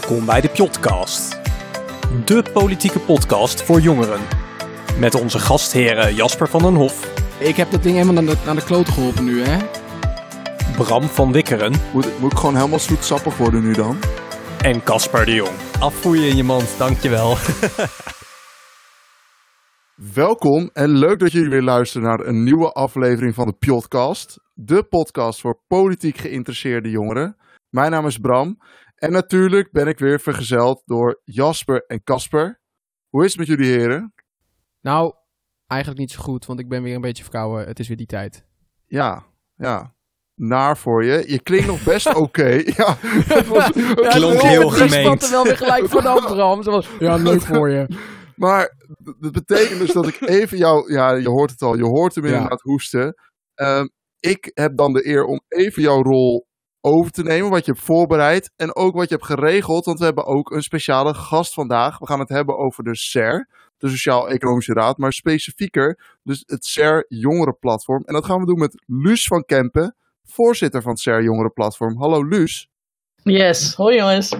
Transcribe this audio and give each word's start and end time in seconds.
Welkom 0.00 0.26
bij 0.26 0.40
de 0.40 0.48
Pjotcast. 0.48 1.40
De 2.24 2.44
politieke 2.52 2.98
podcast 2.98 3.62
voor 3.62 3.80
jongeren. 3.80 4.20
Met 4.98 5.14
onze 5.14 5.38
gastheren 5.38 6.14
Jasper 6.14 6.48
van 6.48 6.62
den 6.62 6.74
Hof, 6.74 7.12
Ik 7.38 7.56
heb 7.56 7.70
dat 7.70 7.82
ding 7.82 7.96
helemaal 7.96 8.22
naar 8.22 8.34
de, 8.34 8.40
naar 8.44 8.54
de 8.54 8.64
kloten 8.64 8.92
geholpen 8.92 9.24
nu, 9.24 9.42
hè? 9.42 9.58
Bram 10.76 11.02
van 11.02 11.32
Wikkeren 11.32 11.74
Moet, 11.92 12.20
moet 12.20 12.32
ik 12.32 12.38
gewoon 12.38 12.56
helemaal 12.56 12.78
zoetsappig 12.78 13.36
worden 13.36 13.62
nu 13.62 13.72
dan? 13.72 13.98
en 14.62 14.82
Casper 14.82 15.24
de 15.24 15.34
Jong. 15.34 15.56
Afvoer 15.80 16.16
je 16.16 16.28
in 16.28 16.36
je 16.36 16.44
mand, 16.44 16.74
dankjewel. 16.78 17.34
Welkom 20.14 20.70
en 20.72 20.90
leuk 20.90 21.18
dat 21.18 21.32
jullie 21.32 21.50
weer 21.50 21.62
luisteren 21.62 22.08
naar 22.08 22.20
een 22.20 22.42
nieuwe 22.42 22.72
aflevering 22.72 23.34
van 23.34 23.46
de 23.46 23.54
Podcast. 23.66 24.40
De 24.54 24.82
podcast 24.82 25.40
voor 25.40 25.60
politiek 25.68 26.16
geïnteresseerde 26.16 26.90
jongeren. 26.90 27.36
Mijn 27.70 27.90
naam 27.90 28.06
is 28.06 28.18
Bram 28.18 28.58
en 29.00 29.12
natuurlijk 29.12 29.72
ben 29.72 29.86
ik 29.88 29.98
weer 29.98 30.20
vergezeld 30.20 30.82
door 30.84 31.20
Jasper 31.24 31.84
en 31.86 32.02
Casper. 32.02 32.60
Hoe 33.08 33.24
is 33.24 33.30
het 33.30 33.38
met 33.38 33.48
jullie 33.58 33.78
heren? 33.78 34.14
Nou, 34.80 35.14
eigenlijk 35.66 36.00
niet 36.00 36.10
zo 36.10 36.22
goed, 36.22 36.46
want 36.46 36.60
ik 36.60 36.68
ben 36.68 36.82
weer 36.82 36.94
een 36.94 37.00
beetje 37.00 37.22
verkouden. 37.22 37.66
Het 37.66 37.78
is 37.78 37.88
weer 37.88 37.96
die 37.96 38.06
tijd. 38.06 38.44
Ja, 38.86 39.24
ja. 39.56 39.94
Naar 40.34 40.76
voor 40.76 41.04
je. 41.04 41.24
Je 41.26 41.40
klinkt 41.42 41.66
nog 41.66 41.82
best 41.84 42.14
oké. 42.24 42.46
Ja, 42.48 42.96
het 43.00 43.46
was, 43.46 43.64
het 43.74 44.08
Klonk 44.08 44.34
was- 44.34 44.42
heel 44.42 44.82
Ik 44.82 44.90
spant 44.90 45.22
er 45.22 45.30
wel 45.30 45.44
weer 45.44 45.56
gelijk 45.56 45.88
vanaf, 45.88 46.26
Bram. 46.26 46.62
Zo 46.62 46.80
van, 46.80 47.06
ja, 47.06 47.16
leuk 47.16 47.40
voor 47.54 47.70
je. 47.70 47.86
Maar 48.36 48.74
dat 49.18 49.32
betekent 49.32 49.78
dus 49.78 49.92
dat 49.92 50.06
ik 50.06 50.20
even 50.20 50.58
jou, 50.58 50.92
ja, 50.92 51.12
je 51.12 51.28
hoort 51.28 51.50
het 51.50 51.62
al, 51.62 51.76
je 51.76 51.84
hoort 51.84 52.14
hem 52.14 52.24
Ja. 52.26 52.32
inderdaad 52.32 52.60
hoesten. 52.60 53.14
Ehm, 53.54 53.86
ik 54.20 54.50
heb 54.54 54.76
dan 54.76 54.92
de 54.92 55.06
eer 55.06 55.24
om 55.24 55.40
even 55.48 55.82
jouw 55.82 56.02
rol 56.02 56.48
over 56.80 57.10
te 57.10 57.22
nemen, 57.22 57.50
wat 57.50 57.64
je 57.64 57.72
hebt 57.72 57.84
voorbereid 57.84 58.52
en 58.56 58.76
ook 58.76 58.94
wat 58.94 59.08
je 59.08 59.14
hebt 59.14 59.26
geregeld, 59.26 59.84
want 59.84 59.98
we 59.98 60.04
hebben 60.04 60.24
ook 60.24 60.50
een 60.50 60.62
speciale 60.62 61.14
gast 61.14 61.54
vandaag. 61.54 61.98
We 61.98 62.06
gaan 62.06 62.18
het 62.18 62.28
hebben 62.28 62.58
over 62.58 62.84
de 62.84 62.96
SER, 62.96 63.48
de 63.78 63.88
Sociaal-Economische 63.88 64.72
Raad, 64.72 64.98
maar 64.98 65.12
specifieker 65.12 66.18
dus 66.22 66.42
het 66.46 66.64
SER 66.64 67.04
Jongerenplatform. 67.08 68.02
En 68.04 68.14
dat 68.14 68.24
gaan 68.24 68.40
we 68.40 68.46
doen 68.46 68.58
met 68.58 68.82
Luus 68.86 69.26
van 69.26 69.44
Kempen, 69.44 69.96
voorzitter 70.24 70.82
van 70.82 70.90
het 70.90 71.00
SER 71.00 71.22
Jongerenplatform. 71.22 71.98
Hallo 71.98 72.24
Luus. 72.24 72.68
Yes, 73.22 73.74
hoi 73.74 73.96
jongens. 73.96 74.36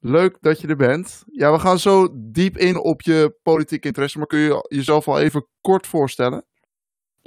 Leuk 0.00 0.38
dat 0.40 0.60
je 0.60 0.68
er 0.68 0.76
bent. 0.76 1.24
Ja, 1.26 1.52
we 1.52 1.58
gaan 1.58 1.78
zo 1.78 2.08
diep 2.12 2.56
in 2.56 2.78
op 2.78 3.02
je 3.02 3.36
politieke 3.42 3.86
interesse, 3.86 4.18
maar 4.18 4.26
kun 4.26 4.38
je 4.38 4.66
jezelf 4.68 5.08
al 5.08 5.20
even 5.20 5.46
kort 5.60 5.86
voorstellen? 5.86 6.44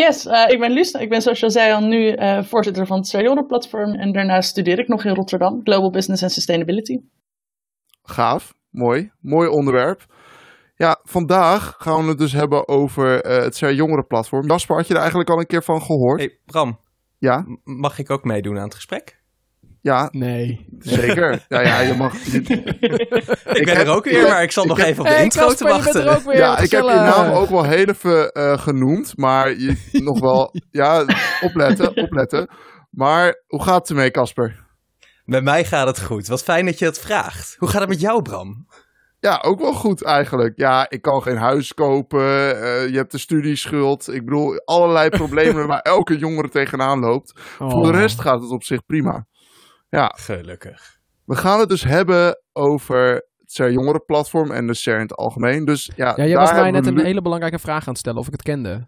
Yes, 0.07 0.25
eh, 0.25 0.49
ik 0.49 0.59
ben 0.59 0.71
Luus. 0.71 0.91
Ik 0.91 1.09
ben 1.09 1.21
zoals 1.21 1.39
je 1.39 1.45
al 1.45 1.51
zei 1.51 1.73
al 1.73 1.81
nu 1.81 2.09
eh, 2.09 2.43
voorzitter 2.43 2.85
van 2.85 2.97
het 2.97 3.07
Seniorenplatform 3.07 3.93
en 3.95 4.11
daarnaast 4.11 4.49
studeer 4.49 4.79
ik 4.79 4.87
nog 4.87 5.03
in 5.05 5.15
Rotterdam, 5.15 5.61
Global 5.63 5.89
Business 5.91 6.23
and 6.23 6.31
Sustainability. 6.31 6.99
Gaaf, 8.03 8.53
mooi, 8.69 9.11
mooi 9.19 9.49
onderwerp. 9.49 10.05
Ja, 10.75 10.99
vandaag 11.03 11.75
gaan 11.77 12.03
we 12.03 12.09
het 12.09 12.17
dus 12.17 12.31
hebben 12.33 12.67
over 12.67 13.21
eh, 13.21 13.43
het 13.43 13.57
CR 13.57 13.69
Jongerenplatform. 13.71 14.47
Jasper, 14.47 14.75
had 14.75 14.87
je 14.87 14.93
er 14.93 14.99
eigenlijk 14.99 15.29
al 15.29 15.39
een 15.39 15.45
keer 15.45 15.63
van 15.63 15.81
gehoord? 15.81 16.19
Hey, 16.19 16.39
Bram, 16.45 16.79
Ja, 17.17 17.39
m- 17.47 17.59
mag 17.63 17.99
ik 17.99 18.09
ook 18.09 18.23
meedoen 18.23 18.57
aan 18.57 18.63
het 18.63 18.75
gesprek? 18.75 19.18
Ja, 19.81 20.07
Nee. 20.11 20.65
zeker. 20.79 21.45
Ja, 21.47 21.61
ja, 21.61 21.79
je 21.79 21.93
mag. 21.93 22.13
Ik, 22.25 23.65
ben 23.65 23.77
heb- 23.77 23.87
er 23.87 23.93
ook 23.93 24.03
weer, 24.05 24.27
maar 24.27 24.43
ik 24.43 24.51
zal 24.51 24.63
ik 24.63 24.69
nog 24.69 24.77
heb- 24.77 24.87
even 24.87 25.01
op 25.01 25.07
de 25.07 25.13
Hey, 25.13 25.23
intro 25.23 25.41
te 25.41 25.47
Casper, 25.47 25.67
je 25.67 25.83
bent 25.83 25.95
er 25.95 26.03
wachten. 26.03 26.21
ook 26.21 26.31
weer. 26.33 26.41
Ja, 26.41 26.57
ik 26.59 26.71
heb 26.71 26.83
je 26.83 26.87
naam 26.89 27.31
ook 27.31 27.49
wel 27.49 27.63
heel 27.63 27.85
even 27.85 28.31
eh, 28.31 28.57
genoemd, 28.57 29.17
maar 29.17 29.49
je 29.49 29.75
nog 30.09 30.19
wel. 30.19 30.53
Ja, 30.71 31.05
opletten, 31.41 31.97
opletten. 31.97 32.47
Maar 32.89 33.43
hoe 33.47 33.63
gaat 33.63 33.79
het 33.79 33.89
ermee, 33.89 34.11
Casper? 34.11 34.67
Met 35.25 35.43
mij 35.43 35.65
gaat 35.65 35.87
het 35.87 36.01
goed. 36.01 36.27
Wat 36.27 36.43
fijn 36.43 36.65
dat 36.65 36.79
je 36.79 36.85
het 36.85 36.99
vraagt. 36.99 37.55
Hoe 37.59 37.69
gaat 37.69 37.79
het 37.81 37.89
met 37.89 38.01
jou, 38.01 38.21
Bram? 38.21 38.67
Ja, 39.19 39.41
ook 39.45 39.59
wel 39.59 39.73
goed 39.73 40.03
eigenlijk. 40.03 40.57
Ja, 40.57 40.89
ik 40.89 41.01
kan 41.01 41.21
geen 41.21 41.37
huis 41.37 41.73
kopen. 41.73 42.21
eh, 42.61 42.87
je 42.89 42.95
hebt 42.95 43.11
de 43.11 43.17
studieschuld. 43.17 44.13
Ik 44.13 44.25
bedoel, 44.25 44.61
allerlei 44.65 45.09
problemen 45.09 45.67
waar 45.71 45.79
elke 45.81 46.17
jongere 46.17 46.49
tegenaan 46.49 46.99
loopt. 46.99 47.31
Voor 47.57 47.69
de 47.69 47.75
Oh. 47.75 47.95
rest 47.99 48.21
gaat 48.21 48.41
het 48.41 48.51
op 48.51 48.63
zich 48.63 48.85
prima. 48.85 49.25
Gelukkig. 49.89 50.99
We 51.25 51.35
gaan 51.35 51.59
het 51.59 51.69
dus 51.69 51.83
hebben 51.83 52.41
over 52.53 53.13
het 53.13 53.51
SER 53.51 53.71
Jongerenplatform 53.71 54.51
en 54.51 54.67
de 54.67 54.73
SER 54.73 54.95
in 54.95 55.01
het 55.01 55.15
algemeen. 55.15 55.65
Dus 55.65 55.91
ja, 55.95 56.07
Ja, 56.07 56.15
jij 56.15 56.27
daar 56.27 56.39
was 56.39 56.51
mij 56.51 56.71
net 56.71 56.85
een 56.85 56.99
hele 56.99 57.21
belangrijke 57.21 57.59
vraag 57.59 57.81
aan 57.81 57.89
het 57.89 57.97
stellen 57.97 58.19
of 58.19 58.25
ik 58.25 58.31
het 58.31 58.41
kende. 58.41 58.87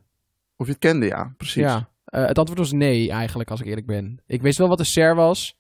Of 0.56 0.66
je 0.66 0.72
het 0.72 0.82
kende, 0.82 1.06
ja, 1.06 1.34
precies. 1.38 1.64
Ja. 1.64 1.90
Eh, 2.06 2.26
het 2.26 2.38
antwoord 2.38 2.60
was 2.60 2.72
nee, 2.72 3.12
eigenlijk, 3.12 3.50
als 3.50 3.60
ik 3.60 3.66
eerlijk 3.66 3.88
ben. 3.88 4.22
Ik 4.26 4.42
wist 4.42 4.58
wel 4.58 4.68
wat 4.68 4.78
de 4.78 4.84
SER 4.84 5.16
was, 5.16 5.58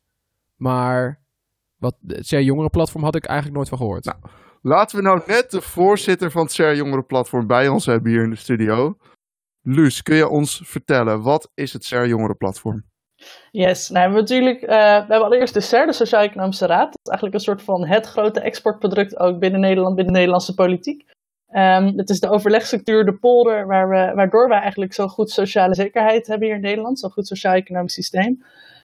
maar 0.55 1.21
wat 1.77 1.95
het 2.07 2.27
SER 2.27 2.41
Jongerenplatform 2.41 3.03
had 3.03 3.15
ik 3.15 3.25
eigenlijk 3.25 3.57
nooit 3.57 3.69
van 3.69 3.77
gehoord. 3.77 4.05
Nou. 4.05 4.17
Laten 4.61 4.97
we 4.97 5.03
nou 5.03 5.21
net 5.25 5.51
de 5.51 5.61
voorzitter 5.61 6.31
van 6.31 6.41
het 6.41 6.51
SER 6.51 6.75
Jongerenplatform 6.75 7.47
bij 7.47 7.67
ons 7.67 7.85
hebben 7.85 8.11
hier 8.11 8.23
in 8.23 8.29
de 8.29 8.35
studio. 8.35 8.97
Luus, 9.61 10.03
kun 10.03 10.15
je 10.15 10.27
ons 10.27 10.61
vertellen, 10.65 11.21
wat 11.21 11.51
is 11.53 11.73
het 11.73 11.85
SER 11.85 12.07
Jongerenplatform? 12.07 12.83
Yes, 13.51 13.89
nou 13.89 14.13
we 14.13 14.19
natuurlijk, 14.19 14.61
eh, 14.61 14.67
we 14.69 14.75
hebben 14.75 15.23
allereerst 15.23 15.53
de 15.53 15.61
SER, 15.61 15.85
de 15.85 15.93
Sociaal-Economische 15.93 16.65
Raad. 16.65 16.85
Dat 16.91 16.99
is 17.03 17.09
eigenlijk 17.09 17.33
een 17.35 17.43
soort 17.43 17.61
van 17.61 17.85
het 17.87 18.05
grote 18.05 18.39
exportproduct 18.39 19.19
ook 19.19 19.39
binnen 19.39 19.59
Nederland, 19.59 19.95
binnen 19.95 20.13
de 20.13 20.19
Nederlandse 20.19 20.53
politiek. 20.53 21.05
Ehm, 21.47 21.97
het 21.97 22.09
is 22.09 22.19
de 22.19 22.29
overlegstructuur, 22.29 23.05
de 23.05 23.17
polder, 23.17 23.67
waar 23.67 23.89
we, 23.89 24.11
waardoor 24.15 24.47
wij 24.49 24.59
eigenlijk 24.59 24.93
zo'n 24.93 25.09
goed 25.09 25.29
sociale 25.29 25.73
zekerheid 25.75 26.27
hebben 26.27 26.47
hier 26.47 26.55
in 26.55 26.61
Nederland, 26.61 26.99
zo'n 26.99 27.11
goed 27.11 27.27
sociaal-economisch 27.27 27.93
systeem. 27.93 28.43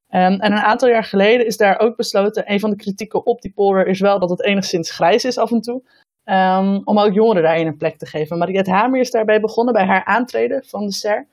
Ehm, 0.09 0.31
en 0.31 0.51
een 0.51 0.57
aantal 0.57 0.89
jaar 0.89 1.03
geleden 1.03 1.45
is 1.45 1.57
daar 1.57 1.79
ook 1.79 1.95
besloten, 1.95 2.51
een 2.51 2.59
van 2.59 2.69
de 2.69 2.75
kritieken 2.75 3.25
op 3.25 3.41
die 3.41 3.51
polder 3.53 3.87
is 3.87 3.99
wel 3.99 4.19
dat 4.19 4.29
het 4.29 4.43
enigszins 4.43 4.91
grijs 4.91 5.25
is 5.25 5.37
af 5.37 5.51
en 5.51 5.61
toe. 5.61 5.81
ehm, 6.23 6.79
om 6.83 6.99
ook 6.99 7.13
jongeren 7.13 7.43
daarin 7.43 7.67
een 7.67 7.77
plek 7.77 7.97
te 7.97 8.05
geven. 8.05 8.37
Mariette 8.37 8.71
Hamer 8.71 8.99
is 8.99 9.11
daarbij 9.11 9.39
begonnen 9.39 9.73
bij 9.73 9.85
haar 9.85 10.05
aantreden 10.05 10.63
van 10.65 10.85
de 10.85 10.91
SER. 10.93 11.27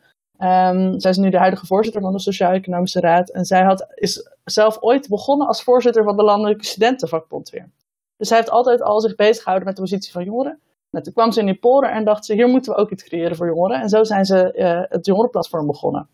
Ehm, 0.44 0.98
zij 0.98 1.10
is 1.10 1.16
nu 1.16 1.30
de 1.30 1.38
huidige 1.38 1.66
voorzitter 1.66 2.02
van 2.02 2.12
de 2.12 2.18
Sociaal-Economische 2.18 3.00
Raad. 3.00 3.30
En 3.30 3.44
zij 3.44 3.62
had, 3.62 3.86
is 3.94 4.30
zelf 4.44 4.76
ooit 4.80 5.08
begonnen 5.08 5.46
als 5.46 5.62
voorzitter 5.62 6.04
van 6.04 6.16
de 6.16 6.22
Landelijke 6.22 6.64
Studentenvakbond 6.64 7.50
weer. 7.50 7.70
Dus 8.16 8.28
zij 8.28 8.36
heeft 8.36 8.50
altijd 8.50 8.82
al 8.82 9.00
zich 9.00 9.14
bezig 9.14 9.42
gehouden 9.42 9.66
met 9.66 9.76
de 9.76 9.82
positie 9.82 10.12
van 10.12 10.24
jongeren. 10.24 10.60
Toen 10.90 11.12
kwam 11.12 11.32
ze 11.32 11.40
in 11.40 11.46
die 11.46 11.58
polder 11.58 11.90
en 11.90 12.04
dacht 12.04 12.24
ze, 12.24 12.34
hier 12.34 12.48
moeten 12.48 12.72
we 12.72 12.78
ook 12.78 12.90
iets 12.90 13.04
creëren 13.04 13.36
voor 13.36 13.46
jongeren. 13.46 13.80
En 13.80 13.88
zo 13.88 14.04
zijn 14.04 14.24
ze 14.24 14.52
eh, 14.52 14.82
het 14.88 15.06
jongerenplatform 15.06 15.66
begonnen. 15.66 16.08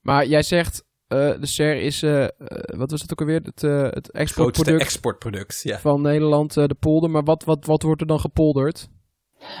Maar 0.00 0.26
jij 0.26 0.42
zegt, 0.42 0.84
eh, 1.06 1.40
de 1.40 1.46
SER 1.46 1.76
is, 1.82 2.02
eh, 2.02 2.26
wat 2.76 2.90
was 2.90 3.02
het 3.02 3.12
ook 3.12 3.20
alweer, 3.20 3.40
het, 3.42 3.62
eh, 3.62 3.82
het 3.82 3.92
Grootste 3.92 4.12
exportproduct 4.12 4.80
exportproduct, 4.80 5.60
ja. 5.62 5.78
van 5.78 6.02
Nederland, 6.02 6.56
eh, 6.56 6.66
de 6.66 6.74
polder. 6.74 7.10
Maar 7.10 7.24
wat, 7.24 7.44
wat, 7.44 7.64
wat 7.64 7.82
wordt 7.82 8.00
er 8.00 8.06
dan 8.06 8.20
gepolderd? 8.20 8.88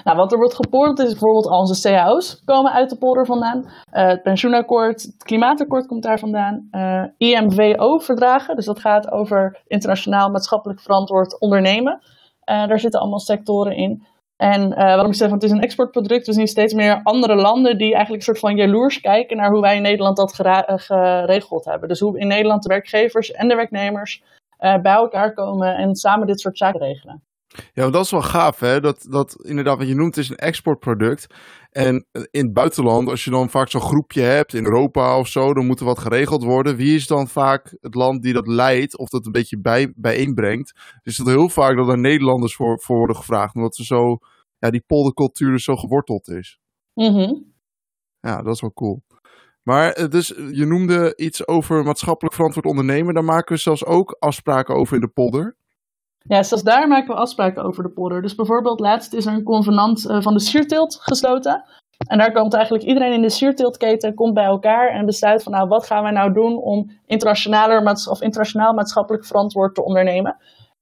Nou, 0.04 0.16
wat 0.16 0.32
er 0.32 0.38
wordt 0.38 0.54
gepolderd 0.54 0.98
is 0.98 1.10
bijvoorbeeld 1.10 1.46
al 1.46 1.58
onze 1.58 1.88
cao's 1.88 2.42
komen 2.44 2.72
uit 2.72 2.90
de 2.90 2.96
polder 2.96 3.26
vandaan. 3.26 3.64
Eh, 3.90 4.06
het 4.06 4.22
pensioenakkoord, 4.22 5.02
het 5.02 5.22
klimaatakkoord 5.22 5.86
komt 5.86 6.02
daar 6.02 6.18
vandaan. 6.18 6.68
Eh, 6.70 7.04
IMVO-verdragen, 7.16 8.56
dus 8.56 8.64
dat 8.64 8.80
gaat 8.80 9.10
over 9.10 9.62
internationaal 9.66 10.30
maatschappelijk 10.30 10.80
verantwoord 10.80 11.40
ondernemen. 11.40 12.00
Eh, 12.40 12.66
daar 12.66 12.80
zitten 12.80 13.00
allemaal 13.00 13.18
sectoren 13.18 13.76
in. 13.76 14.06
En 14.36 14.68
waarom 14.68 15.06
ik 15.06 15.14
zeg, 15.14 15.28
want 15.28 15.42
het 15.42 15.50
is 15.50 15.56
een 15.56 15.62
exportproduct, 15.62 16.26
we 16.26 16.32
zien 16.32 16.46
steeds 16.46 16.74
meer 16.74 17.00
andere 17.02 17.34
landen 17.34 17.78
die 17.78 17.94
eigenlijk 17.94 18.16
een 18.16 18.34
soort 18.34 18.38
van 18.38 18.56
jaloers 18.56 19.00
kijken 19.00 19.36
naar 19.36 19.50
hoe 19.50 19.60
wij 19.60 19.76
in 19.76 19.82
Nederland 19.82 20.16
dat 20.16 20.34
geregeld 20.34 21.64
hebben. 21.64 21.88
Dus 21.88 22.00
hoe 22.00 22.18
in 22.18 22.26
Nederland 22.26 22.62
de 22.62 22.68
werkgevers 22.68 23.30
en 23.30 23.48
de 23.48 23.54
werknemers 23.54 24.22
bij 24.58 24.92
elkaar 24.92 25.34
komen 25.34 25.76
en 25.76 25.94
samen 25.94 26.26
dit 26.26 26.40
soort 26.40 26.58
zaken 26.58 26.80
regelen. 26.80 27.22
Ja, 27.72 27.90
dat 27.90 28.04
is 28.04 28.10
wel 28.10 28.22
gaaf, 28.22 28.60
hè? 28.60 28.80
Dat, 28.80 29.06
dat 29.08 29.36
inderdaad, 29.44 29.78
wat 29.78 29.88
je 29.88 29.94
noemt, 29.94 30.16
is 30.16 30.28
een 30.28 30.36
exportproduct. 30.36 31.26
En 31.70 32.06
in 32.30 32.44
het 32.44 32.52
buitenland, 32.52 33.08
als 33.08 33.24
je 33.24 33.30
dan 33.30 33.50
vaak 33.50 33.70
zo'n 33.70 33.80
groepje 33.80 34.20
hebt, 34.20 34.54
in 34.54 34.64
Europa 34.64 35.18
of 35.18 35.28
zo, 35.28 35.54
dan 35.54 35.66
moet 35.66 35.80
er 35.80 35.86
wat 35.86 35.98
geregeld 35.98 36.42
worden. 36.42 36.76
Wie 36.76 36.94
is 36.94 37.06
dan 37.06 37.28
vaak 37.28 37.76
het 37.80 37.94
land 37.94 38.22
die 38.22 38.32
dat 38.32 38.46
leidt 38.46 38.98
of 38.98 39.08
dat 39.08 39.26
een 39.26 39.32
beetje 39.32 39.60
bij, 39.60 39.92
bijeenbrengt? 39.96 40.72
Dus 41.02 41.16
dat 41.16 41.26
heel 41.26 41.48
vaak 41.48 41.76
dat 41.76 41.88
er 41.88 41.98
Nederlanders 41.98 42.54
voor, 42.54 42.80
voor 42.80 42.96
worden 42.96 43.16
gevraagd, 43.16 43.54
omdat 43.54 43.76
ze 43.76 43.84
zo, 43.84 44.18
ja, 44.58 44.70
die 44.70 44.84
poldercultuur 44.86 45.60
zo 45.60 45.76
geworteld 45.76 46.28
is. 46.28 46.58
Mhm. 46.94 47.34
Ja, 48.20 48.42
dat 48.42 48.54
is 48.54 48.60
wel 48.60 48.72
cool. 48.72 49.02
Maar 49.62 49.92
eh, 49.92 50.08
dus, 50.08 50.28
je 50.50 50.66
noemde 50.66 51.16
iets 51.16 51.46
over 51.48 51.84
maatschappelijk 51.84 52.34
verantwoord 52.34 52.66
ondernemen. 52.66 53.14
Daar 53.14 53.24
maken 53.24 53.54
we 53.54 53.60
zelfs 53.60 53.84
ook 53.84 54.16
afspraken 54.18 54.74
over 54.74 54.94
in 54.94 55.00
de 55.00 55.08
polder. 55.08 55.56
Ja, 56.28 56.42
zelfs 56.42 56.64
daar 56.64 56.88
maken 56.88 57.14
we 57.14 57.20
afspraken 57.20 57.62
over 57.62 57.82
de 57.82 57.88
polder. 57.88 58.22
Dus 58.22 58.34
bijvoorbeeld 58.34 58.80
laatst 58.80 59.12
is 59.12 59.26
er 59.26 59.32
een 59.32 59.42
convenant 59.42 60.08
eh, 60.08 60.20
van 60.20 60.32
de 60.32 60.40
sierteelt 60.40 60.98
gesloten. 61.00 61.64
En 62.08 62.18
daar 62.18 62.32
komt 62.32 62.54
eigenlijk 62.54 62.84
iedereen 62.84 63.12
in 63.12 63.22
de 63.22 63.30
sierteeltketen 63.30 64.14
komt 64.14 64.34
bij 64.34 64.44
elkaar 64.44 64.88
en 64.88 65.06
besluit 65.06 65.42
van 65.42 65.52
nou 65.52 65.68
wat 65.68 65.86
gaan 65.86 66.02
wij 66.02 66.12
nou 66.12 66.32
doen 66.32 66.58
om 66.58 66.90
internationaler 67.06 68.08
of 68.10 68.20
internationaal 68.20 68.72
maatschappelijk 68.72 69.24
verantwoord 69.24 69.74
te 69.74 69.84
ondernemen. 69.84 70.36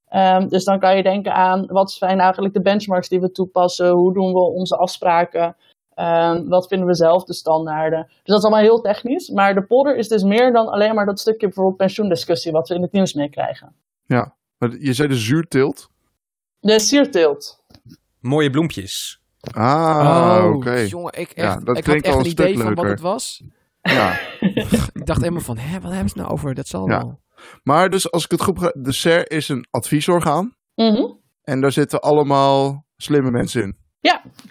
Ehm, 0.09 0.47
dus 0.47 0.63
dan 0.63 0.79
kan 0.79 0.97
je 0.97 1.03
denken 1.03 1.33
aan 1.33 1.65
wat 1.65 1.91
zijn 1.91 2.19
eigenlijk 2.19 2.53
de 2.53 2.61
benchmarks 2.61 3.09
die 3.09 3.19
we 3.19 3.31
toepassen, 3.31 3.89
hoe 3.89 4.13
doen 4.13 4.33
we 4.33 4.39
onze 4.39 4.75
afspraken, 4.77 5.55
ehm, 5.93 6.47
wat 6.47 6.67
vinden 6.67 6.87
we 6.87 6.95
zelf 6.95 7.23
de 7.23 7.33
standaarden. 7.33 8.05
Dus 8.07 8.23
dat 8.23 8.37
is 8.37 8.43
allemaal 8.43 8.63
heel 8.63 8.81
technisch, 8.81 9.29
maar 9.29 9.53
de 9.53 9.65
polder 9.65 9.95
is 9.95 10.07
dus 10.07 10.23
meer 10.23 10.53
dan 10.53 10.67
alleen 10.67 10.95
maar 10.95 11.05
dat 11.05 11.19
stukje 11.19 11.47
bijvoorbeeld 11.47 11.77
pensioendiscussie 11.77 12.51
wat 12.51 12.67
we 12.67 12.75
in 12.75 12.81
het 12.81 12.91
nieuws 12.91 13.13
meekrijgen. 13.13 13.75
Ja, 14.05 14.33
Maar 14.57 14.75
je 14.79 14.93
zei 14.93 15.07
de 15.07 15.15
zuurteelt? 15.15 15.89
De 16.59 16.79
sierteelt. 16.79 17.63
Mooie 18.19 18.49
bloempjes. 18.49 19.19
Ah, 19.51 20.43
oh, 20.45 20.55
oké. 20.55 20.71
jongen, 20.75 21.13
ik, 21.19 21.35
Ja, 21.35 21.43
echt, 21.55 21.65
dat 21.65 21.77
ik 21.77 21.85
had 21.85 21.95
echt 21.95 22.07
al 22.07 22.19
een 22.19 22.25
idee 22.25 22.47
stuk 22.53 22.57
van 22.63 22.65
wat 22.65 22.75
leuker. 22.75 22.91
het 22.91 22.99
was. 23.01 23.43
Ja. 23.81 24.19
Ik 24.93 25.05
dacht 25.05 25.19
helemaal 25.21 25.41
van, 25.41 25.57
hè, 25.57 25.79
wat 25.79 25.91
hebben 25.91 26.09
ze 26.09 26.17
nou 26.17 26.29
over? 26.29 26.53
Dat 26.53 26.67
zal 26.67 26.89
Ja. 26.89 26.97
wel. 26.97 27.19
Maar 27.63 27.89
dus 27.89 28.11
als 28.11 28.23
ik 28.23 28.31
het 28.31 28.41
goed 28.41 28.53
begrijp, 28.53 28.75
de 28.79 28.91
SER 28.91 29.31
is 29.31 29.49
een 29.49 29.67
adviesorgaan. 29.71 30.55
Mhm. 30.75 31.03
En 31.43 31.61
daar 31.61 31.71
zitten 31.71 32.01
allemaal 32.01 32.85
slimme 32.97 33.31
mensen 33.31 33.61
in. 33.63 33.77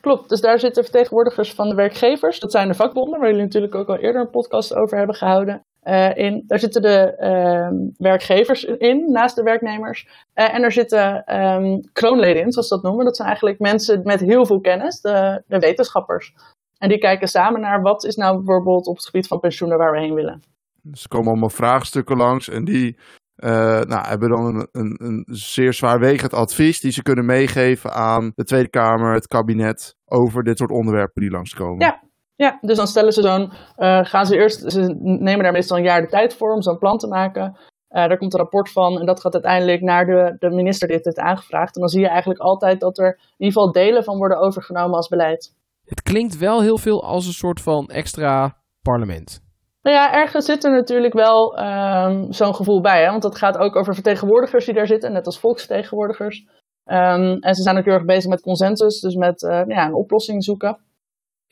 Klopt, 0.00 0.28
dus 0.28 0.40
daar 0.40 0.58
zitten 0.58 0.82
vertegenwoordigers 0.82 1.52
van 1.52 1.68
de 1.68 1.74
werkgevers. 1.74 2.38
Dat 2.40 2.50
zijn 2.52 2.68
de 2.68 2.74
vakbonden, 2.74 3.20
waar 3.20 3.28
jullie 3.28 3.44
natuurlijk 3.44 3.74
ook 3.74 3.88
al 3.88 3.96
eerder 3.96 4.20
een 4.20 4.30
podcast 4.30 4.74
over 4.74 4.96
hebben 4.98 5.14
gehouden. 5.16 5.66
Eh, 5.84 6.16
in. 6.16 6.44
Daar 6.46 6.58
zitten 6.58 6.82
de 6.82 7.16
ehm, 7.16 7.74
werkgevers 7.96 8.64
in, 8.64 9.12
naast 9.12 9.36
de 9.36 9.42
werknemers. 9.42 10.08
Eh, 10.32 10.54
en 10.54 10.62
er 10.62 10.72
zitten 10.72 11.24
ehm, 11.24 11.80
kroonleden 11.92 12.42
in, 12.42 12.52
zoals 12.52 12.68
ze 12.68 12.74
dat 12.74 12.84
noemen. 12.84 13.04
Dat 13.04 13.16
zijn 13.16 13.28
eigenlijk 13.28 13.58
mensen 13.58 14.00
met 14.04 14.20
heel 14.20 14.46
veel 14.46 14.60
kennis, 14.60 15.00
de, 15.00 15.42
de 15.46 15.58
wetenschappers. 15.58 16.34
En 16.78 16.88
die 16.88 16.98
kijken 16.98 17.28
samen 17.28 17.60
naar 17.60 17.82
wat 17.82 18.04
is 18.04 18.16
nou 18.16 18.36
bijvoorbeeld 18.36 18.86
op 18.86 18.96
het 18.96 19.04
gebied 19.04 19.26
van 19.26 19.40
pensioenen 19.40 19.78
waar 19.78 19.92
we 19.92 20.00
heen 20.00 20.14
willen. 20.14 20.42
Dus 20.82 21.02
er 21.02 21.08
komen 21.08 21.28
allemaal 21.28 21.50
vraagstukken 21.50 22.16
langs. 22.16 22.48
En 22.48 22.64
die 22.64 22.96
eh, 23.36 23.80
nou, 23.80 24.06
hebben 24.06 24.28
dan 24.28 24.44
een, 24.44 24.68
een, 24.72 24.96
een 25.04 25.24
zeer 25.30 25.72
zwaarwegend 25.72 26.34
advies. 26.34 26.80
Die 26.80 26.92
ze 26.92 27.02
kunnen 27.02 27.26
meegeven 27.26 27.92
aan 27.92 28.32
de 28.34 28.44
Tweede 28.44 28.68
Kamer, 28.68 29.14
het 29.14 29.26
kabinet. 29.26 29.96
Over 30.04 30.42
dit 30.42 30.58
soort 30.58 30.70
onderwerpen 30.70 31.22
die 31.22 31.30
langskomen. 31.30 31.86
Ja. 31.86 32.02
Ja, 32.36 32.58
dus 32.60 32.76
dan 32.76 32.86
stellen 32.86 33.12
ze 33.12 33.22
zo'n, 33.22 33.52
eh, 33.76 34.04
gaan 34.04 34.26
ze 34.26 34.36
eerst, 34.36 34.72
ze 34.72 34.96
nemen 35.00 35.42
daar 35.42 35.52
meestal 35.52 35.76
een 35.76 35.82
jaar 35.82 36.00
de 36.00 36.08
tijd 36.08 36.34
voor 36.34 36.54
om 36.54 36.62
zo'n 36.62 36.78
plan 36.78 36.98
te 36.98 37.06
maken. 37.06 37.56
Eh, 37.88 38.08
daar 38.08 38.18
komt 38.18 38.32
een 38.32 38.40
rapport 38.40 38.70
van 38.70 39.00
en 39.00 39.06
dat 39.06 39.20
gaat 39.20 39.32
uiteindelijk 39.32 39.80
naar 39.80 40.06
de, 40.06 40.36
de 40.38 40.50
minister 40.50 40.88
die 40.88 40.96
het 40.96 41.04
heeft 41.04 41.18
aangevraagd. 41.18 41.74
En 41.74 41.80
dan 41.80 41.90
zie 41.90 42.00
je 42.00 42.08
eigenlijk 42.08 42.40
altijd 42.40 42.80
dat 42.80 42.98
er 42.98 43.06
in 43.06 43.46
ieder 43.46 43.54
geval 43.54 43.72
delen 43.72 44.04
van 44.04 44.16
worden 44.16 44.38
overgenomen 44.38 44.96
als 44.96 45.08
beleid. 45.08 45.54
Het 45.84 46.02
klinkt 46.02 46.38
wel 46.38 46.60
heel 46.60 46.78
veel 46.78 47.04
als 47.04 47.26
een 47.26 47.32
soort 47.32 47.60
van 47.60 47.86
extra 47.86 48.56
parlement. 48.82 49.42
Nou 49.82 49.96
ja, 49.96 50.12
ergens 50.12 50.44
zit 50.44 50.64
er 50.64 50.72
natuurlijk 50.72 51.14
wel 51.14 51.56
ehm, 51.56 52.32
zo'n 52.32 52.54
gevoel 52.54 52.80
bij. 52.80 53.02
Hè? 53.02 53.10
Want 53.10 53.22
dat 53.22 53.36
gaat 53.36 53.58
ook 53.58 53.76
over 53.76 53.94
vertegenwoordigers 53.94 54.64
die 54.64 54.74
daar 54.74 54.86
zitten, 54.86 55.12
net 55.12 55.26
als 55.26 55.38
volksvertegenwoordigers. 55.38 56.46
Ehm, 56.84 57.36
en 57.40 57.54
ze 57.54 57.62
zijn 57.62 57.78
ook 57.78 57.84
heel 57.84 57.94
erg 57.94 58.04
bezig 58.04 58.30
met 58.30 58.40
consensus, 58.40 59.00
dus 59.00 59.14
met 59.14 59.42
eh, 59.42 59.62
ja, 59.66 59.86
een 59.86 59.94
oplossing 59.94 60.44
zoeken. 60.44 60.78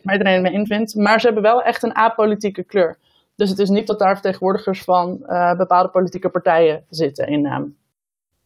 Waar 0.02 0.16
iedereen 0.16 0.42
mee 0.42 0.52
invindt. 0.52 0.94
Maar 0.94 1.20
ze 1.20 1.26
hebben 1.26 1.42
wel 1.42 1.62
echt 1.62 1.82
een 1.82 1.94
apolitieke 1.94 2.62
kleur. 2.62 2.98
Dus 3.36 3.50
het 3.50 3.58
is 3.58 3.68
niet 3.68 3.86
dat 3.86 3.98
daar 3.98 4.12
vertegenwoordigers 4.12 4.82
van 4.82 5.26
eh, 5.26 5.56
bepaalde 5.56 5.88
politieke 5.88 6.28
partijen 6.28 6.84
zitten 6.88 7.26
in 7.26 7.42
naam. 7.42 7.76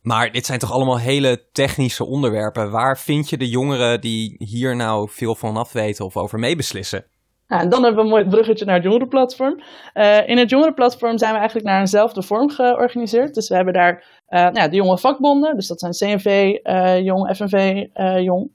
Maar 0.02 0.32
dit 0.32 0.46
zijn 0.46 0.58
toch 0.58 0.72
allemaal 0.72 0.98
hele 0.98 1.42
technische 1.52 2.04
onderwerpen. 2.04 2.70
Waar 2.70 2.98
vind 2.98 3.30
je 3.30 3.36
de 3.36 3.48
jongeren 3.48 4.00
die 4.00 4.34
hier 4.38 4.76
nou 4.76 5.08
veel 5.10 5.34
van 5.34 5.56
af 5.56 5.72
weten 5.72 6.04
of 6.04 6.16
over 6.16 6.38
meebeslissen? 6.38 7.04
Nou, 7.48 7.62
en 7.62 7.68
dan 7.68 7.82
hebben 7.82 8.00
we 8.00 8.10
een 8.10 8.14
mooi 8.14 8.28
bruggetje 8.28 8.64
naar 8.64 8.74
het 8.74 8.84
jongerenplatform. 8.84 9.62
Eh, 9.92 10.28
in 10.28 10.38
het 10.38 10.50
jongerenplatform 10.50 11.18
zijn 11.18 11.32
we 11.32 11.38
eigenlijk 11.38 11.68
naar 11.68 11.80
eenzelfde 11.80 12.22
vorm 12.22 12.50
georganiseerd. 12.50 13.34
Dus 13.34 13.48
we 13.48 13.54
hebben 13.54 13.74
daar 13.74 14.04
eh, 14.26 14.40
nou 14.40 14.54
ja, 14.54 14.68
de 14.68 14.76
jonge 14.76 14.98
vakbonden, 14.98 15.56
dus 15.56 15.66
dat 15.66 15.80
zijn 15.80 15.92
CNV, 15.92 16.56
Jong, 17.02 17.36
FNV, 17.36 17.86
Jong. 18.22 18.50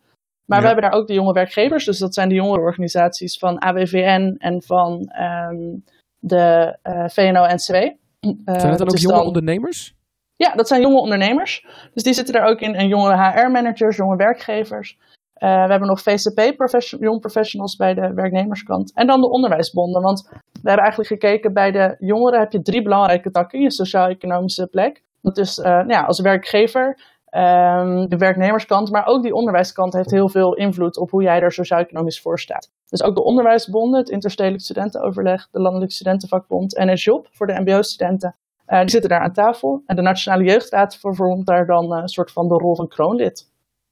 Maar 0.51 0.59
Ja. 0.61 0.65
we 0.67 0.71
hebben 0.73 0.91
daar 0.91 0.99
ook 0.99 1.07
de 1.07 1.13
jonge 1.13 1.33
werkgevers, 1.33 1.85
dus 1.85 1.99
dat 1.99 2.13
zijn 2.13 2.29
de 2.29 2.35
jongerenorganisaties 2.35 3.37
van 3.37 3.61
AWVN 3.61 4.35
en 4.37 4.61
van 4.61 5.01
ehm, 5.07 5.75
de 6.19 6.77
eh, 6.81 7.03
VNO-NCW. 7.07 7.73
Eh, 7.75 7.93
Zijn 8.21 8.35
het 8.45 8.61
dan 8.61 8.77
dat 8.77 8.89
ook 8.89 8.97
jonge 8.97 9.15
dan- 9.17 9.25
ondernemers? 9.25 9.93
ja, 10.35 10.53
dat 10.55 10.67
zijn 10.67 10.81
jonge 10.81 10.99
ondernemers. 10.99 11.65
Dus 11.93 12.03
die 12.03 12.13
zitten 12.13 12.33
daar 12.33 12.45
ook 12.47 12.59
in. 12.59 12.75
En 12.75 12.87
jonge 12.87 13.13
HR-managers, 13.31 13.97
jonge 13.97 14.15
werkgevers. 14.15 14.97
Eh, 15.33 15.63
we 15.63 15.69
hebben 15.69 15.87
nog 15.87 16.01
VCP, 16.01 16.55
profession, 16.57 17.01
Young 17.01 17.19
Professionals 17.19 17.75
bij 17.75 17.93
de 17.93 18.13
werknemerskant. 18.13 18.93
En 18.93 19.07
dan 19.07 19.21
de 19.21 19.29
onderwijsbonden. 19.29 20.01
Want 20.01 20.27
we 20.31 20.67
hebben 20.69 20.83
eigenlijk 20.83 21.09
gekeken 21.09 21.53
bij 21.53 21.71
de 21.71 21.95
jongeren 21.99 22.39
heb 22.39 22.51
je 22.51 22.61
drie 22.61 22.81
belangrijke 22.81 23.31
takken 23.31 23.57
in 23.57 23.63
je 23.63 23.71
sociaal-economische 23.71 24.67
plek. 24.67 25.01
Dat 25.21 25.37
is 25.37 25.57
nou 25.57 25.87
ja, 25.89 26.01
als 26.03 26.19
werkgever, 26.19 26.99
ehm, 27.31 28.07
de 28.07 28.17
werknemerskant, 28.17 28.91
maar 28.91 29.05
ook 29.05 29.23
die 29.23 29.33
onderwijskant 29.33 29.93
heeft 29.93 30.11
heel 30.11 30.29
veel 30.29 30.53
invloed 30.53 30.97
op 30.97 31.09
hoe 31.09 31.23
jij 31.23 31.39
er 31.41 31.51
sociaal-economisch 31.51 32.21
voor 32.21 32.39
staat. 32.39 32.71
Dus 32.89 33.03
ook 33.03 33.15
de 33.15 33.23
onderwijsbonden, 33.23 33.99
het 33.99 34.09
interstedelijk 34.09 34.63
studentenoverleg, 34.63 35.47
de 35.51 35.59
landelijk 35.59 35.91
studentenvakbond 35.91 36.75
en 36.75 36.97
SJOB 36.97 37.27
voor 37.31 37.47
de 37.47 37.61
mbo-studenten. 37.61 38.35
Eh, 38.65 38.79
die 38.79 38.89
zitten 38.89 39.09
daar 39.09 39.21
aan 39.21 39.33
tafel. 39.33 39.83
En 39.85 39.95
de 39.95 40.01
Nationale 40.01 40.43
Jeugdraad 40.43 40.97
vervormt 40.97 41.45
daar 41.45 41.65
dan 41.65 41.93
eh, 41.93 42.01
een 42.01 42.07
soort 42.07 42.31
van 42.31 42.47
de 42.47 42.53
rol 42.53 42.75
van 42.75 42.87
kroonlid. 42.87 43.49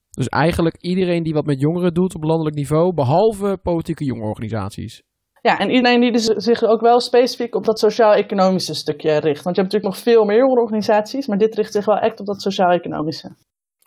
Dus 0.09 0.27
eigenlijk 0.27 0.75
iedereen 0.81 1.23
die 1.23 1.33
wat 1.33 1.45
met 1.45 1.59
jongeren 1.59 1.93
doet 1.93 2.15
op 2.15 2.23
landelijk 2.23 2.55
niveau, 2.55 2.93
behalve 2.93 3.59
politieke 3.63 4.03
jongerenorganisaties. 4.03 5.03
Ja, 5.41 5.59
en 5.59 5.69
iedereen 5.69 6.01
die 6.01 6.11
dus 6.11 6.25
zich 6.25 6.63
ook 6.63 6.81
wel 6.81 6.99
specifiek 6.99 7.55
op 7.55 7.65
dat 7.65 7.79
sociaal-economische 7.79 8.73
stukje 8.73 9.11
richt. 9.11 9.43
Want 9.43 9.55
je 9.55 9.61
hebt 9.61 9.73
natuurlijk 9.73 9.83
nog 9.83 9.97
veel 9.97 10.25
meer 10.25 10.37
jongerenorganisaties, 10.37 11.27
maar 11.27 11.37
dit 11.37 11.55
richt 11.55 11.71
zich 11.71 11.85
wel 11.85 11.97
echt 11.97 12.19
op 12.19 12.25
dat 12.25 12.41
sociaal-economische. 12.41 13.35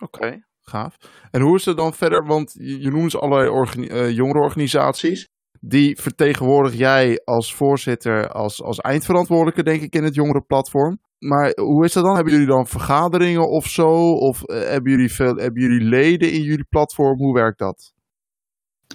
Oké, 0.02 0.44
gaaf. 0.60 0.96
En 1.30 1.40
hoe 1.40 1.56
is 1.56 1.64
het 1.64 1.76
dan 1.76 1.92
verder? 1.92 2.26
Want 2.26 2.52
je, 2.58 2.80
je 2.80 2.90
noemt 2.90 3.16
allerlei 3.16 3.48
organi- 3.48 3.86
eh, 3.86 4.10
jongerenorganisaties. 4.10 5.28
Die 5.60 6.00
vertegenwoordig 6.00 6.74
jij 6.74 7.20
als 7.24 7.54
voorzitter, 7.54 8.28
als, 8.28 8.62
als 8.62 8.78
eindverantwoordelijke, 8.80 9.62
denk 9.62 9.82
ik, 9.82 9.94
in 9.94 10.04
het 10.04 10.14
jongerenplatform. 10.14 10.98
Maar 11.18 11.52
hoe 11.60 11.84
is 11.84 11.92
dat 11.92 12.04
dan? 12.04 12.14
Hebben 12.14 12.32
jullie 12.32 12.48
dan 12.48 12.66
vergaderingen 12.66 13.48
of 13.48 13.66
zo? 13.66 14.12
Of 14.12 14.42
eh, 14.42 14.68
hebben, 14.68 14.90
jullie 14.92 15.12
veel, 15.12 15.36
hebben 15.36 15.62
jullie 15.62 15.88
leden 15.88 16.32
in 16.32 16.42
jullie 16.42 16.66
platform? 16.68 17.18
Hoe 17.18 17.34
werkt 17.34 17.58
dat? 17.58 17.92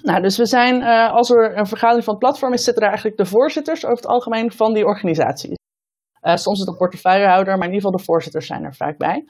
Nou, 0.04 0.22
dus 0.22 0.38
we 0.38 0.46
zijn, 0.46 0.82
eh, 0.82 1.14
als 1.14 1.30
er 1.30 1.58
een 1.58 1.68
vergadering 1.68 2.04
van 2.04 2.14
het 2.14 2.24
platform 2.24 2.54
is, 2.54 2.64
zitten 2.64 2.82
daar 2.82 2.92
eigenlijk 2.92 3.20
de 3.20 3.26
voorzitters 3.26 3.86
over 3.86 3.98
het 3.98 4.08
algemeen 4.08 4.52
van 4.52 4.74
die 4.74 4.86
organisaties. 4.86 5.56
Eh, 6.22 6.36
soms 6.36 6.60
is 6.60 6.60
het 6.60 6.68
een 6.70 6.78
portefeuillehouder, 6.78 7.58
maar 7.58 7.68
in 7.68 7.74
ieder 7.74 7.86
geval 7.86 7.98
de 7.98 8.04
voorzitters 8.04 8.48
zijn 8.48 8.64
er 8.64 8.76
vaak 8.76 8.98
bij. 8.98 9.26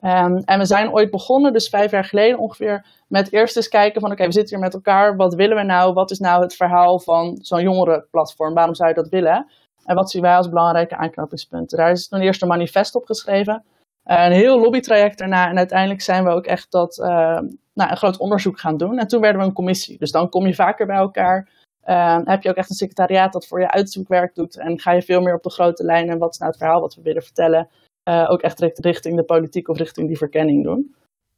Ehm, 0.00 0.36
en 0.36 0.58
we 0.58 0.64
zijn 0.64 0.92
ooit 0.92 1.10
begonnen, 1.10 1.52
dus 1.52 1.68
vijf 1.68 1.90
jaar 1.90 2.04
geleden 2.04 2.38
ongeveer, 2.38 2.86
met 3.08 3.32
eerst 3.32 3.56
eens 3.56 3.68
kijken 3.68 4.00
van 4.00 4.10
oké, 4.10 4.24
we 4.24 4.32
zitten 4.32 4.56
hier 4.56 4.64
met 4.64 4.74
elkaar, 4.74 5.16
wat 5.16 5.34
willen 5.34 5.56
we 5.56 5.62
nou? 5.62 5.92
Wat 5.92 6.10
is 6.10 6.18
nou 6.18 6.42
het 6.42 6.54
verhaal 6.54 7.00
van 7.00 7.38
zo'n 7.40 7.62
jongerenplatform? 7.62 8.54
Waarom 8.54 8.74
zou 8.74 8.88
je 8.88 8.94
dat 8.94 9.08
willen? 9.08 9.46
En 9.84 9.94
wat 9.94 10.10
zien 10.10 10.22
wij 10.22 10.36
als 10.36 10.48
belangrijke 10.48 10.96
aanknopingspunten? 10.96 11.78
Daar 11.78 11.90
is 11.90 12.06
een 12.10 12.48
manifest 12.48 12.94
op 12.94 13.04
geschreven. 13.04 13.64
Eh, 14.02 14.24
een 14.24 14.32
heel 14.32 14.60
lobbytraject 14.60 15.18
daarna. 15.18 15.48
En 15.48 15.58
uiteindelijk 15.58 16.00
zijn 16.00 16.24
we 16.24 16.30
ook 16.30 16.46
echt 16.46 16.70
dat, 16.70 16.98
eh, 16.98 17.40
nou, 17.72 17.90
een 17.90 17.96
groot 17.96 18.16
onderzoek 18.18 18.60
gaan 18.60 18.76
doen. 18.76 18.98
En 18.98 19.06
toen 19.06 19.20
werden 19.20 19.40
we 19.40 19.46
een 19.46 19.52
commissie. 19.52 19.98
Dus 19.98 20.10
dan 20.10 20.28
kom 20.28 20.46
je 20.46 20.54
vaker 20.54 20.86
bij 20.86 20.96
elkaar. 20.96 21.48
Eh, 21.82 22.18
heb 22.24 22.42
je 22.42 22.48
ook 22.48 22.56
echt 22.56 22.70
een 22.70 22.76
secretariaat 22.76 23.32
dat 23.32 23.46
voor 23.46 23.60
je 23.60 23.70
uitzoekwerk 23.70 24.34
doet. 24.34 24.58
En 24.58 24.80
ga 24.80 24.90
je 24.92 25.02
veel 25.02 25.20
meer 25.20 25.34
op 25.34 25.42
de 25.42 25.50
grote 25.50 25.84
lijnen. 25.84 26.18
Wat 26.18 26.32
is 26.32 26.38
nou 26.38 26.50
het 26.50 26.60
verhaal 26.60 26.80
wat 26.80 26.94
we 26.94 27.02
willen 27.02 27.22
vertellen? 27.22 27.68
eh, 28.02 28.26
ook 28.30 28.40
echt 28.40 28.60
richt- 28.60 28.78
richting 28.78 29.16
de 29.16 29.22
politiek 29.22 29.68
of 29.68 29.76
richting 29.78 30.06
die 30.08 30.16
verkenning 30.16 30.64
doen. 30.64 30.94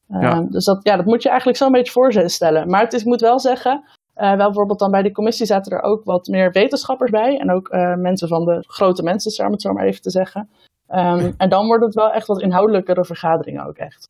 Eh, 0.09 0.21
Ja. 0.21 0.41
Dus 0.51 0.65
dat, 0.65 0.81
ja, 0.83 0.97
dat 0.97 1.05
moet 1.05 1.23
je 1.23 1.29
eigenlijk 1.29 1.59
zo'n 1.59 1.73
beetje 1.73 1.93
voorstellen. 1.93 2.71
Maar 2.71 2.81
het 2.81 2.93
is, 2.93 3.01
ik 3.01 3.07
moet 3.07 3.21
wel 3.21 3.41
zeggen, 3.41 3.85
eh, 4.15 4.29
wel 4.37 4.47
bijvoorbeeld 4.47 4.79
dan 4.79 4.91
bij 4.91 5.03
die 5.03 5.13
commissie 5.13 5.47
zaten 5.47 5.73
er 5.73 5.83
ook 5.83 6.05
wat 6.05 6.27
meer 6.27 6.53
wetenschappers 6.53 7.11
bij. 7.11 7.39
En 7.39 7.51
ook 7.51 7.69
eh, 7.69 7.95
mensen 7.95 8.29
van 8.29 8.45
de 8.45 8.65
grote 8.67 9.03
mensen, 9.03 9.47
om 9.47 9.53
het 9.53 9.63
zo 9.63 9.73
maar 9.73 9.85
even 9.87 10.03
te 10.03 10.11
zeggen. 10.11 10.49
Ehm, 10.89 11.33
en 11.37 11.49
dan 11.49 11.67
wordt 11.67 11.85
het 11.85 11.95
wel 11.95 12.13
echt 12.13 12.27
wat 12.27 12.41
inhoudelijkere 12.41 13.05
vergaderingen 13.05 13.67
ook 13.67 13.77
echt. 13.77 14.09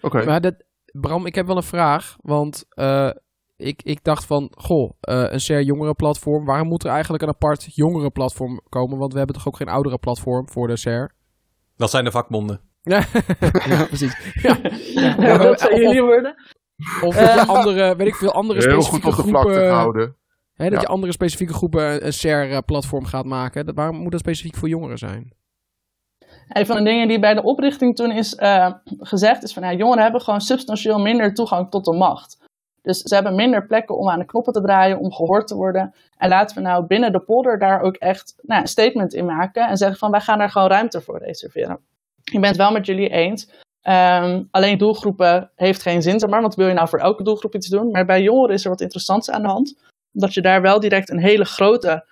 Oké. 0.00 0.24
Maar 0.24 0.40
dat, 0.40 0.54
Bram, 0.92 1.26
ik 1.26 1.34
heb 1.34 1.46
wel 1.46 1.56
een 1.56 1.62
vraag. 1.62 2.16
Want 2.20 2.64
eh, 2.68 3.10
ik, 3.56 3.82
ik 3.82 4.04
dacht 4.04 4.24
van, 4.24 4.52
goh, 4.54 4.90
eh, 5.00 5.24
een 5.28 5.40
SER 5.40 5.62
jongerenplatform. 5.62 6.44
Waarom 6.44 6.68
moet 6.68 6.84
er 6.84 6.90
eigenlijk 6.90 7.22
een 7.22 7.28
apart 7.28 7.74
jongerenplatform 7.74 8.60
komen? 8.68 8.98
Want 8.98 9.12
we 9.12 9.18
hebben 9.18 9.36
toch 9.36 9.46
ook 9.48 9.56
geen 9.56 9.68
oudere 9.68 9.98
platform 9.98 10.48
voor 10.48 10.66
de 10.66 10.76
SER? 10.76 11.14
Dat 11.76 11.90
zijn 11.90 12.04
de 12.04 12.10
vakbonden. 12.10 12.60
Ja, 12.82 13.04
precies. 13.88 14.32
Ja. 14.42 14.56
Ja, 15.18 15.38
dat 15.38 15.60
zijn 15.60 15.72
of- 15.72 15.78
jullie 15.80 16.02
woorden. 16.02 16.34
Of 17.02 17.14
je 17.20 17.44
andere, 17.46 17.96
weet 17.96 18.06
ik 18.06 18.14
veel, 18.14 18.32
andere 18.32 18.58
Heel 18.60 18.70
goed 18.72 18.82
specifieke 18.84 19.08
op 19.08 19.16
de 19.24 19.28
vlakte 19.30 19.48
groepen... 19.50 19.68
gehouden. 19.70 20.16
Hè, 20.54 20.64
dat 20.64 20.72
Ja. 20.74 20.80
je 20.80 20.86
andere 20.86 21.12
specifieke 21.12 21.52
groepen 21.52 22.06
een 22.06 22.12
SER-platform 22.12 23.04
gaat 23.04 23.24
maken. 23.24 23.66
Dat, 23.66 23.74
waarom 23.74 23.96
moet 23.96 24.10
dat 24.10 24.20
specifiek 24.20 24.56
voor 24.56 24.68
jongeren 24.68 24.98
zijn? 24.98 25.32
Een 26.48 26.66
van 26.66 26.76
de 26.76 26.82
dingen 26.82 27.08
die 27.08 27.18
bij 27.18 27.34
de 27.34 27.42
oprichting 27.42 27.96
toen 27.96 28.10
is 28.10 28.34
eh, 28.34 28.72
gezegd, 28.98 29.42
is 29.42 29.52
van 29.52 29.62
ja, 29.62 29.72
jongeren 29.72 30.02
hebben 30.02 30.20
gewoon 30.20 30.40
substantieel 30.40 30.98
minder 30.98 31.34
toegang 31.34 31.70
tot 31.70 31.84
de 31.84 31.92
macht. 31.92 32.38
Dus 32.82 32.98
ze 32.98 33.14
hebben 33.14 33.34
minder 33.34 33.66
plekken 33.66 33.96
om 33.96 34.08
aan 34.08 34.18
de 34.18 34.24
knoppen 34.24 34.52
te 34.52 34.60
draaien, 34.60 34.98
om 34.98 35.12
gehoord 35.12 35.46
te 35.46 35.54
worden. 35.54 35.94
En 36.16 36.28
laten 36.28 36.56
we 36.56 36.62
nou 36.62 36.86
binnen 36.86 37.12
de 37.12 37.20
polder 37.20 37.58
daar 37.58 37.80
ook 37.80 37.96
echt 37.96 38.34
nou, 38.42 38.60
een 38.60 38.68
statement 38.68 39.14
in 39.14 39.24
maken 39.24 39.68
en 39.68 39.76
zeggen 39.76 39.98
van 39.98 40.10
wij 40.10 40.20
gaan 40.20 40.38
daar 40.38 40.50
gewoon 40.50 40.68
ruimte 40.68 41.00
voor 41.00 41.18
reserveren. 41.18 41.78
Ik 42.24 42.40
ben 42.40 42.48
het 42.48 42.56
wel 42.56 42.72
met 42.72 42.86
jullie 42.86 43.08
eens. 43.08 43.50
Ehm, 43.82 44.42
alleen 44.50 44.78
doelgroepen 44.78 45.50
heeft 45.54 45.82
geen 45.82 46.02
zin, 46.02 46.28
maar, 46.28 46.40
want 46.40 46.54
wil 46.54 46.66
je 46.66 46.74
nou 46.74 46.88
voor 46.88 46.98
elke 46.98 47.22
doelgroep 47.22 47.54
iets 47.54 47.68
doen? 47.68 47.90
Maar 47.90 48.04
bij 48.04 48.22
jongeren 48.22 48.54
is 48.54 48.64
er 48.64 48.70
wat 48.70 48.80
interessants 48.80 49.30
aan 49.30 49.42
de 49.42 49.48
hand. 49.48 49.78
Omdat 50.12 50.34
je 50.34 50.42
daar 50.42 50.62
wel 50.62 50.80
direct 50.80 51.10
een 51.10 51.20
hele 51.20 51.44
grote 51.44 52.04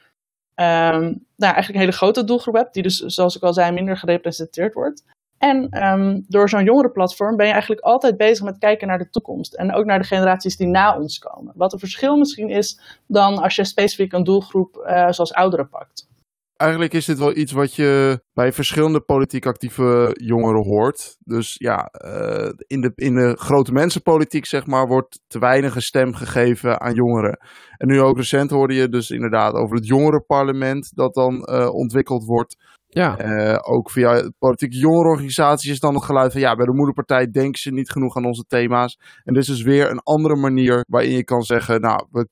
nou, 0.57 1.25
eigenlijk 1.37 1.75
een 1.75 1.81
hele 1.81 1.93
grote 1.93 2.25
doelgroep 2.25 2.55
hebt, 2.55 2.75
die 2.75 2.83
dus, 2.83 2.99
zoals 2.99 3.37
ik 3.37 3.43
al 3.43 3.53
zei, 3.53 3.73
minder 3.73 3.97
gerepresenteerd 3.97 4.75
wordt. 4.75 5.05
En 5.39 5.69
ehm, 5.71 6.21
door 6.29 6.49
zo'n 6.49 6.65
jongerenplatform 6.65 7.37
ben 7.37 7.47
je 7.47 7.53
eigenlijk 7.53 7.81
altijd 7.81 8.17
bezig 8.17 8.45
met 8.45 8.59
kijken 8.59 8.89
naar 8.89 8.99
de 8.99 9.11
toekomst. 9.11 9.55
En 9.55 9.73
ook 9.73 9.85
naar 9.85 9.99
de 9.99 10.05
generaties 10.05 10.57
die 10.57 10.67
na 10.67 10.99
ons 10.99 11.19
komen. 11.19 11.53
Wat 11.57 11.73
een 11.73 11.79
verschil 11.79 12.17
misschien 12.17 12.49
is 12.49 12.81
dan 13.07 13.39
als 13.39 13.57
je 13.57 13.65
specifiek 13.65 14.13
een 14.13 14.25
doelgroep 14.25 14.85
uh, 14.87 15.11
zoals 15.11 15.33
ouderen 15.33 15.69
pakt. 15.69 16.09
Eigenlijk 16.57 16.93
is 16.93 17.05
dit 17.05 17.19
wel 17.19 17.37
iets 17.37 17.53
wat 17.53 17.75
je 17.75 18.21
bij 18.33 18.53
verschillende 18.53 19.01
politiek 19.01 19.47
actieve 19.47 20.11
jongeren 20.13 20.65
hoort. 20.65 21.17
Dus 21.19 21.55
ja, 21.59 21.93
uh, 22.05 22.51
in, 22.67 22.81
de, 22.81 22.93
in 22.95 23.15
de 23.15 23.37
grote 23.39 23.73
mensenpolitiek, 23.73 24.47
zeg 24.47 24.67
maar, 24.67 24.87
wordt 24.87 25.21
te 25.27 25.39
weinig 25.39 25.75
een 25.75 25.83
stem 25.83 26.15
gegeven 26.15 26.81
aan 26.81 26.95
jongeren. 26.95 27.39
En 27.77 27.87
nu 27.87 28.01
ook 28.01 28.17
recent 28.17 28.51
hoorde 28.51 28.75
je 28.75 28.89
dus 28.89 29.11
inderdaad 29.11 29.55
over 29.55 29.77
het 29.77 29.87
jongerenparlement 29.87 30.91
dat 30.95 31.15
dan 31.15 31.49
uh, 31.51 31.69
ontwikkeld 31.75 32.25
wordt. 32.25 32.57
Ja. 32.87 33.25
Uh, 33.25 33.59
ook 33.63 33.91
via 33.91 34.31
politieke 34.39 34.77
jongerenorganisaties 34.77 35.71
is 35.71 35.81
dan 35.81 35.95
het 35.95 36.05
geluid 36.05 36.33
van 36.33 36.41
ja, 36.41 36.57
bij 36.57 36.67
de 36.67 36.75
moederpartij 36.75 37.31
denken 37.31 37.61
ze 37.61 37.73
niet 37.73 37.91
genoeg 37.91 38.17
aan 38.17 38.27
onze 38.27 38.45
thema's. 38.47 38.99
En 39.25 39.35
dit 39.35 39.43
is 39.43 39.49
dus 39.49 39.63
weer 39.63 39.91
een 39.91 40.03
andere 40.03 40.37
manier 40.37 40.85
waarin 40.89 41.13
je 41.13 41.25
kan 41.25 41.43
zeggen, 41.43 41.81
nou, 41.81 42.07
we, 42.11 42.29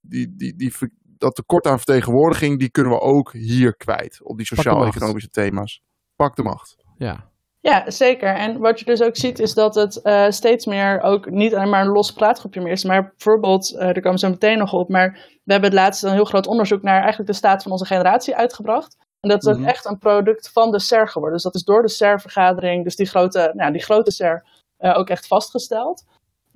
die, 0.00 0.34
die, 0.36 0.56
die, 0.56 0.72
dat 1.18 1.34
tekort 1.34 1.66
aan 1.66 1.76
vertegenwoordiging, 1.76 2.58
die 2.58 2.70
kunnen 2.70 2.92
we 2.92 3.00
ook 3.00 3.32
hier 3.32 3.76
kwijt. 3.76 4.20
Op 4.22 4.36
die 4.36 4.46
sociaal-economische 4.46 5.30
thema's. 5.30 5.82
Pak 6.16 6.36
de 6.36 6.42
macht. 6.42 6.76
Ja. 6.96 7.28
Ja, 7.60 7.90
zeker. 7.90 8.34
En 8.34 8.58
wat 8.58 8.78
je 8.78 8.84
dus 8.84 9.02
ook 9.02 9.16
ziet 9.16 9.38
is 9.38 9.54
dat 9.54 9.74
het 9.74 10.00
uh, 10.02 10.30
steeds 10.30 10.66
meer 10.66 11.00
ook 11.00 11.30
niet 11.30 11.54
alleen 11.54 11.68
maar 11.68 11.84
een 11.84 11.92
los 11.92 12.12
praatgroepje 12.12 12.60
meer 12.60 12.72
is. 12.72 12.84
Maar 12.84 13.08
bijvoorbeeld, 13.08 13.72
uh, 13.72 13.78
daar 13.78 13.92
komen 13.92 14.12
we 14.12 14.18
zo 14.18 14.28
meteen 14.28 14.58
nog 14.58 14.72
op, 14.72 14.88
maar 14.88 15.12
we 15.44 15.52
hebben 15.52 15.70
het 15.70 15.78
laatste 15.78 16.06
een 16.06 16.12
heel 16.12 16.24
groot 16.24 16.46
onderzoek 16.46 16.82
naar 16.82 17.00
eigenlijk 17.00 17.30
de 17.30 17.36
staat 17.36 17.62
van 17.62 17.72
onze 17.72 17.84
generatie 17.84 18.36
uitgebracht. 18.36 18.96
En 19.20 19.28
dat 19.28 19.42
is 19.42 19.48
ook 19.48 19.56
mm 19.56 19.60
-hmm. 19.60 19.70
echt 19.70 19.84
een 19.84 19.98
product 19.98 20.50
van 20.52 20.70
de 20.70 20.80
SER 20.80 21.08
geworden. 21.08 21.34
Dus 21.34 21.42
dat 21.42 21.54
is 21.54 21.64
door 21.64 21.82
de 21.82 21.88
SER-vergadering, 21.88 22.84
dus 22.84 22.96
die 22.96 23.06
grote, 23.06 23.52
nou, 23.54 23.72
die 23.72 23.82
grote 23.82 24.10
SER, 24.10 24.44
uh, 24.78 24.98
ook 24.98 25.08
echt 25.08 25.26
vastgesteld. 25.26 26.04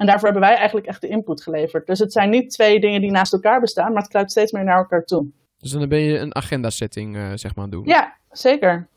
En 0.02 0.08
daarvoor 0.08 0.28
hebben 0.28 0.48
wij 0.48 0.56
eigenlijk 0.56 0.86
echt 0.86 1.00
de 1.00 1.08
input 1.08 1.42
geleverd. 1.42 1.86
Dus 1.86 1.98
het 1.98 2.12
zijn 2.12 2.30
niet 2.30 2.50
twee 2.50 2.80
dingen 2.80 3.00
die 3.00 3.10
naast 3.10 3.32
elkaar 3.32 3.60
bestaan, 3.60 3.92
maar 3.92 4.02
het 4.02 4.10
kruipt 4.10 4.30
steeds 4.30 4.52
meer 4.52 4.64
naar 4.64 4.76
elkaar 4.76 5.04
toe. 5.04 5.26
Dus 5.58 5.70
dan 5.70 5.88
ben 5.88 5.98
je 5.98 6.18
een 6.18 6.34
agenda-setting, 6.34 7.16
uh, 7.16 7.30
zeg 7.34 7.54
maar, 7.54 7.70
doen. 7.70 7.84
Ja, 7.84 8.16
zeker. 8.30 8.88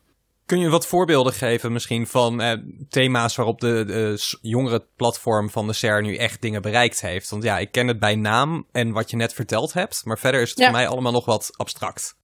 Kun 0.46 0.58
je 0.58 0.68
wat 0.68 0.86
voorbeelden 0.86 1.32
geven 1.32 1.72
misschien 1.72 2.06
van 2.06 2.40
eh, 2.40 2.52
thema's 2.88 3.36
waarop 3.36 3.60
de, 3.60 3.84
de 3.84 4.36
jongerenplatform 4.40 5.50
van 5.50 5.66
de 5.66 5.72
CER 5.72 6.02
nu 6.02 6.16
echt 6.16 6.42
dingen 6.42 6.62
bereikt 6.62 7.00
heeft? 7.00 7.30
Want 7.30 7.42
ja, 7.42 7.58
ik 7.58 7.72
ken 7.72 7.88
het 7.88 7.98
bij 7.98 8.14
naam 8.14 8.66
en 8.72 8.92
wat 8.92 9.10
je 9.10 9.16
net 9.16 9.32
verteld 9.32 9.72
hebt, 9.72 10.04
maar 10.04 10.18
verder 10.18 10.40
is 10.40 10.50
het 10.50 10.58
ja. 10.58 10.64
voor 10.64 10.74
mij 10.74 10.88
allemaal 10.88 11.12
nog 11.12 11.24
wat 11.24 11.50
abstract. 11.56 12.16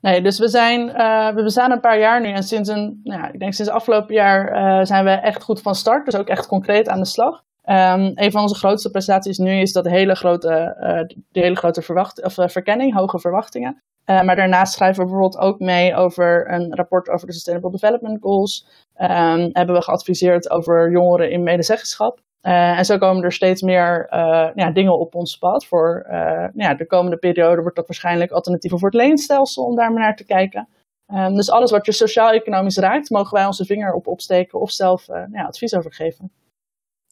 Nee, 0.00 0.22
dus 0.22 0.38
we 0.38 0.48
zijn, 0.48 0.88
uh, 0.88 1.34
we 1.34 1.42
bestaan 1.42 1.70
een 1.70 1.80
paar 1.80 1.98
jaar 1.98 2.20
nu 2.20 2.32
en 2.32 2.42
sinds 2.42 2.68
een, 2.68 3.00
nou, 3.04 3.32
ik 3.32 3.38
denk 3.38 3.54
sinds 3.54 3.70
afgelopen 3.70 4.14
jaar 4.14 4.52
uh, 4.52 4.84
zijn 4.84 5.04
we 5.04 5.10
echt 5.10 5.42
goed 5.42 5.62
van 5.62 5.74
start, 5.74 6.04
dus 6.04 6.16
ook 6.16 6.28
echt 6.28 6.46
concreet 6.46 6.88
aan 6.88 6.98
de 6.98 7.06
slag. 7.06 7.42
Um, 7.70 8.12
een 8.14 8.30
van 8.30 8.42
onze 8.42 8.54
grootste 8.54 8.90
prestaties 8.90 9.38
nu 9.38 9.60
is 9.60 9.72
dat 9.72 9.88
hele 9.88 10.14
grote, 10.14 10.76
uh, 10.80 11.16
de 11.30 11.40
hele 11.40 11.56
grote 11.56 11.82
verwacht, 11.82 12.24
of, 12.24 12.34
verkenning, 12.34 12.94
hoge 12.94 13.18
verwachtingen. 13.18 13.82
Uh, 14.06 14.22
maar 14.22 14.36
daarnaast 14.36 14.72
schrijven 14.72 14.98
we 15.04 15.10
bijvoorbeeld 15.10 15.42
ook 15.42 15.58
mee 15.58 15.94
over 15.94 16.52
een 16.52 16.74
rapport 16.74 17.08
over 17.08 17.26
de 17.26 17.32
Sustainable 17.32 17.70
Development 17.70 18.22
Goals. 18.22 18.66
Um, 18.96 19.50
hebben 19.52 19.74
we 19.74 19.82
geadviseerd 19.82 20.50
over 20.50 20.90
jongeren 20.90 21.30
in 21.30 21.42
medezeggenschap. 21.42 22.20
En 22.40 22.84
zo 22.84 22.98
komen 22.98 23.22
er 23.22 23.32
steeds 23.32 23.62
meer 23.62 24.06
ja, 24.54 24.70
dingen 24.70 24.98
op 24.98 25.14
ons 25.14 25.38
pad. 25.38 25.66
Voor 25.66 26.06
ja, 26.54 26.74
de 26.74 26.86
komende 26.86 27.16
periode 27.16 27.60
wordt 27.60 27.76
dat 27.76 27.86
waarschijnlijk 27.86 28.30
alternatieven 28.30 28.78
voor 28.78 28.88
het 28.88 29.00
leenstelsel, 29.00 29.64
om 29.64 29.76
daar 29.76 29.92
maar 29.92 30.02
naar 30.02 30.16
te 30.16 30.24
kijken. 30.24 30.68
Um, 31.14 31.34
dus 31.34 31.50
alles 31.50 31.70
wat 31.70 31.86
je 31.86 31.92
sociaal-economisch 31.92 32.76
raakt, 32.76 33.10
mogen 33.10 33.34
wij 33.36 33.46
onze 33.46 33.64
vinger 33.64 33.92
op 33.92 34.06
opsteken 34.06 34.60
of 34.60 34.70
zelf 34.70 35.06
ja, 35.32 35.44
advies 35.44 35.74
over 35.74 35.92
geven. 35.92 36.30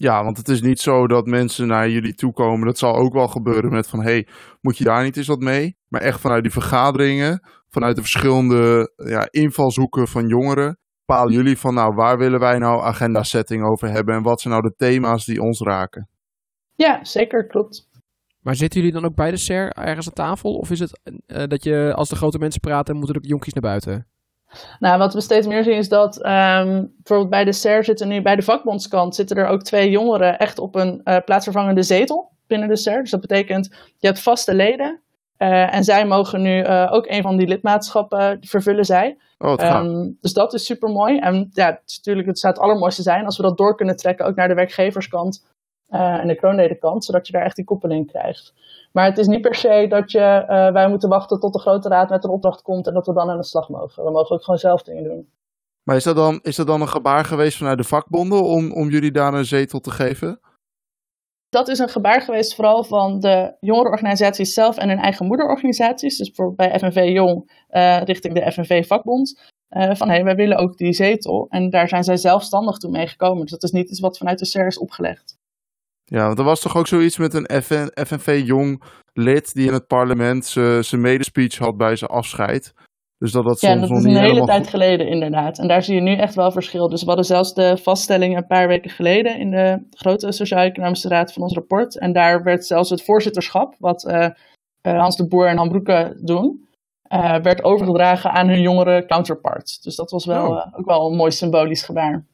Ja, 0.01 0.25
want 0.25 0.37
het 0.37 0.49
is 0.49 0.61
niet 0.61 0.81
zo 0.81 1.07
dat 1.07 1.27
mensen 1.27 1.67
naar 1.67 1.91
jullie 1.91 2.15
toe 2.15 2.33
komen. 2.33 2.67
Dat 2.67 2.79
zal 2.79 2.97
ook 2.97 3.13
wel 3.13 3.29
gebeuren 3.29 3.71
met 3.71 3.89
van, 3.89 4.03
hey, 4.03 4.27
moet 4.61 4.79
je 4.79 4.85
daar 4.85 5.03
niet 5.03 5.17
eens 5.17 5.27
wat 5.27 5.41
mee? 5.41 5.77
Maar 5.89 6.01
echt 6.01 6.21
vanuit 6.21 6.43
die 6.43 6.53
vergaderingen, 6.53 7.49
vanuit 7.69 7.95
de 7.97 8.01
verschillende 8.01 8.93
ja, 8.97 9.29
invalshoeken 9.31 10.09
van 10.09 10.29
jongeren, 10.29 10.79
bepalen 11.05 11.33
jullie 11.33 11.59
van, 11.59 11.75
nou, 11.75 11.95
waar 11.95 12.19
willen 12.19 12.41
wij 12.41 12.59
nou 12.59 12.83
agenda 12.83 13.23
setting 13.23 13.65
over 13.65 13.91
hebben 13.91 14.15
en 14.15 14.23
wat 14.23 14.41
zijn 14.41 14.55
nou 14.55 14.67
de 14.69 14.75
thema's 14.77 15.25
die 15.25 15.43
ons 15.43 15.61
raken? 15.61 16.09
Ja, 16.75 17.05
zeker, 17.05 17.47
klopt. 17.47 17.89
Maar 18.41 18.55
zitten 18.55 18.81
jullie 18.81 18.95
dan 18.95 19.05
ook 19.05 19.15
bij 19.15 19.31
de 19.31 19.37
SER 19.37 19.71
ergens 19.73 20.07
aan 20.07 20.13
tafel? 20.13 20.55
Of 20.55 20.71
is 20.71 20.81
het 20.81 21.01
uh, 21.27 21.45
dat 21.47 21.65
je, 21.65 21.93
als 21.95 22.09
de 22.09 22.17
grote 22.17 22.39
mensen 22.39 22.61
praten, 22.61 22.97
moeten 22.97 23.15
er 23.15 23.21
ook 23.21 23.29
jonkies 23.29 23.53
naar 23.53 23.63
buiten? 23.63 24.07
Nou, 24.79 24.99
wat 24.99 25.15
we 25.15 25.21
steeds 25.21 25.47
meer 25.47 25.63
zien 25.63 25.77
is 25.77 25.89
dat 25.89 26.17
um, 26.17 26.93
bijvoorbeeld 26.97 27.31
bij 27.31 27.45
de 27.45 27.53
SER 27.53 27.85
zitten 27.85 28.09
nu, 28.09 28.23
bij 28.23 28.37
de 28.37 28.43
vakbondskant 28.43 29.15
zitten 29.15 29.37
er 29.37 29.47
ook 29.47 29.63
twee 29.63 29.91
jongeren 29.91 30.39
echt 30.39 30.59
op 30.59 30.75
een 30.75 31.01
uh, 31.05 31.17
plaatsvervangende 31.25 31.83
zetel 31.83 32.31
binnen 32.47 32.69
de 32.69 32.77
SER. 32.77 33.01
Dus 33.01 33.11
dat 33.11 33.21
betekent, 33.21 33.69
je 33.99 34.07
hebt 34.07 34.21
vaste 34.21 34.55
leden 34.55 35.01
uh, 35.39 35.75
en 35.75 35.85
zij 35.85 36.07
mogen 36.07 36.43
nu 36.43 36.63
uh, 36.63 36.89
ook 36.91 37.07
een 37.07 37.23
van 37.23 37.37
die 37.37 37.47
lidmaatschappen 37.47 38.39
vervullen 38.41 38.85
zij. 38.85 39.19
Oh, 39.39 39.83
um, 39.83 40.19
dus 40.21 40.33
dat 40.33 40.55
is 40.55 40.65
super 40.65 40.89
mooi. 40.89 41.19
En 41.19 41.49
ja, 41.53 41.67
het, 41.67 41.83
is 41.87 41.97
natuurlijk, 41.97 42.27
het 42.27 42.39
zou 42.39 42.53
het 42.53 42.63
allermooiste 42.63 43.03
zijn 43.03 43.25
als 43.25 43.37
we 43.37 43.43
dat 43.43 43.57
door 43.57 43.77
kunnen 43.77 43.97
trekken 43.97 44.27
ook 44.27 44.37
naar 44.37 44.49
de 44.49 44.55
werkgeverskant 44.55 45.47
en 45.89 46.29
de 46.29 46.35
kroonledenkant, 46.35 47.05
zodat 47.05 47.27
je 47.27 47.33
daar 47.33 47.45
echt 47.45 47.57
die 47.57 47.65
koppeling 47.65 48.07
krijgt. 48.07 48.55
Maar 48.99 49.07
het 49.07 49.19
is 49.19 49.27
niet 49.27 49.41
per 49.41 49.55
se 49.55 49.87
dat 49.89 50.11
je, 50.11 50.45
uh, 50.49 50.73
wij 50.73 50.89
moeten 50.89 51.09
wachten 51.09 51.41
tot 51.41 51.53
de 51.53 51.59
grote 51.59 51.89
raad 51.89 52.11
met 52.11 52.25
een 52.25 52.31
opdracht 52.31 52.63
komt 52.63 52.87
en 52.87 52.95
dat 52.95 53.07
we 53.07 53.13
dan 53.13 53.31
aan 53.31 53.37
de 53.37 53.45
slag 53.45 53.69
mogen. 53.69 54.05
We 54.05 54.11
mogen 54.11 54.35
ook 54.35 54.43
gewoon 54.43 54.59
zelf 54.59 54.83
dingen 54.83 55.05
doen. 55.05 55.33
Maar 55.83 55.97
is 55.97 56.05
dat 56.05 56.17
dan, 56.17 56.39
is 56.43 56.57
dat 56.57 56.67
dan 56.67 56.81
een 56.81 56.89
gebaar 56.89 57.25
geweest 57.25 57.57
vanuit 57.57 57.79
de 57.79 57.85
vakbonden 57.85 58.45
om, 58.45 58.73
om 58.73 58.89
jullie 58.89 59.11
daar 59.11 59.35
een 59.35 59.45
zetel 59.45 59.81
te 59.81 59.91
geven? 59.91 60.41
Dat 61.49 61.69
is 61.69 61.79
een 61.79 61.89
gebaar 61.89 62.23
geweest 62.23 62.55
vooral 62.55 62.85
van 62.85 63.21
de 63.21 63.57
jongerenorganisaties 63.61 64.55
zelf 64.55 64.77
en 64.77 64.89
hun 64.89 64.99
eigen 64.99 65.27
moederorganisaties. 65.27 66.17
Dus 66.17 66.27
bijvoorbeeld 66.27 66.57
bij 66.57 66.79
FNV 66.79 67.13
Jong 67.13 67.65
uh, 67.71 68.03
richting 68.03 68.35
de 68.35 68.53
FNV 68.53 68.87
Vakbond. 68.87 69.41
Uh, 69.71 69.95
van 69.95 70.09
hé, 70.09 70.15
hey, 70.15 70.25
wij 70.25 70.35
willen 70.35 70.59
ook 70.59 70.77
die 70.77 70.93
zetel. 70.93 71.47
En 71.49 71.71
daar 71.71 71.89
zijn 71.89 72.05
zij 72.05 72.17
zelfstandig 72.17 72.77
toe 72.77 72.91
meegekomen. 72.91 73.43
Dus 73.43 73.51
dat 73.51 73.63
is 73.63 73.71
niet 73.71 73.91
iets 73.91 74.01
wat 74.01 74.19
vanuit 74.19 74.39
de 74.39 74.45
SER 74.45 74.67
is 74.67 74.79
opgelegd. 74.79 75.38
Ja, 76.11 76.27
want 76.27 76.39
er 76.39 76.45
was 76.45 76.61
toch 76.61 76.77
ook 76.77 76.87
zoiets 76.87 77.17
met 77.19 77.35
een 77.35 77.63
FN, 77.63 77.89
FNV 78.07 78.43
Jong 78.45 78.83
lid 79.13 79.55
die 79.55 79.67
in 79.67 79.73
het 79.73 79.87
parlement 79.87 80.45
zijn 80.81 81.01
medespeech 81.01 81.59
had 81.59 81.77
bij 81.77 81.97
zijn 81.97 82.11
afscheid. 82.11 82.75
Dus 83.19 83.33
dat 83.33 83.45
dat 83.45 83.61
ja, 83.61 83.69
soms 83.69 83.81
dat 83.81 83.91
nog 83.91 83.99
is 83.99 84.05
niet 84.05 84.17
een 84.17 84.23
hele 84.23 84.45
tijd 84.45 84.61
goed- 84.61 84.69
geleden 84.69 85.09
inderdaad. 85.09 85.59
En 85.59 85.69
daar 85.69 85.83
zie 85.83 85.95
je 85.95 86.01
nu 86.01 86.15
echt 86.17 86.35
wel 86.35 86.51
verschil. 86.51 86.89
Dus 86.89 87.01
we 87.01 87.07
hadden 87.07 87.25
zelfs 87.25 87.55
de 87.55 87.77
vaststelling 87.83 88.37
een 88.37 88.47
paar 88.47 88.69
weken 88.69 88.91
geleden 88.91 89.39
in 89.39 89.51
de 89.51 89.87
grote 89.91 90.33
Sociaal-Economische 90.33 91.09
Raad 91.09 91.33
van 91.33 91.43
ons 91.43 91.55
rapport. 91.55 91.99
En 91.99 92.13
daar 92.13 92.43
werd 92.43 92.67
zelfs 92.67 92.91
het 92.91 93.05
voorzitterschap, 93.05 93.75
wat 93.79 94.05
eh, 94.05 94.25
eh, 94.81 94.99
Hans 95.01 95.17
de 95.17 95.29
Boer 95.29 95.47
en 95.49 95.57
Han 95.57 95.69
Broeke 95.69 96.21
doen, 96.25 96.67
eh, 97.03 97.37
werd 97.43 97.65
overgedragen 97.65 98.31
aan 98.31 98.49
hun 98.49 98.61
jongere 98.61 99.07
counterparts. 99.07 99.81
Dus 99.81 99.97
dat 99.97 100.11
was 100.11 100.25
wel, 100.27 100.47
Oh. 100.51 100.67
ook 100.79 100.87
wel 100.87 101.11
een 101.11 101.17
mooi 101.17 101.31
symbolisch 101.31 101.83
gebaar. 101.83 102.25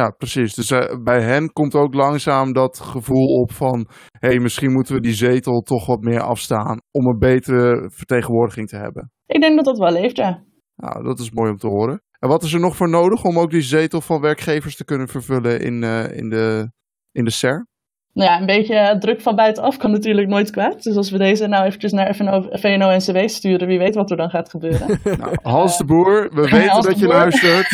Ja, 0.00 0.10
precies. 0.10 0.54
Dus 0.54 0.70
eh, 0.70 1.02
bij 1.02 1.22
hen 1.22 1.52
komt 1.52 1.74
ook 1.74 1.94
langzaam 1.94 2.52
dat 2.52 2.80
gevoel 2.80 3.26
op 3.26 3.52
van... 3.52 3.86
hé, 4.18 4.28
hey, 4.28 4.38
misschien 4.38 4.72
moeten 4.72 4.94
we 4.94 5.00
die 5.00 5.14
zetel 5.14 5.60
toch 5.60 5.86
wat 5.86 6.00
meer 6.00 6.20
afstaan... 6.20 6.80
om 6.90 7.06
een 7.06 7.18
betere 7.18 7.90
vertegenwoordiging 7.92 8.68
te 8.68 8.76
hebben. 8.76 9.12
Ik 9.26 9.40
denk 9.40 9.56
dat 9.56 9.64
dat 9.64 9.78
wel 9.78 9.92
leeft, 9.92 10.16
ja. 10.16 10.42
Nou, 10.76 11.04
dat 11.04 11.18
is 11.18 11.30
mooi 11.30 11.50
om 11.50 11.56
te 11.56 11.66
horen. 11.66 12.02
En 12.18 12.28
wat 12.28 12.42
is 12.42 12.52
er 12.52 12.60
nog 12.60 12.76
voor 12.76 12.88
nodig 12.88 13.24
om 13.24 13.38
ook 13.38 13.50
die 13.50 13.62
zetel 13.62 14.00
van 14.00 14.20
werkgevers 14.20 14.76
te 14.76 14.84
kunnen 14.84 15.08
vervullen 15.08 15.60
in, 15.60 15.82
eh, 15.82 16.16
in, 16.16 16.28
de, 16.28 16.70
in 17.12 17.24
de 17.24 17.30
SER? 17.30 17.66
Nou 18.14 18.30
ja, 18.30 18.40
een 18.40 18.46
beetje 18.46 18.96
druk 18.98 19.20
van 19.20 19.36
buitenaf 19.36 19.76
kan 19.76 19.90
natuurlijk 19.90 20.28
nooit 20.28 20.50
kwaad. 20.50 20.82
Dus 20.82 20.96
als 20.96 21.10
we 21.10 21.18
deze 21.18 21.46
nou 21.46 21.64
eventjes 21.64 21.92
naar 21.92 22.14
VNO-NCW 22.50 23.28
sturen, 23.28 23.68
wie 23.68 23.78
weet 23.78 23.94
wat 23.94 24.10
er 24.10 24.16
dan 24.16 24.30
gaat 24.30 24.50
gebeuren. 24.50 25.00
Nou, 25.18 25.36
Hans 25.42 25.78
de 25.78 25.84
Boer, 25.84 26.30
we 26.34 26.48
weten 26.58 26.82
dat 26.82 26.98
je 26.98 27.06
luistert. 27.06 27.68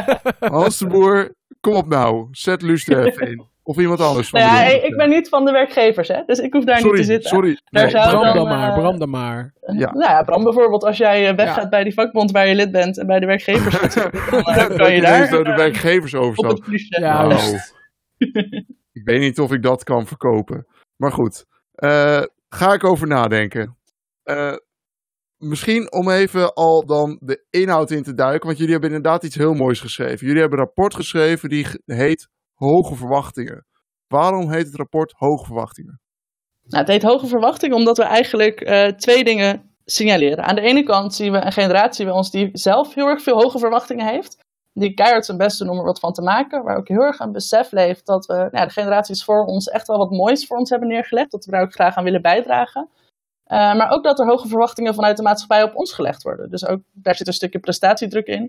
Hans 0.54 0.78
de 0.78 0.86
Boer, 0.86 1.34
kom 1.64 1.74
op 1.74 1.88
nou. 1.88 2.28
Zet 2.30 2.62
Luus 2.62 2.88
er 2.88 3.06
even 3.06 3.26
in. 3.30 3.44
Of 3.66 3.78
iemand 3.78 4.00
anders 4.00 4.28
van 4.28 4.40
nou 4.40 4.52
ja, 4.52 4.62
ik, 4.82 4.96
ben 4.96 5.08
niet 5.08 5.28
van 5.28 5.44
de 5.44 5.52
werkgevers, 5.52 6.08
hè, 6.08 6.22
dus 6.26 6.38
ik 6.38 6.52
hoef 6.52 6.64
daar 6.64 6.78
sorry, 6.78 6.96
niet 6.98 7.06
te 7.06 7.12
zitten. 7.12 7.30
sorry. 7.30 7.58
Daar 7.70 7.82
Nee, 7.82 7.92
zou 7.92 8.08
Bram 8.10 8.22
dan, 8.22 8.34
dan 8.34 8.48
maar, 8.48 8.68
eh, 8.68 8.74
Bram 8.78 8.98
dan 8.98 9.10
maar. 9.10 9.54
Ja. 9.60 9.92
Nou 9.92 9.98
ja, 10.10 10.22
Bram 10.22 10.42
bijvoorbeeld, 10.44 10.84
als 10.84 10.96
jij 10.96 11.28
eh, 11.28 11.36
weggaat 11.36 11.62
Ja. 11.62 11.68
bij 11.68 11.84
die 11.84 11.94
vakbond 11.94 12.30
waar 12.30 12.46
je 12.48 12.54
lid 12.54 12.72
bent 12.72 12.98
en 12.98 13.06
bij 13.06 13.20
de 13.20 13.26
werkgevers 13.26 13.80
zit, 13.80 13.94
dan 14.30 14.42
eh, 14.44 14.76
kan 14.76 14.90
je 14.90 14.94
je 14.96 15.00
daar 15.00 15.30
door 15.30 15.44
de 15.44 15.50
eh, 15.50 15.56
werkgevers 15.56 16.14
overstapt. 16.14 16.60
Ja, 16.88 17.00
Nou, 17.00 17.28
juist. 17.34 17.74
ik 18.92 19.02
weet 19.04 19.20
niet 19.20 19.40
of 19.40 19.52
ik 19.52 19.62
dat 19.62 19.84
kan 19.84 20.06
verkopen. 20.06 20.66
Maar 20.96 21.12
goed, 21.12 21.44
eh, 21.74 22.22
ga 22.48 22.72
ik 22.72 22.84
over 22.84 23.06
nadenken. 23.06 23.76
Misschien 25.44 25.92
om 25.92 26.10
even 26.10 26.54
al 26.54 26.86
dan 26.86 27.18
de 27.20 27.44
inhoud 27.50 27.90
in 27.90 28.02
te 28.02 28.14
duiken. 28.14 28.46
Want 28.46 28.58
jullie 28.58 28.72
hebben 28.72 28.90
inderdaad 28.90 29.24
iets 29.24 29.36
heel 29.36 29.54
moois 29.54 29.80
geschreven. 29.80 30.26
Jullie 30.26 30.40
hebben 30.40 30.58
een 30.58 30.64
rapport 30.64 30.94
geschreven 30.94 31.48
die 31.48 31.66
heet 31.84 32.28
Hoge 32.54 32.94
Verwachtingen. 32.94 33.66
Waarom 34.08 34.50
heet 34.50 34.66
het 34.66 34.76
rapport 34.76 35.12
Hoge 35.16 35.44
Verwachtingen? 35.44 36.00
Nou, 36.66 36.82
het 36.82 36.92
heet 36.92 37.02
hoge 37.02 37.26
verwachting 37.26 37.74
omdat 37.74 37.96
we 37.96 38.02
eigenlijk 38.02 38.60
eh, 38.60 38.86
twee 38.86 39.24
dingen 39.24 39.70
signaleren. 39.84 40.44
Aan 40.44 40.54
de 40.54 40.60
ene 40.60 40.82
kant 40.82 41.14
zien 41.14 41.32
we 41.32 41.44
een 41.44 41.52
generatie 41.52 42.04
bij 42.04 42.14
ons 42.14 42.30
die 42.30 42.48
zelf 42.52 42.94
heel 42.94 43.06
erg 43.06 43.22
veel 43.22 43.42
hoge 43.42 43.58
verwachtingen 43.58 44.06
heeft. 44.06 44.42
die 44.72 44.94
keihard 44.94 45.24
zijn 45.24 45.38
best 45.38 45.58
doen 45.58 45.68
om 45.68 45.78
er 45.78 45.84
wat 45.84 46.00
van 46.00 46.12
te 46.12 46.22
maken. 46.22 46.62
Waar 46.62 46.76
ook 46.76 46.88
heel 46.88 47.02
erg 47.02 47.18
een 47.18 47.32
besef 47.32 47.70
leeft 47.70 48.06
dat 48.06 48.26
we, 48.26 48.48
nou, 48.50 48.66
de 48.66 48.72
generaties 48.72 49.24
voor 49.24 49.44
ons 49.44 49.68
echt 49.68 49.86
wel 49.86 49.98
wat 49.98 50.10
moois 50.10 50.46
voor 50.46 50.56
ons 50.56 50.70
hebben 50.70 50.88
neergelegd. 50.88 51.30
Dat 51.30 51.44
we 51.44 51.50
daar 51.50 51.62
ook 51.62 51.72
graag 51.72 51.96
aan 51.96 52.04
willen 52.04 52.22
bijdragen. 52.22 52.88
Uh, 53.52 53.58
maar 53.58 53.90
ook 53.90 54.04
dat 54.04 54.18
er 54.18 54.26
hoge 54.26 54.48
verwachtingen 54.48 54.94
vanuit 54.94 55.16
de 55.16 55.22
maatschappij 55.22 55.62
op 55.62 55.76
ons 55.76 55.92
gelegd 55.92 56.22
worden. 56.22 56.50
Dus 56.50 56.66
ook 56.66 56.80
daar 56.92 57.14
zit 57.14 57.26
een 57.26 57.32
stukje 57.32 57.58
prestatiedruk 57.58 58.26
in. 58.26 58.42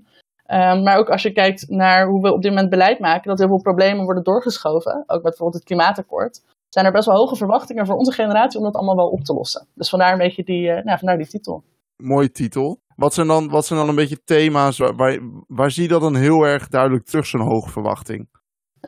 Um, 0.51 0.83
maar 0.83 0.97
ook 0.97 1.09
als 1.09 1.21
je 1.21 1.31
kijkt 1.31 1.69
naar 1.69 2.07
hoe 2.07 2.21
we 2.21 2.33
op 2.33 2.41
dit 2.41 2.51
moment 2.51 2.69
beleid 2.69 2.99
maken, 2.99 3.29
dat 3.29 3.37
heel 3.39 3.47
veel 3.47 3.61
problemen 3.61 4.03
worden 4.05 4.23
doorgeschoven, 4.23 5.03
ook 5.07 5.21
bijvoorbeeld 5.21 5.53
het 5.53 5.63
klimaatakkoord, 5.63 6.41
zijn 6.69 6.85
er 6.85 6.91
best 6.91 7.05
wel 7.05 7.15
hoge 7.15 7.35
verwachtingen 7.35 7.85
voor 7.85 7.95
onze 7.95 8.11
generatie 8.11 8.59
om 8.59 8.65
dat 8.65 8.75
allemaal 8.75 8.95
wel 8.95 9.09
op 9.09 9.23
te 9.23 9.33
lossen. 9.33 9.67
Dus 9.73 9.89
vandaar 9.89 10.11
een 10.11 10.17
beetje 10.17 10.43
die, 10.43 10.67
uh, 10.67 10.83
nou, 10.83 10.97
vandaar 10.97 11.17
die 11.17 11.27
titel. 11.27 11.63
Mooie 12.03 12.31
titel. 12.31 12.79
Wat 12.95 13.13
zijn 13.13 13.27
dan, 13.27 13.49
wat 13.49 13.65
zijn 13.65 13.79
dan 13.79 13.89
een 13.89 13.95
beetje 13.95 14.23
thema's, 14.23 14.77
waar, 14.77 15.19
waar 15.47 15.71
zie 15.71 15.83
je 15.83 15.89
dat 15.89 16.01
dan 16.01 16.15
heel 16.15 16.43
erg 16.43 16.67
duidelijk 16.67 17.05
terug, 17.05 17.25
zo'n 17.25 17.41
hoge 17.41 17.69
verwachting? 17.69 18.27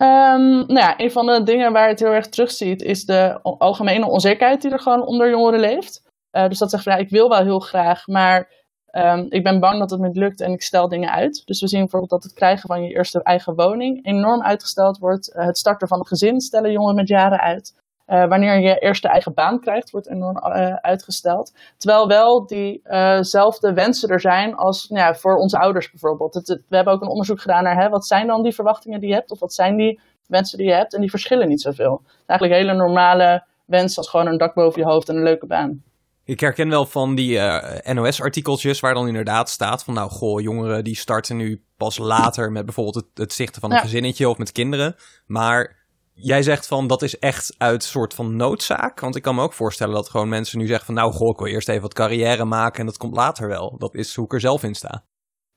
Um, 0.01 0.57
nou 0.57 0.79
ja, 0.79 0.99
een 0.99 1.11
van 1.11 1.25
de 1.25 1.43
dingen 1.43 1.73
waar 1.73 1.83
je 1.83 1.89
het 1.89 1.99
heel 1.99 2.13
erg 2.13 2.29
terugziet, 2.29 2.81
is 2.81 3.05
de 3.05 3.39
algemene 3.41 4.05
onzekerheid 4.05 4.61
die 4.61 4.71
er 4.71 4.79
gewoon 4.79 5.05
onder 5.05 5.29
jongeren 5.29 5.59
leeft. 5.59 6.01
Uh, 6.31 6.47
dus 6.47 6.59
dat 6.59 6.69
zegt 6.69 6.83
van 6.83 6.93
ja, 6.93 6.99
ik 6.99 7.09
wil 7.09 7.29
wel 7.29 7.43
heel 7.43 7.59
graag, 7.59 8.07
maar 8.07 8.51
um, 8.91 9.25
ik 9.29 9.43
ben 9.43 9.59
bang 9.59 9.79
dat 9.79 9.89
het 9.89 9.99
niet 9.99 10.15
lukt 10.15 10.41
en 10.41 10.51
ik 10.51 10.61
stel 10.61 10.87
dingen 10.87 11.11
uit. 11.11 11.41
Dus 11.45 11.61
we 11.61 11.67
zien 11.67 11.79
bijvoorbeeld 11.79 12.11
dat 12.11 12.23
het 12.23 12.33
krijgen 12.33 12.67
van 12.67 12.83
je 12.83 12.93
eerste 12.93 13.23
eigen 13.23 13.55
woning 13.55 14.05
enorm 14.05 14.43
uitgesteld 14.43 14.97
wordt. 14.97 15.35
Uh, 15.35 15.45
het 15.45 15.57
starten 15.57 15.87
van 15.87 15.99
een 15.99 16.07
gezin 16.07 16.41
stellen 16.41 16.71
jongeren 16.71 16.95
met 16.95 17.07
jaren 17.07 17.39
uit. 17.39 17.73
Uh, 18.07 18.27
wanneer 18.27 18.59
je 18.59 18.79
eerste 18.79 19.07
eigen 19.07 19.33
baan 19.33 19.59
krijgt, 19.59 19.89
wordt 19.89 20.09
enorm 20.09 20.37
uh, 20.37 20.73
uitgesteld. 20.73 21.53
Terwijl 21.77 22.07
wel 22.07 22.45
diezelfde 22.45 23.69
uh, 23.69 23.73
wensen 23.73 24.09
er 24.09 24.19
zijn 24.19 24.55
als 24.55 24.87
nou 24.89 25.01
ja, 25.01 25.15
voor 25.15 25.35
onze 25.35 25.59
ouders 25.59 25.91
bijvoorbeeld. 25.91 26.33
Het, 26.33 26.47
het, 26.47 26.61
we 26.69 26.75
hebben 26.75 26.93
ook 26.93 27.01
een 27.01 27.07
onderzoek 27.07 27.41
gedaan 27.41 27.63
naar 27.63 27.81
hè, 27.81 27.89
wat 27.89 28.07
zijn 28.07 28.27
dan 28.27 28.43
die 28.43 28.53
verwachtingen 28.53 28.99
die 28.99 29.09
je 29.09 29.15
hebt, 29.15 29.31
of 29.31 29.39
wat 29.39 29.53
zijn 29.53 29.77
die 29.77 29.99
wensen 30.27 30.57
die 30.57 30.67
je 30.67 30.73
hebt. 30.73 30.93
En 30.93 31.01
die 31.01 31.09
verschillen 31.09 31.47
niet 31.47 31.61
zoveel. 31.61 32.01
Eigenlijk 32.25 32.61
hele 32.61 32.73
normale 32.77 33.45
wensen 33.65 33.97
als 33.97 34.09
gewoon 34.09 34.27
een 34.27 34.37
dak 34.37 34.53
boven 34.53 34.81
je 34.81 34.87
hoofd 34.87 35.09
en 35.09 35.15
een 35.15 35.23
leuke 35.23 35.47
baan. 35.47 35.83
Ik 36.23 36.39
herken 36.39 36.69
wel 36.69 36.85
van 36.85 37.15
die 37.15 37.35
uh, 37.35 37.77
NOS-artikeltjes 37.83 38.79
waar 38.79 38.93
dan 38.93 39.07
inderdaad 39.07 39.49
staat 39.49 39.83
van 39.83 39.93
nou 39.93 40.09
goh, 40.09 40.41
jongeren 40.41 40.83
die 40.83 40.95
starten 40.95 41.37
nu 41.37 41.63
pas 41.77 41.97
later 41.97 42.51
met 42.51 42.65
bijvoorbeeld 42.65 42.95
het, 42.95 43.05
het 43.13 43.33
zichten 43.33 43.61
van 43.61 43.69
een 43.69 43.75
ja. 43.75 43.81
gezinnetje 43.81 44.29
of 44.29 44.37
met 44.37 44.51
kinderen. 44.51 44.95
Maar 45.25 45.76
jij 46.19 46.41
zegt 46.41 46.67
van 46.67 46.87
dat 46.87 47.01
is 47.01 47.19
echt 47.19 47.55
uit 47.57 47.83
soort 47.83 48.13
van 48.13 48.35
noodzaak. 48.35 48.99
Want 48.99 49.15
ik 49.15 49.21
kan 49.21 49.35
me 49.35 49.41
ook 49.41 49.53
voorstellen 49.53 49.93
dat 49.93 50.09
gewoon 50.09 50.29
mensen 50.29 50.59
nu 50.59 50.67
zeggen 50.67 50.85
van 50.85 50.95
nou 50.95 51.11
goh, 51.13 51.29
ik 51.29 51.37
wil 51.37 51.47
eerst 51.47 51.69
even 51.69 51.81
wat 51.81 51.93
carrière 51.93 52.45
maken 52.45 52.79
en 52.79 52.85
dat 52.85 52.97
komt 52.97 53.15
later 53.15 53.47
wel. 53.47 53.75
Dat 53.77 53.95
is 53.95 54.15
hoe 54.15 54.25
ik 54.25 54.33
er 54.33 54.39
zelf 54.39 54.63
in 54.63 54.75
sta. 54.75 55.03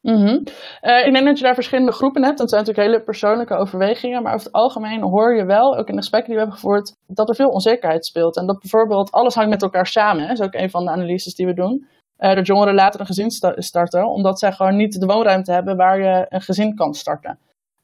-hmm. 0.01 0.43
uh, 0.83 1.07
ik 1.07 1.13
denk 1.13 1.25
dat 1.25 1.39
je 1.39 1.45
daar 1.45 1.55
verschillende 1.55 1.93
groepen 1.93 2.25
hebt. 2.25 2.39
Dat 2.39 2.49
zijn 2.49 2.61
natuurlijk 2.61 2.89
hele 2.89 3.05
persoonlijke 3.05 3.55
overwegingen. 3.55 4.23
Maar 4.23 4.35
over 4.35 4.47
het 4.47 4.55
algemeen 4.55 5.03
hoor 5.03 5.37
je 5.37 5.45
wel, 5.45 5.77
ook 5.77 5.89
in 5.89 5.95
de 5.95 6.01
gesprekken 6.01 6.31
die 6.31 6.39
we 6.39 6.45
hebben 6.45 6.61
gevoerd, 6.61 6.97
dat 7.07 7.29
er 7.29 7.35
veel 7.35 7.49
onzekerheid 7.49 8.07
speelt. 8.07 8.37
En 8.37 8.47
dat 8.47 8.61
bijvoorbeeld 8.61 9.11
alles 9.11 9.35
hangt 9.35 9.51
met 9.51 9.63
elkaar 9.63 9.87
samen. 9.87 10.29
Dat 10.29 10.39
is 10.39 10.45
ook 10.45 10.55
een 10.55 10.71
van 10.71 10.85
de 10.85 10.91
analyses 10.91 11.35
die 11.35 11.47
we 11.47 11.55
doen. 11.55 11.87
Uh, 12.19 12.35
dat 12.35 12.47
jongeren 12.47 12.75
later 12.75 13.01
een 13.01 13.07
gezin 13.07 13.31
starten, 13.57 14.09
omdat 14.09 14.39
zij 14.39 14.53
gewoon 14.53 14.77
niet 14.77 15.01
de 15.01 15.07
woonruimte 15.07 15.53
hebben 15.53 15.77
waar 15.77 16.01
je 16.01 16.27
een 16.29 16.41
gezin 16.41 16.75
kan 16.75 16.95
starten. 16.95 17.39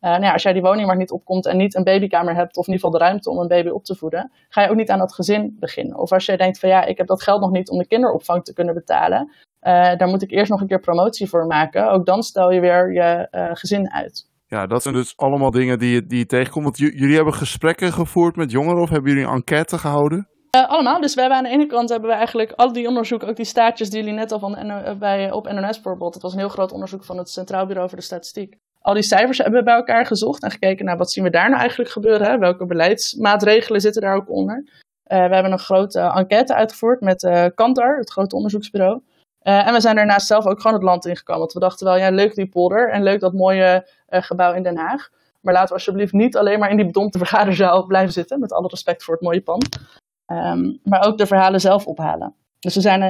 Uh, 0.07 0.13
nou 0.13 0.25
ja, 0.25 0.33
als 0.33 0.43
jij 0.43 0.53
die 0.53 0.63
woningmarkt 0.63 1.01
niet 1.01 1.11
opkomt 1.11 1.47
en 1.47 1.57
niet 1.57 1.75
een 1.75 1.85
babykamer 1.85 2.35
hebt, 2.35 2.57
of 2.57 2.67
in 2.67 2.73
ieder 2.73 2.85
geval 2.85 2.99
de 2.99 3.05
ruimte 3.05 3.31
om 3.31 3.39
een 3.39 3.49
baby 3.49 3.69
op 3.69 3.85
te 3.85 3.95
voeden, 3.95 4.33
ga 4.49 4.63
je 4.63 4.71
ook 4.71 4.77
niet 4.77 4.91
aan 4.91 4.99
dat 4.99 5.15
gezin 5.15 5.57
beginnen. 5.61 5.99
Of 5.99 6.13
als 6.13 6.27
je 6.27 6.37
denkt 6.37 6.59
van 6.59 6.69
ja, 6.69 6.85
ik 6.85 6.97
heb 6.97 7.07
dat 7.07 7.23
geld 7.23 7.41
nog 7.41 7.51
niet 7.51 7.71
om 7.71 7.79
de 7.79 7.87
kinderopvang 7.87 8.45
te 8.45 8.53
kunnen 8.53 8.75
betalen, 8.75 9.33
uh, 9.63 9.97
daar 9.97 10.09
moet 10.09 10.23
ik 10.23 10.31
eerst 10.31 10.51
nog 10.51 10.61
een 10.61 10.67
keer 10.67 10.81
promotie 10.81 11.29
voor 11.29 11.47
maken. 11.47 11.91
Ook 11.91 12.07
dan 12.07 12.23
stel 12.23 12.51
je 12.51 12.61
weer 12.61 12.93
je 12.93 13.29
uh, 13.31 13.51
gezin 13.53 13.91
uit. 13.91 14.29
Ja, 14.47 14.67
dat 14.67 14.83
zijn 14.83 14.95
dus 14.95 15.17
allemaal 15.17 15.51
dingen 15.51 15.79
die 15.79 15.95
je, 15.95 16.07
die 16.07 16.19
je 16.19 16.27
tegenkomt. 16.27 16.65
Want 16.65 16.79
jullie 16.79 17.17
hebben 17.17 17.35
gesprekken 17.35 17.93
gevoerd 17.93 18.37
met 18.37 18.51
jongeren 18.51 18.83
of 18.83 18.91
hebben 18.91 19.11
jullie 19.11 19.27
een 19.27 19.35
enquête 19.35 19.79
gehouden? 19.79 20.29
Uh, 20.57 20.69
allemaal. 20.69 21.01
Dus 21.01 21.15
we 21.15 21.21
hebben 21.21 21.39
aan 21.39 21.45
de 21.45 21.51
ene 21.51 21.67
kant 21.67 21.89
hebben 21.89 22.11
we 22.11 22.17
eigenlijk 22.17 22.53
al 22.53 22.73
die 22.73 22.89
onderzoeken, 22.89 23.29
ook 23.29 23.37
die 23.37 23.45
staatjes 23.45 23.91
die 23.91 24.01
jullie 24.01 24.15
net 24.15 24.33
al 24.33 24.39
van 24.39 24.57
bij, 24.99 25.31
op 25.33 25.53
NOS 25.53 25.81
bijvoorbeeld. 25.81 26.15
Het 26.15 26.23
was 26.23 26.33
een 26.33 26.39
heel 26.39 26.49
groot 26.49 26.73
onderzoek 26.73 27.05
van 27.05 27.19
het 27.19 27.31
Centraal 27.31 27.67
Bureau 27.67 27.89
voor 27.89 27.99
de 27.99 28.05
Statistiek. 28.05 28.59
Al 28.87 28.95
die 28.95 29.03
cijfers 29.03 29.39
hebben 29.39 29.59
we 29.59 29.65
bij 29.65 29.75
elkaar 29.75 30.07
gezocht 30.07 30.43
en 30.43 30.51
gekeken 30.51 30.85
naar 30.85 30.97
wat 30.97 31.11
zien 31.13 31.25
we 31.25 31.31
daar 31.31 31.49
nou 31.49 31.61
eigenlijk 31.61 31.91
gebeuren. 31.91 32.27
Hè? 32.27 32.39
Welke 32.39 32.67
beleidsmaatregelen 32.67 33.81
zitten 33.81 34.03
daar 34.03 34.15
ook 34.15 34.31
onder. 34.31 34.65
we 35.03 35.15
hebben 35.15 35.53
een 35.53 35.59
grote 35.59 36.01
enquête 36.01 36.55
uitgevoerd 36.55 37.01
met 37.01 37.51
Kantar, 37.55 37.99
het 37.99 38.11
grote 38.11 38.37
onderzoeksbureau. 38.37 39.01
Uh, 39.43 39.67
en 39.67 39.73
we 39.73 39.81
zijn 39.81 39.97
daarnaast 39.97 40.27
zelf 40.27 40.47
ook 40.47 40.61
gewoon 40.61 40.77
het 40.77 40.87
land 40.87 41.07
ingekomen. 41.07 41.41
Want 41.41 41.53
we 41.53 41.61
dachten 41.61 41.87
wel, 41.87 41.97
ja, 41.97 42.11
leuk 42.11 42.35
die 42.35 42.49
polder 42.49 42.91
en 42.91 43.03
leuk 43.03 43.21
dat 43.21 43.33
mooie 43.33 43.89
gebouw 44.09 44.53
in 44.53 44.63
Den 44.63 44.77
Haag. 44.77 45.09
Maar 45.41 45.53
laten 45.53 45.69
we 45.69 45.75
alsjeblieft 45.75 46.13
niet 46.13 46.37
alleen 46.37 46.59
maar 46.59 46.71
in 46.71 46.77
die 46.77 46.87
bedompte 46.87 47.19
vergaderzaal 47.19 47.87
blijven 47.87 48.13
zitten. 48.13 48.41
Met 48.41 48.53
alle 48.53 48.69
respect 48.69 49.05
voor 49.05 49.15
het 49.15 49.23
mooie 49.23 49.43
pand. 49.43 49.79
Um, 50.27 50.81
maar 50.85 51.07
ook 51.07 51.19
de 51.19 51.27
verhalen 51.27 51.61
zelf 51.61 51.87
ophalen. 51.87 52.35
Dus 52.59 52.75
we 52.75 52.81
zijn 52.81 53.01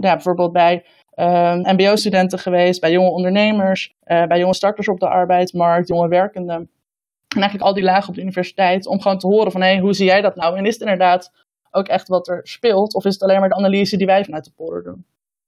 ja, 0.00 0.14
bijvoorbeeld 0.14 0.52
bij 0.52 0.84
MBO-studenten 1.62 2.38
geweest, 2.38 2.80
bij 2.80 2.92
jonge 2.92 3.10
ondernemers, 3.10 3.94
bij 4.04 4.38
jonge 4.38 4.54
starters 4.54 4.88
op 4.88 5.00
de 5.00 5.08
arbeidsmarkt, 5.08 5.88
jonge 5.88 6.08
werkenden. 6.08 6.56
En 7.34 7.40
eigenlijk 7.40 7.68
al 7.68 7.74
die 7.74 7.84
lagen 7.84 8.08
op 8.08 8.14
de 8.14 8.20
universiteit. 8.20 8.86
Om 8.86 9.00
gewoon 9.00 9.18
te 9.18 9.26
horen 9.26 9.52
van, 9.52 9.60
hé, 9.60 9.72
hey, 9.72 9.80
hoe 9.80 9.94
zie 9.94 10.06
jij 10.06 10.20
dat 10.20 10.36
nou? 10.36 10.56
En 10.56 10.66
is 10.66 10.72
het 10.72 10.82
inderdaad 10.82 11.32
ook 11.70 11.86
echt 11.86 12.08
wat 12.08 12.28
er 12.28 12.40
speelt? 12.42 12.94
Of 12.94 13.04
is 13.04 13.12
het 13.12 13.22
alleen 13.22 13.40
maar 13.40 13.48
de 13.48 13.54
analyse 13.54 13.96
die 13.96 14.06
wij 14.06 14.24
vanuit 14.24 14.44
de 14.44 14.52
polder 14.56 14.82
doen? 14.82 15.04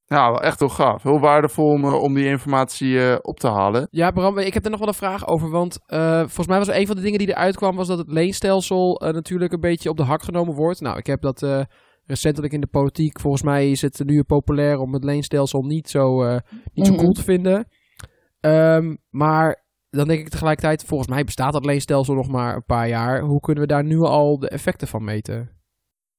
Ja, 0.09 0.31
wel 0.31 0.42
echt 0.42 0.59
heel 0.59 0.68
gaaf. 0.68 1.02
Heel 1.02 1.20
waardevol 1.20 1.70
om, 1.70 1.85
om 1.85 2.14
die 2.14 2.26
informatie 2.26 2.88
uh, 2.88 3.16
op 3.22 3.40
te 3.40 3.48
halen. 3.48 3.88
Ja, 3.90 4.11
Bram, 4.11 4.38
ik 4.38 4.55
heb 4.55 4.64
er 4.64 4.70
nog 4.70 4.79
wel 4.79 4.88
een 4.88 4.94
vraag 4.94 5.26
over. 5.26 5.50
Want 5.50 5.79
uh, 5.88 6.18
volgens 6.18 6.46
mij 6.46 6.59
was 6.59 6.68
een 6.68 6.87
van 6.87 6.96
de 6.96 7.02
dingen 7.02 7.18
die 7.18 7.29
eruit 7.29 7.57
kwam... 7.57 7.76
was 7.76 7.87
dat 7.87 7.98
het 7.98 8.12
leenstelsel 8.12 9.02
uh, 9.05 9.12
natuurlijk 9.12 9.52
een 9.52 9.61
beetje 9.61 9.90
op 9.90 9.96
de 9.96 10.02
hak 10.02 10.22
genomen 10.22 10.55
wordt. 10.55 10.81
Nou, 10.81 10.96
ik 10.96 11.07
heb 11.07 11.20
dat 11.20 11.66
recentelijk 12.07 12.53
in 12.53 12.61
de 12.61 12.66
politiek... 12.66 13.21
volgens 13.21 13.42
mij 13.42 13.71
is 13.71 13.83
het 13.83 14.05
nu 14.05 14.23
populair 14.23 14.79
om 14.79 14.92
het 14.92 15.05
leenstelsel 15.05 15.62
niet 15.62 15.88
zo, 15.88 16.23
niet 16.73 16.87
zo 16.87 16.95
cool 16.95 17.12
te 17.12 17.23
vinden. 17.23 17.69
Um, 18.40 18.99
maar 19.11 19.64
dan 19.90 20.09
denk 20.09 20.21
ik 20.21 20.29
tegelijkertijd... 20.29 20.85
volgens 20.85 21.09
mij 21.09 21.25
bestaat 21.25 21.53
dat 21.53 21.64
leenstelsel 21.64 22.14
nog 22.14 22.29
maar 22.29 22.55
een 22.55 22.64
paar 22.64 22.88
jaar. 22.88 23.21
Hoe 23.21 23.40
kunnen 23.40 23.62
we 23.62 23.69
daar 23.69 23.85
nu 23.85 23.99
al 24.01 24.38
de 24.38 24.49
effecten 24.49 24.88
van 24.88 25.05
meten? 25.05 25.51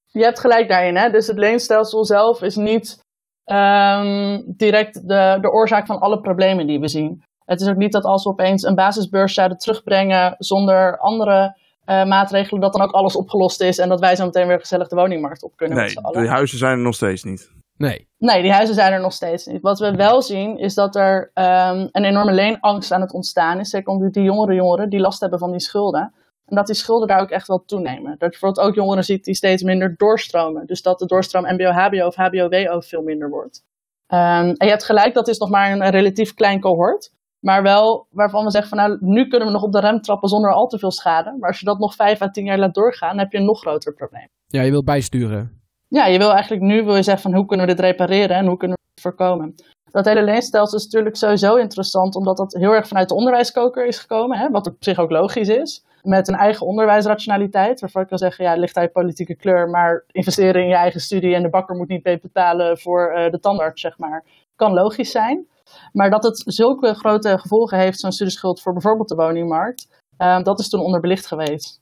Je 0.06 0.24
hebt 0.24 0.40
gelijk 0.40 0.70
daarin, 0.70 0.96
hè. 0.96 1.10
Dus 1.10 1.28
het 1.28 1.38
leenstelsel 1.38 2.06
zelf 2.06 2.42
is 2.42 2.56
niet... 2.56 3.06
Um, 3.52 4.44
direct 4.56 4.94
de, 4.94 5.38
de 5.42 5.52
oorzaak 5.52 5.86
van 5.86 6.00
alle 6.00 6.22
problemen 6.22 6.68
die 6.68 6.80
we 6.80 6.88
zien. 6.88 7.24
Het 7.46 7.62
is 7.62 7.68
ook 7.68 7.76
niet 7.76 7.92
dat 7.92 8.04
als 8.04 8.24
we 8.24 8.30
opeens 8.30 8.64
een 8.64 8.76
basisbeurs 8.76 9.34
zouden 9.34 9.58
terugbrengen 9.58 10.36
zonder 10.38 10.98
andere 10.98 11.58
uh, 11.90 12.06
maatregelen, 12.06 12.62
dat 12.62 12.74
dan 12.74 12.82
ook 12.82 12.92
alles 12.92 13.16
opgelost 13.16 13.62
is 13.62 13.78
en 13.78 13.90
dat 13.90 14.00
wij 14.00 14.16
zo 14.16 14.26
meteen 14.26 14.48
weer 14.48 14.60
gezellig 14.60 14.88
de 14.88 14.96
woningmarkt 14.96 15.44
op 15.44 15.56
kunnen. 15.56 15.78
Nee, 15.78 15.94
de 15.94 16.28
huizen 16.28 16.58
zijn 16.58 16.72
er 16.72 16.84
nog 16.84 16.96
steeds 16.96 17.24
niet. 17.24 17.52
Nee. 17.78 18.08
Nee, 18.18 18.42
die 18.42 18.52
huizen 18.52 18.76
zijn 18.76 18.94
er 18.94 19.02
nog 19.02 19.14
steeds 19.14 19.46
niet. 19.46 19.62
Wat 19.62 19.80
we 19.80 19.96
wel 19.96 20.22
zien 20.22 20.58
is 20.58 20.74
dat 20.74 20.96
er 20.96 21.32
um, 21.34 21.90
een 21.92 22.06
enorme 22.06 22.32
leenangst 22.32 22.92
aan 22.92 23.02
het 23.02 23.14
ontstaan 23.14 23.60
is. 23.60 23.70
Zeker 23.70 23.92
onder 23.94 24.12
die 24.12 24.24
jongere 24.24 24.54
jongeren 24.54 24.90
die 24.90 25.00
last 25.00 25.20
hebben 25.20 25.40
van 25.40 25.52
die 25.52 25.60
schulden. 25.60 26.14
En 26.46 26.56
dat 26.56 26.66
die 26.66 26.76
schulden 26.76 27.08
daar 27.08 27.20
ook 27.20 27.30
echt 27.30 27.48
wel 27.48 27.64
toenemen. 27.66 28.10
Dat 28.10 28.20
je 28.20 28.30
bijvoorbeeld 28.30 28.68
ook 28.68 28.76
jongeren 28.76 29.04
ziet 29.04 29.24
die 29.24 29.36
steeds 29.36 29.64
minder 29.64 29.96
doorstromen. 29.98 30.66
Dus 30.66 30.82
dat 30.82 31.00
de 31.00 31.06
doorstroom 31.06 31.54
MBO-HBO 31.54 32.06
of 32.06 32.16
HBO-WO 32.16 32.80
veel 32.80 33.02
minder 33.02 33.30
wordt. 33.30 33.66
Um, 34.08 34.18
en 34.18 34.66
je 34.66 34.70
hebt 34.70 34.84
gelijk, 34.84 35.14
dat 35.14 35.28
is 35.28 35.38
nog 35.38 35.50
maar 35.50 35.72
een, 35.72 35.86
een, 35.86 35.92
relatief 35.92 36.34
klein 36.34 36.60
cohort. 36.60 37.12
Maar 37.40 37.64
wel 37.64 38.08
waarvan 38.10 38.44
we 38.44 38.52
zeggen 38.52 38.70
van 38.70 38.78
nou, 38.78 38.98
nu 39.00 39.28
kunnen 39.28 39.48
we 39.48 39.54
nog 39.54 39.64
op 39.64 39.72
de 39.72 39.80
rem 39.80 40.02
trappen 40.02 40.30
zonder 40.30 40.54
al 40.54 40.68
te 40.68 40.80
veel 40.80 40.92
schade. 40.92 41.36
Maar 41.40 41.50
als 41.50 41.60
je 41.60 41.66
dat 41.66 41.80
nog 41.80 41.96
vijf 41.96 42.22
à 42.22 42.30
tien 42.30 42.46
jaar 42.46 42.58
laat 42.58 42.74
doorgaan, 42.74 43.10
dan 43.10 43.20
heb 43.20 43.32
je 43.32 43.38
een 43.38 43.46
nog 43.46 43.60
groter 43.60 43.94
probleem. 43.94 44.28
Ja, 44.48 44.62
je 44.62 44.72
wilt 44.72 44.86
bijsturen. 44.86 45.62
Ja, 45.88 46.06
je 46.06 46.18
wil 46.18 46.32
eigenlijk 46.32 46.62
nu 46.62 46.84
wil 46.84 46.96
je 46.96 47.04
zeggen 47.04 47.24
van 47.24 47.34
hoe 47.34 47.46
kunnen 47.46 47.66
we 47.66 47.74
dit 47.74 47.82
repareren 47.82 48.38
en 48.38 48.46
hoe 48.46 48.58
kunnen 48.58 48.78
we 48.78 48.90
het 48.94 49.02
voorkomen. 49.02 49.56
Dat 49.92 50.06
hele 50.06 50.24
leenstelsel 50.24 50.78
is 50.78 50.84
natuurlijk 50.84 51.16
sowieso 51.16 51.56
interessant, 51.56 52.16
omdat 52.16 52.38
dat 52.38 52.54
heel 52.54 52.72
erg 52.72 52.88
vanuit 52.88 53.10
de 53.10 53.16
onderwijskoker 53.16 53.86
is 53.86 54.00
gekomen. 54.00 54.38
Hè, 54.38 54.50
wat 54.50 54.68
op 54.68 54.76
zich 54.80 55.00
ook 55.00 55.10
logisch 55.10 55.50
is 55.50 55.86
met 56.02 56.28
een 56.28 56.36
eigen 56.36 56.66
onderwijsrationaliteit, 56.66 57.80
waarvan 57.80 58.02
ik 58.02 58.08
kan 58.08 58.18
zeggen, 58.18 58.44
ja, 58.44 58.50
het 58.50 58.60
ligt 58.60 58.78
uit 58.78 58.92
politieke 58.92 59.36
kleur, 59.36 59.70
maar 59.70 60.04
investeren 60.12 60.62
in 60.62 60.68
je 60.68 60.76
eigen 60.76 61.00
studie 61.00 61.36
en 61.36 61.42
de 61.42 61.50
bakker 61.50 61.76
moet 61.76 61.88
niet 61.88 62.04
betalen 62.04 62.78
voor 62.78 63.14
uh, 63.16 63.30
de 63.32 63.40
tandarts, 63.40 63.82
zeg 63.82 63.98
maar, 63.98 64.26
kan 64.56 64.74
logisch 64.74 65.12
zijn. 65.12 65.48
Maar 65.92 66.10
dat 66.10 66.24
het 66.24 66.44
zulke 66.46 66.94
grote 66.94 67.38
gevolgen 67.38 67.78
heeft, 67.78 68.00
zo'n 68.00 68.12
studieschuld 68.12 68.62
voor 68.62 68.74
bijvoorbeeld 68.74 69.10
de 69.10 69.16
woningmarkt, 69.16 69.88
uh, 70.18 70.44
dat 70.44 70.60
is 70.60 70.70
toen 70.70 70.82
onderbelicht 70.82 71.28
geweest. 71.28 71.82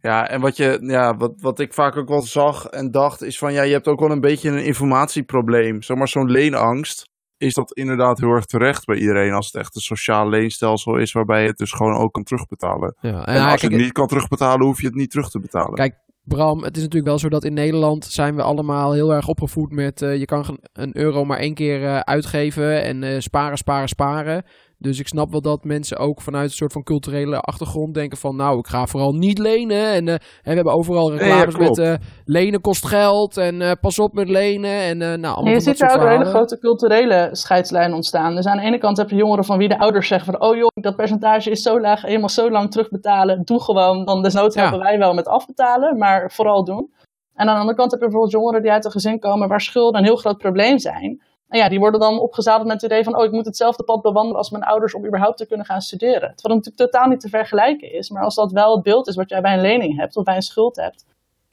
Ja, 0.00 0.28
en 0.28 0.40
wat, 0.40 0.56
je, 0.56 0.78
ja, 0.82 1.16
wat, 1.16 1.32
wat 1.40 1.58
ik 1.58 1.74
vaak 1.74 1.96
ook 1.96 2.08
wel 2.08 2.22
zag 2.22 2.66
en 2.66 2.90
dacht, 2.90 3.22
is 3.22 3.38
van 3.38 3.52
ja, 3.52 3.62
je 3.62 3.72
hebt 3.72 3.88
ook 3.88 4.00
wel 4.00 4.10
een 4.10 4.20
beetje 4.20 4.50
een 4.50 4.64
informatieprobleem. 4.64 5.82
Zeg 5.82 5.96
maar 5.96 6.08
zo'n 6.08 6.30
leenangst 6.30 7.12
is 7.36 7.54
dat 7.54 7.72
inderdaad 7.72 8.18
heel 8.18 8.30
erg 8.30 8.44
terecht 8.44 8.84
bij 8.84 8.96
iedereen 8.96 9.32
als 9.32 9.46
het 9.46 9.54
echt 9.54 9.74
een 9.74 9.80
sociaal 9.80 10.28
leenstelsel 10.28 10.96
is 10.96 11.12
waarbij 11.12 11.42
je 11.42 11.48
het 11.48 11.58
dus 11.58 11.72
gewoon 11.72 11.96
ook 11.96 12.12
kan 12.12 12.22
terugbetalen. 12.22 12.96
Ja, 13.00 13.26
en, 13.26 13.34
en 13.34 13.42
als 13.42 13.60
je 13.60 13.66
het 13.66 13.76
niet 13.76 13.92
kan 13.92 14.06
terugbetalen, 14.06 14.66
hoef 14.66 14.80
je 14.80 14.86
het 14.86 14.96
niet 14.96 15.10
terug 15.10 15.30
te 15.30 15.40
betalen. 15.40 15.74
Kijk, 15.74 15.98
Bram, 16.24 16.62
het 16.62 16.76
is 16.76 16.82
natuurlijk 16.82 17.10
wel 17.10 17.18
zo 17.18 17.28
dat 17.28 17.44
in 17.44 17.54
Nederland 17.54 18.04
zijn 18.04 18.36
we 18.36 18.42
allemaal 18.42 18.92
heel 18.92 19.14
erg 19.14 19.28
opgevoed 19.28 19.72
met 19.72 20.02
uh, 20.02 20.16
je 20.16 20.24
kan 20.24 20.58
een 20.72 20.96
euro 20.96 21.24
maar 21.24 21.38
één 21.38 21.54
keer 21.54 21.80
uh, 21.80 21.98
uitgeven 21.98 22.82
en 22.82 23.02
uh, 23.02 23.20
sparen, 23.20 23.58
sparen, 23.58 23.88
sparen. 23.88 24.44
Dus 24.78 24.98
ik 24.98 25.08
snap 25.08 25.30
wel 25.30 25.40
dat 25.40 25.64
mensen 25.64 25.98
ook 25.98 26.20
vanuit 26.20 26.44
een 26.44 26.56
soort 26.56 26.72
van 26.72 26.82
culturele 26.82 27.40
achtergrond 27.40 27.94
denken 27.94 28.18
van... 28.18 28.36
nou, 28.36 28.58
ik 28.58 28.66
ga 28.66 28.86
vooral 28.86 29.12
niet 29.12 29.38
lenen. 29.38 29.92
En, 29.92 30.06
uh, 30.06 30.14
we 30.42 30.52
hebben 30.52 30.72
overal 30.72 31.12
reclames 31.12 31.56
met 31.56 31.78
uh, 31.78 31.94
lenen 32.24 32.60
kost 32.60 32.86
geld 32.86 33.36
en 33.36 33.60
uh, 33.60 33.72
pas 33.80 33.98
op 33.98 34.12
met 34.12 34.28
lenen. 34.28 34.80
En, 34.80 34.98
nou, 34.98 35.34
allemaal 35.34 35.52
je 35.52 35.60
ziet 35.60 35.78
daar 35.78 35.96
ook 35.96 36.02
een 36.02 36.08
hele 36.08 36.24
grote 36.24 36.58
culturele 36.58 37.28
scheidslijn 37.32 37.92
ontstaan. 37.92 38.34
Dus 38.34 38.46
aan 38.46 38.56
de 38.56 38.62
ene 38.62 38.78
kant 38.78 38.96
heb 38.96 39.10
je 39.10 39.16
jongeren 39.16 39.44
van 39.44 39.58
wie 39.58 39.68
de 39.68 39.78
ouders 39.78 40.08
zeggen 40.08 40.32
van... 40.32 40.48
oh 40.48 40.56
joh, 40.56 40.70
dat 40.80 40.96
percentage 40.96 41.50
is 41.50 41.62
zo 41.62 41.80
laag, 41.80 42.04
eenmaal 42.04 42.28
zo 42.28 42.50
lang 42.50 42.70
terugbetalen. 42.70 43.42
Doe 43.44 43.62
gewoon, 43.62 44.04
dan 44.04 44.22
desnoods 44.22 44.54
helpen 44.54 44.78
ja. 44.78 44.84
wij 44.84 44.98
wel 44.98 45.14
met 45.14 45.26
afbetalen, 45.28 45.98
maar 45.98 46.30
vooral 46.30 46.64
doen. 46.64 46.92
En 47.34 47.48
aan 47.48 47.54
de 47.54 47.60
andere 47.60 47.76
kant 47.76 47.90
heb 47.90 48.00
je 48.00 48.06
bijvoorbeeld 48.06 48.32
jongeren 48.32 48.62
die 48.62 48.72
uit 48.72 48.84
een 48.84 48.90
gezin 48.90 49.18
komen 49.18 49.48
waar 49.48 49.60
schulden 49.60 50.00
een 50.00 50.06
heel 50.06 50.16
groot 50.16 50.38
probleem 50.38 50.78
zijn. 50.78 51.22
En 51.54 51.60
ja, 51.60 51.68
die 51.68 51.78
worden 51.78 52.00
dan 52.00 52.18
opgezadeld 52.18 52.66
met 52.66 52.82
het 52.82 52.90
idee 52.90 53.04
van, 53.04 53.16
oh, 53.16 53.24
ik 53.24 53.30
moet 53.30 53.44
hetzelfde 53.44 53.84
pad 53.84 54.02
bewandelen 54.02 54.36
als 54.36 54.50
mijn 54.50 54.62
ouders 54.62 54.94
om 54.94 55.06
überhaupt 55.06 55.36
te 55.36 55.46
kunnen 55.46 55.66
gaan 55.66 55.80
studeren. 55.80 56.28
Het 56.30 56.42
natuurlijk 56.42 56.76
totaal 56.76 57.08
niet 57.08 57.20
te 57.20 57.28
vergelijken 57.28 57.92
is. 57.92 58.10
Maar 58.10 58.22
als 58.22 58.34
dat 58.34 58.52
wel 58.52 58.74
het 58.74 58.82
beeld 58.82 59.08
is 59.08 59.14
wat 59.14 59.28
jij 59.28 59.40
bij 59.40 59.52
een 59.52 59.60
lening 59.60 59.96
hebt 59.96 60.16
of 60.16 60.24
bij 60.24 60.36
een 60.36 60.42
schuld 60.42 60.76
hebt. 60.76 61.04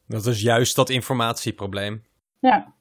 Dat 0.07 0.25
is 0.25 0.41
juist 0.41 0.75
dat 0.75 0.89
informatieprobleem. 0.89 2.03
Ja. 2.39 2.73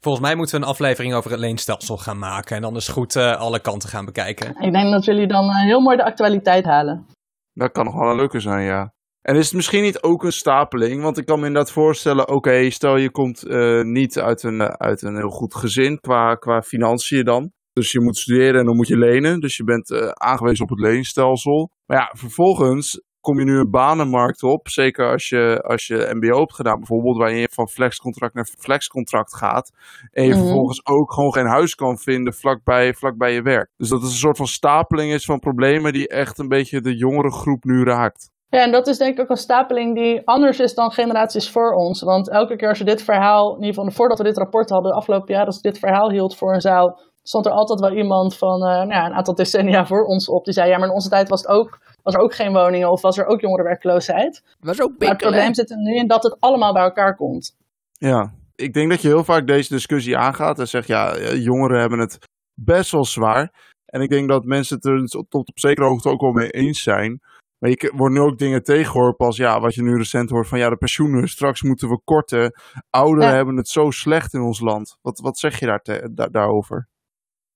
Volgens 0.00 0.24
mij 0.24 0.34
moeten 0.34 0.54
we 0.54 0.62
een 0.64 0.70
aflevering 0.70 1.14
over 1.14 1.30
het 1.30 1.40
leenstelsel 1.40 1.96
gaan 1.96 2.18
maken. 2.18 2.56
En 2.56 2.62
dan 2.62 2.76
is 2.76 2.88
goed 2.88 3.14
uh, 3.14 3.36
alle 3.36 3.60
kanten 3.60 3.88
gaan 3.88 4.04
bekijken. 4.04 4.56
Ik 4.60 4.72
denk 4.72 4.90
dat 4.90 5.04
jullie 5.04 5.26
dan 5.26 5.44
uh, 5.44 5.62
heel 5.62 5.80
mooi 5.80 5.96
de 5.96 6.04
actualiteit 6.04 6.64
halen. 6.64 7.06
Dat 7.52 7.72
kan 7.72 7.84
nog 7.84 7.94
wel 7.94 8.10
een 8.10 8.16
leuke 8.16 8.40
zijn, 8.40 8.62
ja. 8.64 8.92
En 9.22 9.36
is 9.36 9.44
het 9.44 9.54
misschien 9.54 9.82
niet 9.82 10.02
ook 10.02 10.24
een 10.24 10.32
stapeling? 10.32 11.02
Want 11.02 11.18
ik 11.18 11.26
kan 11.26 11.40
me 11.40 11.46
inderdaad 11.46 11.72
voorstellen, 11.72 12.28
oké, 12.28 12.70
stel 12.70 12.96
je 12.96 13.10
komt 13.10 13.44
uh, 13.46 13.82
niet 13.82 14.18
uit 14.18 14.42
een, 14.42 14.60
uit 14.62 15.02
een 15.02 15.16
heel 15.16 15.30
goed 15.30 15.54
gezin 15.54 16.00
qua, 16.00 16.34
qua 16.34 16.62
financiën 16.62 17.24
dan. 17.24 17.52
Dus 17.72 17.92
je 17.92 18.00
moet 18.00 18.16
studeren 18.16 18.60
en 18.60 18.66
dan 18.66 18.76
moet 18.76 18.88
je 18.88 18.98
lenen. 18.98 19.40
Dus 19.40 19.56
je 19.56 19.64
bent 19.64 19.90
uh, 19.90 20.08
aangewezen 20.08 20.64
op 20.64 20.70
het 20.70 20.80
leenstelsel. 20.80 21.70
Maar 21.86 21.98
ja, 21.98 22.14
vervolgens 22.18 23.00
kom 23.20 23.38
je 23.38 23.44
nu 23.44 23.58
een 23.58 23.70
banenmarkt 23.70 24.42
op. 24.42 24.68
Zeker 24.68 25.10
als 25.10 25.28
je, 25.28 25.62
als 25.62 25.86
je 25.86 26.10
MBO 26.12 26.38
hebt 26.38 26.54
gedaan, 26.54 26.78
bijvoorbeeld, 26.78 27.16
waar 27.16 27.34
je 27.34 27.48
van 27.52 27.68
flexcontract 27.68 28.34
naar 28.34 28.48
flexcontract 28.58 29.36
gaat. 29.36 29.70
En 30.10 30.22
je 30.22 30.28
mm 30.28 30.34
-hmm. 30.34 30.42
vervolgens 30.42 30.86
ook 30.86 31.12
gewoon 31.12 31.32
geen 31.32 31.46
huis 31.46 31.74
kan 31.74 31.98
vinden 31.98 32.34
vlakbij, 32.34 32.94
vlakbij 32.94 33.32
je 33.32 33.42
werk. 33.42 33.70
Dus 33.76 33.88
dat 33.88 34.02
is 34.02 34.08
een 34.08 34.26
soort 34.26 34.36
van 34.36 34.46
stapeling 34.46 35.12
is 35.12 35.24
van 35.24 35.38
problemen 35.38 35.92
die 35.92 36.08
echt 36.08 36.38
een 36.38 36.48
beetje 36.48 36.80
de 36.80 36.96
jongere 36.96 37.32
groep 37.32 37.64
nu 37.64 37.82
raakt. 37.84 38.31
Ja, 38.54 38.62
en 38.62 38.72
dat 38.72 38.86
is 38.86 38.98
denk 38.98 39.14
ik 39.14 39.20
ook 39.20 39.30
een 39.30 39.36
stapeling 39.36 39.94
die 39.94 40.26
anders 40.26 40.60
is 40.60 40.74
dan 40.74 40.92
generaties 40.92 41.50
voor 41.50 41.72
ons. 41.72 42.02
Want 42.02 42.28
elke 42.28 42.56
keer 42.56 42.68
als 42.68 42.78
je 42.78 42.84
dit 42.84 43.02
verhaal, 43.02 43.48
in 43.56 43.60
ieder 43.60 43.74
geval 43.74 43.90
voordat 43.90 44.18
we 44.18 44.24
dit 44.24 44.36
rapport 44.36 44.70
hadden, 44.70 44.90
de 44.90 44.96
afgelopen 44.96 45.34
jaar, 45.34 45.46
als 45.46 45.54
je 45.54 45.62
dit 45.62 45.78
verhaal 45.78 46.10
hield 46.10 46.36
voor 46.36 46.54
een 46.54 46.60
zaal, 46.60 47.00
stond 47.22 47.46
er 47.46 47.52
altijd 47.52 47.80
wel 47.80 47.92
iemand 47.92 48.36
van 48.36 48.62
uh, 48.62 48.68
nou 48.68 48.88
ja, 48.88 49.06
een 49.06 49.12
aantal 49.12 49.34
decennia 49.34 49.86
voor 49.90 50.04
ons 50.04 50.28
op. 50.28 50.44
Die 50.44 50.54
zei, 50.54 50.70
ja, 50.70 50.78
maar 50.78 50.88
in 50.88 50.94
onze 50.94 51.08
tijd 51.08 51.28
was, 51.28 51.40
het 51.40 51.50
ook, 51.50 51.78
was 52.02 52.14
er 52.14 52.20
ook 52.20 52.34
geen 52.34 52.52
woningen 52.52 52.90
of 52.90 53.00
was 53.00 53.18
er 53.18 53.26
ook 53.26 53.40
jongerenwerkloosheid. 53.40 54.42
Was 54.60 54.82
ook 54.82 54.98
maar 54.98 55.08
het 55.08 55.18
probleem 55.18 55.54
zit 55.54 55.70
er 55.70 55.76
nu 55.76 55.96
in 55.96 56.06
dat 56.06 56.22
het 56.22 56.36
allemaal 56.40 56.72
bij 56.72 56.82
elkaar 56.82 57.16
komt. 57.16 57.56
Ja, 57.92 58.32
ik 58.54 58.72
denk 58.72 58.90
dat 58.90 59.02
je 59.02 59.08
heel 59.08 59.24
vaak 59.24 59.46
deze 59.46 59.74
discussie 59.74 60.16
aangaat 60.16 60.58
en 60.58 60.68
zegt, 60.68 60.86
ja, 60.86 61.18
jongeren 61.34 61.80
hebben 61.80 61.98
het 61.98 62.18
best 62.54 62.90
wel 62.90 63.04
zwaar. 63.04 63.52
En 63.86 64.00
ik 64.00 64.08
denk 64.08 64.28
dat 64.28 64.44
mensen 64.44 64.76
het 64.76 64.84
er 64.84 65.06
tot 65.28 65.48
op 65.48 65.58
zekere 65.58 65.86
hoogte 65.86 66.08
ook 66.08 66.20
wel 66.20 66.32
mee 66.32 66.50
eens 66.50 66.82
zijn. 66.82 67.20
Maar 67.62 67.70
je 67.70 67.92
wordt 67.96 68.14
nu 68.14 68.20
ook 68.20 68.38
dingen 68.38 68.62
tegengehoord 68.62 69.18
als 69.18 69.36
ja, 69.36 69.60
wat 69.60 69.74
je 69.74 69.82
nu 69.82 69.96
recent 69.96 70.30
hoort 70.30 70.48
van 70.48 70.58
ja, 70.58 70.68
de 70.68 70.76
pensioenen, 70.76 71.28
straks 71.28 71.62
moeten 71.62 71.88
we 71.88 72.00
korten. 72.04 72.52
Ouderen 72.90 73.28
ja. 73.28 73.36
hebben 73.36 73.56
het 73.56 73.68
zo 73.68 73.90
slecht 73.90 74.34
in 74.34 74.40
ons 74.40 74.60
land. 74.60 74.98
Wat, 75.02 75.20
wat 75.20 75.38
zeg 75.38 75.58
je 75.58 75.66
daar 75.66 75.80
te, 75.80 76.10
da 76.14 76.26
daarover? 76.26 76.88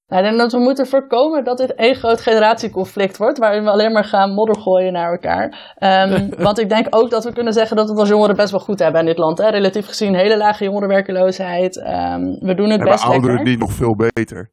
Nou, 0.07 0.23
ik 0.23 0.29
denk 0.29 0.40
dat 0.40 0.53
we 0.53 0.59
moeten 0.59 0.87
voorkomen 0.87 1.45
dat 1.45 1.59
dit 1.59 1.75
één 1.75 1.95
groot 1.95 2.21
generatieconflict 2.21 3.16
wordt, 3.16 3.38
waarin 3.38 3.64
we 3.64 3.71
alleen 3.71 3.92
maar 3.92 4.05
gaan 4.05 4.35
modder 4.35 4.61
gooien 4.61 4.92
naar 4.92 5.11
elkaar. 5.11 5.75
Um, 5.79 6.31
want 6.47 6.59
ik 6.59 6.69
denk 6.69 6.87
ook 6.90 7.11
dat 7.11 7.25
we 7.25 7.33
kunnen 7.33 7.53
zeggen 7.53 7.77
dat 7.77 7.85
we 7.85 7.90
het 7.90 8.01
als 8.01 8.09
jongeren 8.09 8.37
best 8.37 8.51
wel 8.51 8.61
goed 8.61 8.79
hebben 8.79 9.01
in 9.01 9.07
dit 9.07 9.19
land. 9.19 9.38
Hè? 9.38 9.49
Relatief 9.49 9.87
gezien 9.87 10.14
hele 10.14 10.37
lage 10.37 10.64
jongerenwerkeloosheid. 10.64 11.77
Um, 11.77 12.38
we 12.40 12.55
doen 12.55 12.71
het 12.71 12.81
en 12.81 12.87
best 12.87 13.05
ouderen 13.05 13.35
lekker. 13.35 13.51
niet 13.51 13.61
nog 13.61 13.73
veel 13.73 13.97
beter. 13.97 14.51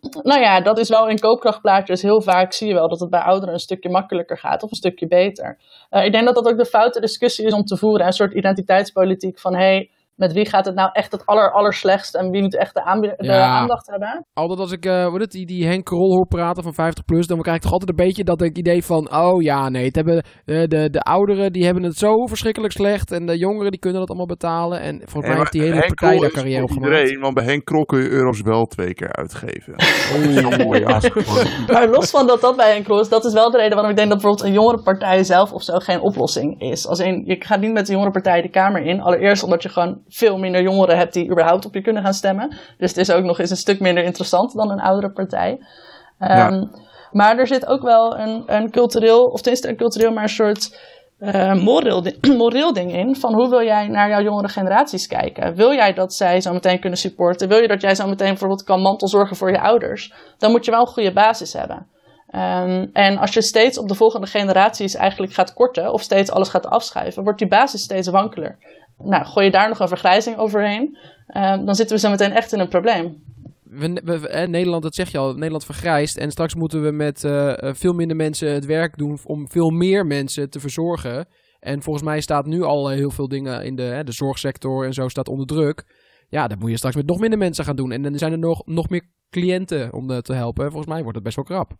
Nou 0.00 0.40
ja, 0.40 0.60
dat 0.60 0.78
is 0.78 0.88
wel 0.88 1.08
in 1.08 1.18
koopkrachtplaatjes. 1.18 2.02
Heel 2.02 2.20
vaak 2.20 2.52
zie 2.52 2.68
je 2.68 2.74
wel 2.74 2.88
dat 2.88 3.00
het 3.00 3.10
bij 3.10 3.20
ouderen 3.20 3.54
een 3.54 3.60
stukje 3.60 3.88
makkelijker 3.88 4.38
gaat 4.38 4.62
of 4.62 4.70
een 4.70 4.76
stukje 4.76 5.06
beter. 5.06 5.58
Uh, 5.90 6.04
ik 6.04 6.12
denk 6.12 6.24
dat 6.24 6.34
dat 6.34 6.48
ook 6.48 6.58
de 6.58 6.64
foute 6.64 7.00
discussie 7.00 7.46
is 7.46 7.52
om 7.52 7.64
te 7.64 7.76
voeren. 7.76 8.06
Een 8.06 8.12
soort 8.12 8.34
identiteitspolitiek 8.34 9.38
van 9.38 9.54
hey, 9.54 9.90
met 10.18 10.32
wie 10.32 10.48
gaat 10.48 10.64
het 10.66 10.74
nou 10.74 10.90
echt 10.92 11.12
het 11.12 11.26
aller, 11.26 11.52
aller 11.52 11.72
slechtst 11.72 12.14
en 12.14 12.30
wie 12.30 12.42
moet 12.42 12.56
echt 12.56 12.74
de, 12.74 13.14
de 13.16 13.26
Ja. 13.26 13.46
aandacht 13.46 13.86
hebben? 13.86 14.26
Altijd 14.32 14.60
als 14.60 14.72
ik 14.72 14.86
uh, 14.86 15.10
wat 15.10 15.20
het, 15.20 15.30
die, 15.30 15.46
die 15.46 15.66
Henk 15.66 15.84
Krol 15.84 16.12
hoor 16.14 16.26
praten 16.26 16.62
van 16.62 16.74
50 16.74 17.04
plus, 17.04 17.26
dan 17.26 17.40
krijg 17.40 17.56
ik 17.56 17.62
toch 17.62 17.72
altijd 17.72 17.90
een 17.90 18.04
beetje 18.06 18.24
dat 18.24 18.42
ik 18.42 18.56
idee 18.56 18.84
van, 18.84 19.14
oh 19.14 19.42
ja, 19.42 19.68
nee, 19.68 19.84
het 19.84 19.94
hebben, 19.94 20.24
de, 20.44 20.68
de, 20.68 20.90
de 20.90 21.00
ouderen 21.00 21.52
die 21.52 21.64
hebben 21.64 21.82
het 21.82 21.96
zo 21.96 22.26
verschrikkelijk 22.26 22.72
slecht 22.72 23.12
en 23.12 23.26
de 23.26 23.38
jongeren 23.38 23.70
die 23.70 23.80
kunnen 23.80 24.00
dat 24.00 24.08
allemaal 24.08 24.26
betalen. 24.26 24.80
En 24.80 25.00
volgens 25.04 25.26
mij 25.26 25.36
heeft 25.36 25.52
die 25.52 25.62
hele 25.62 25.74
Henk 25.74 25.86
partij 25.86 26.08
Krol 26.08 26.20
daar 26.20 26.30
is 26.30 26.36
carrière 26.36 26.62
op 26.62 26.70
gemaakt. 26.70 26.92
iedereen, 26.98 27.20
want 27.20 27.34
bij 27.34 27.44
Henk 27.44 27.64
Krol 27.64 27.84
kun 27.84 27.98
je 28.02 28.08
euro's 28.08 28.40
wel 28.42 28.64
twee 28.64 28.94
keer 28.94 29.12
uitgeven. 29.12 29.74
Maar 31.72 31.88
los 31.88 32.10
van 32.10 32.26
dat 32.26 32.40
dat 32.40 32.56
bij 32.56 32.76
een 32.76 32.82
cross, 32.82 33.08
dat 33.08 33.24
is 33.24 33.32
wel 33.32 33.50
de 33.50 33.56
reden 33.56 33.72
waarom 33.74 33.90
ik 33.90 33.96
denk 33.96 34.08
dat 34.08 34.18
bijvoorbeeld 34.20 34.48
een 34.48 34.54
jongerenpartij 34.54 35.24
zelf 35.24 35.52
of 35.52 35.62
zo 35.62 35.78
geen 35.78 36.00
oplossing 36.00 36.60
is. 36.60 36.86
Als 36.86 36.98
in, 36.98 37.22
je 37.26 37.36
gaat 37.38 37.60
niet 37.60 37.72
met 37.72 37.86
de 37.86 37.92
jongerenpartij 37.92 38.42
de 38.42 38.48
Kamer 38.50 38.82
in. 38.82 39.00
Allereerst 39.00 39.42
omdat 39.42 39.62
je 39.62 39.68
gewoon 39.68 40.00
veel 40.08 40.38
minder 40.38 40.62
jongeren 40.62 40.96
hebt 40.96 41.12
die 41.12 41.30
überhaupt 41.30 41.66
op 41.66 41.74
je 41.74 41.82
kunnen 41.82 42.02
gaan 42.02 42.14
stemmen. 42.14 42.56
Dus 42.78 42.88
het 42.88 42.96
is 42.96 43.10
ook 43.10 43.24
nog 43.24 43.38
eens 43.38 43.50
een 43.50 43.56
stuk 43.56 43.80
minder 43.80 44.04
interessant 44.04 44.52
dan 44.52 44.70
een 44.70 44.80
oudere 44.80 45.12
partij. 45.12 45.50
Um, 45.50 46.28
Ja. 46.28 46.68
Maar 47.12 47.38
er 47.38 47.46
zit 47.46 47.66
ook 47.66 47.82
wel 47.82 48.18
een, 48.18 48.42
een 48.46 48.70
cultureel, 48.70 49.24
of 49.24 49.40
tenminste 49.40 49.68
een 49.68 49.76
cultureel, 49.76 50.12
maar 50.12 50.22
een 50.22 50.28
soort 50.28 50.78
eh, 51.18 51.54
moreel, 51.54 52.04
moreel 52.36 52.72
ding 52.72 52.92
in. 52.92 53.16
Van 53.16 53.34
hoe 53.34 53.48
wil 53.48 53.62
jij 53.62 53.88
naar 53.88 54.08
jouw 54.08 54.22
jongere 54.22 54.48
generaties 54.48 55.06
kijken? 55.06 55.54
Wil 55.54 55.72
jij 55.72 55.92
dat 55.92 56.14
zij 56.14 56.40
zo 56.40 56.52
meteen 56.52 56.80
kunnen 56.80 56.98
supporten? 56.98 57.48
Wil 57.48 57.58
je 57.58 57.68
dat 57.68 57.80
jij 57.80 57.94
zo 57.94 58.06
meteen 58.06 58.28
bijvoorbeeld 58.28 58.64
kan 58.64 58.80
mantelzorgen 58.80 59.36
voor 59.36 59.50
je 59.50 59.60
ouders? 59.60 60.12
Dan 60.38 60.50
moet 60.50 60.64
je 60.64 60.70
wel 60.70 60.80
een 60.80 60.86
goede 60.86 61.12
basis 61.12 61.52
hebben. 61.52 61.86
Ehm, 62.30 62.86
en 62.92 63.18
als 63.18 63.32
je 63.32 63.42
steeds 63.42 63.78
op 63.78 63.88
de 63.88 63.94
volgende 63.94 64.26
generaties 64.26 64.94
eigenlijk 64.94 65.32
gaat 65.32 65.54
korten, 65.54 65.92
of 65.92 66.02
steeds 66.02 66.30
alles 66.30 66.48
gaat 66.48 66.66
afschuiven, 66.66 67.22
wordt 67.22 67.38
die 67.38 67.48
basis 67.48 67.82
steeds 67.82 68.08
wankeler. 68.08 68.58
Nou, 68.98 69.24
gooi 69.24 69.46
je 69.46 69.52
daar 69.52 69.68
nog 69.68 69.80
een 69.80 69.88
vergrijzing 69.88 70.36
overheen, 70.36 70.98
ehm, 71.26 71.64
dan 71.64 71.74
zitten 71.74 71.96
we 71.96 72.02
zo 72.02 72.10
meteen 72.10 72.32
echt 72.32 72.52
in 72.52 72.60
een 72.60 72.68
probleem. 72.68 73.22
We, 73.62 74.28
eh, 74.28 74.48
Nederland, 74.48 74.82
dat 74.82 74.94
zeg 74.94 75.10
je 75.10 75.18
al, 75.18 75.32
Nederland 75.32 75.64
vergrijst. 75.64 76.16
En 76.16 76.30
straks 76.30 76.54
moeten 76.54 76.82
we 76.82 76.90
met 76.90 77.24
eh, 77.24 77.62
eh, 77.62 77.74
veel 77.74 77.92
minder 77.92 78.16
mensen 78.16 78.52
het 78.52 78.66
werk 78.66 78.96
doen 78.96 79.18
om 79.24 79.48
veel 79.48 79.70
meer 79.70 80.06
mensen 80.06 80.50
te 80.50 80.60
verzorgen. 80.60 81.26
En 81.60 81.82
volgens 81.82 82.04
mij 82.04 82.20
staat 82.20 82.46
nu 82.46 82.62
al 82.62 82.90
eh, 82.90 82.96
heel 82.96 83.10
veel 83.10 83.28
dingen 83.28 83.64
in 83.64 83.76
de, 83.76 83.82
hè, 83.82 84.04
de 84.04 84.12
zorgsector 84.12 84.84
en 84.84 84.92
zo 84.92 85.08
staat 85.08 85.28
onder 85.28 85.46
druk. 85.46 85.84
Ja, 86.28 86.46
dan 86.46 86.58
moet 86.58 86.70
je 86.70 86.76
straks 86.76 86.96
met 86.96 87.06
nog 87.06 87.18
minder 87.18 87.38
mensen 87.38 87.64
gaan 87.64 87.76
doen. 87.76 87.92
En 87.92 88.02
dan 88.02 88.18
zijn 88.18 88.32
er 88.32 88.38
nog, 88.38 88.66
nog 88.66 88.88
meer 88.88 89.08
cliënten 89.30 89.92
om 89.92 90.22
te 90.22 90.34
helpen. 90.34 90.70
Volgens 90.70 90.92
mij 90.92 91.00
wordt 91.00 91.14
het 91.14 91.24
best 91.24 91.36
wel 91.36 91.44
krap. 91.44 91.70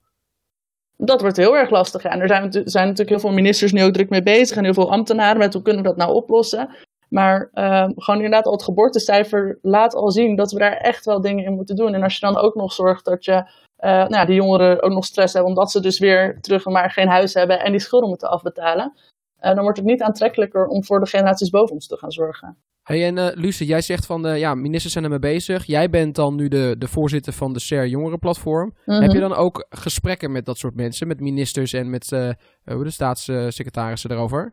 Dat 0.96 1.20
wordt 1.20 1.36
heel 1.36 1.56
erg 1.56 1.70
lastig. 1.70 2.02
Ja. 2.02 2.10
En 2.10 2.20
er 2.20 2.28
zijn, 2.28 2.52
zijn 2.52 2.86
natuurlijk 2.86 3.08
heel 3.08 3.18
veel 3.18 3.32
ministers 3.32 3.72
nu 3.72 3.82
ook 3.82 3.92
druk 3.92 4.08
mee 4.08 4.22
bezig 4.22 4.56
en 4.56 4.64
heel 4.64 4.74
veel 4.74 4.90
ambtenaren 4.90 5.38
met 5.38 5.52
hoe 5.52 5.62
kunnen 5.62 5.82
we 5.82 5.88
dat 5.88 5.96
nou 5.96 6.12
oplossen. 6.12 6.68
Maar 7.08 7.50
ehm, 7.52 7.90
gewoon 7.94 8.20
inderdaad 8.20 8.46
al 8.46 8.52
het 8.52 8.62
geboortecijfer 8.62 9.58
laat 9.62 9.94
al 9.94 10.10
zien 10.10 10.36
dat 10.36 10.52
we 10.52 10.58
daar 10.58 10.76
echt 10.76 11.04
wel 11.04 11.20
dingen 11.20 11.44
in 11.44 11.52
moeten 11.52 11.76
doen. 11.76 11.94
En 11.94 12.02
als 12.02 12.14
je 12.14 12.26
dan 12.26 12.36
ook 12.36 12.54
nog 12.54 12.72
zorgt 12.72 13.04
dat 13.04 13.24
je 13.24 13.50
eh, 13.78 13.90
nou 13.90 14.14
ja, 14.14 14.24
die 14.24 14.34
jongeren 14.34 14.82
ook 14.82 14.92
nog 14.92 15.04
stress 15.04 15.32
hebben 15.32 15.52
omdat 15.52 15.70
ze 15.70 15.80
dus 15.80 15.98
weer 15.98 16.40
terug 16.40 16.64
maar 16.64 16.90
geen 16.90 17.08
huis 17.08 17.34
hebben 17.34 17.60
en 17.60 17.70
die 17.70 17.80
schulden 17.80 18.08
moeten 18.08 18.30
afbetalen. 18.30 18.92
eh, 19.38 19.54
dan 19.54 19.62
wordt 19.62 19.78
het 19.78 19.86
niet 19.86 20.02
aantrekkelijker 20.02 20.66
om 20.66 20.84
voor 20.84 21.00
de 21.00 21.06
generaties 21.06 21.50
boven 21.50 21.74
ons 21.74 21.86
te 21.86 21.96
gaan 21.96 22.12
zorgen. 22.12 22.56
Hey, 22.82 23.06
en 23.06 23.18
eh 23.18 23.36
Luce, 23.36 23.64
jij 23.64 23.80
zegt 23.80 24.06
van, 24.06 24.26
eh, 24.26 24.38
ja, 24.38 24.54
ministers 24.54 24.92
zijn 24.92 25.04
ermee 25.04 25.18
bezig. 25.18 25.64
Jij 25.64 25.90
bent 25.90 26.14
dan 26.14 26.34
nu 26.34 26.48
de, 26.48 26.74
de 26.78 26.88
voorzitter 26.88 27.32
van 27.32 27.52
de 27.52 27.58
SER 27.58 27.86
Jongerenplatform. 27.86 28.74
Mhm. 28.84 29.02
Heb 29.02 29.12
je 29.12 29.20
dan 29.20 29.34
ook 29.34 29.66
gesprekken 29.68 30.32
met 30.32 30.44
dat 30.46 30.58
soort 30.58 30.74
mensen, 30.74 31.06
met 31.06 31.20
ministers 31.20 31.72
en 31.72 31.90
met 31.90 32.08
de 32.08 32.90
staatssecretarissen 32.90 34.08
daarover? 34.08 34.52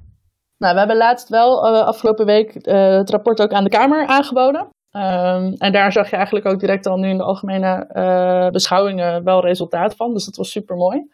Nou, 0.57 0.73
we 0.73 0.79
hebben 0.79 0.97
laatst 0.97 1.29
wel 1.29 1.67
eh, 1.67 1.85
afgelopen 1.85 2.25
week 2.25 2.55
eh, 2.55 2.97
het 2.97 3.09
rapport 3.09 3.41
ook 3.41 3.51
aan 3.51 3.63
de 3.63 3.69
Kamer 3.69 4.07
aangeboden. 4.07 4.67
Ehm, 4.91 5.53
en 5.57 5.71
daar 5.71 5.91
zag 5.91 6.09
je 6.09 6.15
eigenlijk 6.15 6.45
ook 6.45 6.59
direct 6.59 6.85
al 6.85 6.97
nu 6.97 7.09
in 7.09 7.17
de 7.17 7.23
algemene 7.23 7.85
eh, 7.87 8.49
beschouwingen 8.49 9.23
wel 9.23 9.41
resultaat 9.41 9.95
van. 9.95 10.13
Dus 10.13 10.25
dat 10.25 10.35
was 10.35 10.51
super 10.51 10.75
mooi. 10.75 11.07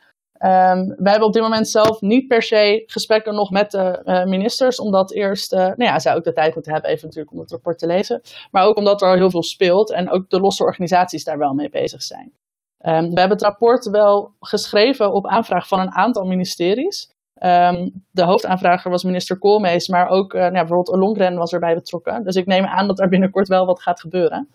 we 0.98 1.10
hebben 1.10 1.28
op 1.28 1.34
dit 1.34 1.42
moment 1.42 1.68
zelf 1.70 2.02
niet 2.02 2.28
per 2.28 2.42
se 2.42 2.84
gesprekken 2.86 3.36
nog 3.36 3.52
met 3.52 3.72
de 3.72 4.24
ministers, 4.28 4.80
omdat 4.80 5.12
eerst, 5.12 5.52
nou 5.52 5.84
ja, 5.84 6.00
zij 6.00 6.16
ook 6.16 6.24
de 6.24 6.34
tijd 6.34 6.54
moeten 6.54 6.72
hebben 6.72 6.92
even 6.92 7.06
natuurlijk 7.06 7.34
om 7.34 7.40
het 7.40 7.52
rapport 7.52 7.78
te 7.78 7.88
lezen. 7.88 8.22
Maar 8.52 8.66
ook 8.66 8.78
omdat 8.78 9.02
er 9.02 9.08
al 9.08 9.16
heel 9.16 9.30
veel 9.30 9.44
speelt 9.44 9.92
en 9.92 10.10
ook 10.10 10.30
de 10.30 10.40
losse 10.40 10.64
organisaties 10.64 11.24
daar 11.24 11.38
wel 11.38 11.54
mee 11.54 11.70
bezig 11.70 12.02
zijn. 12.02 12.34
Ehm, 12.78 13.02
we 13.02 13.20
hebben 13.20 13.38
het 13.38 13.42
rapport 13.42 13.90
wel 13.90 14.32
geschreven 14.40 15.14
op 15.14 15.28
aanvraag 15.28 15.68
van 15.68 15.80
een 15.80 15.92
aantal 15.92 16.26
ministeries. 16.26 17.10
Ehm, 17.42 17.90
de 18.12 18.24
hoofdaanvrager 18.24 18.92
was 18.92 19.04
minister 19.04 19.38
Koolmees, 19.38 19.88
maar 19.88 20.08
ook 20.08 20.34
eh, 20.34 20.42
nou, 20.42 20.52
bijvoorbeeld 20.52 20.90
Ollongren 20.90 21.36
was 21.36 21.54
erbij 21.54 21.74
betrokken. 21.74 22.24
Dus 22.24 22.36
ik 22.36 22.46
neem 22.46 22.66
aan 22.66 22.88
dat 22.88 23.00
er 23.00 23.10
binnenkort 23.10 23.48
wel 23.48 23.66
wat 23.66 23.82
gaat 23.82 24.00
gebeuren. 24.00 24.50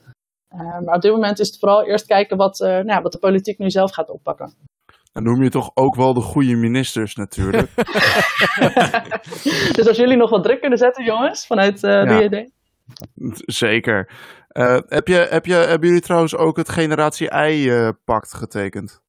Ehm, 0.49 0.85
maar 0.85 0.95
op 0.95 1.01
dit 1.01 1.13
moment 1.13 1.39
is 1.39 1.47
het 1.47 1.59
vooral 1.59 1.87
eerst 1.87 2.07
kijken 2.07 2.37
wat, 2.37 2.61
eh, 2.61 2.79
nou, 2.79 3.03
wat 3.03 3.13
de 3.13 3.19
politiek 3.19 3.59
nu 3.59 3.71
zelf 3.71 3.93
gaat 3.93 4.11
oppakken. 4.11 4.55
Dan 5.13 5.23
noem 5.23 5.43
je 5.43 5.51
toch 5.51 5.71
ook 5.75 5.95
wel 5.95 6.15
de 6.15 6.21
goede 6.21 6.57
ministers 6.57 7.15
natuurlijk. 7.15 7.71
dus 9.77 9.89
als 9.89 9.97
jullie 9.97 10.17
nog 10.17 10.31
wat 10.31 10.43
druk 10.43 10.61
kunnen 10.61 10.79
zetten, 10.79 11.05
jongens, 11.05 11.47
vanuit 11.47 11.83
uh, 11.83 12.31
Ja. 12.31 12.47
Zeker. 13.47 14.11
Heb 14.89 15.09
je, 15.09 15.27
heb 15.31 15.47
je, 15.47 15.55
hebben 15.55 15.89
jullie 15.89 16.03
trouwens 16.03 16.37
ook 16.37 16.57
het 16.57 16.69
Generatie 16.69 17.31
I-pact 17.35 18.35
getekend? 18.35 19.05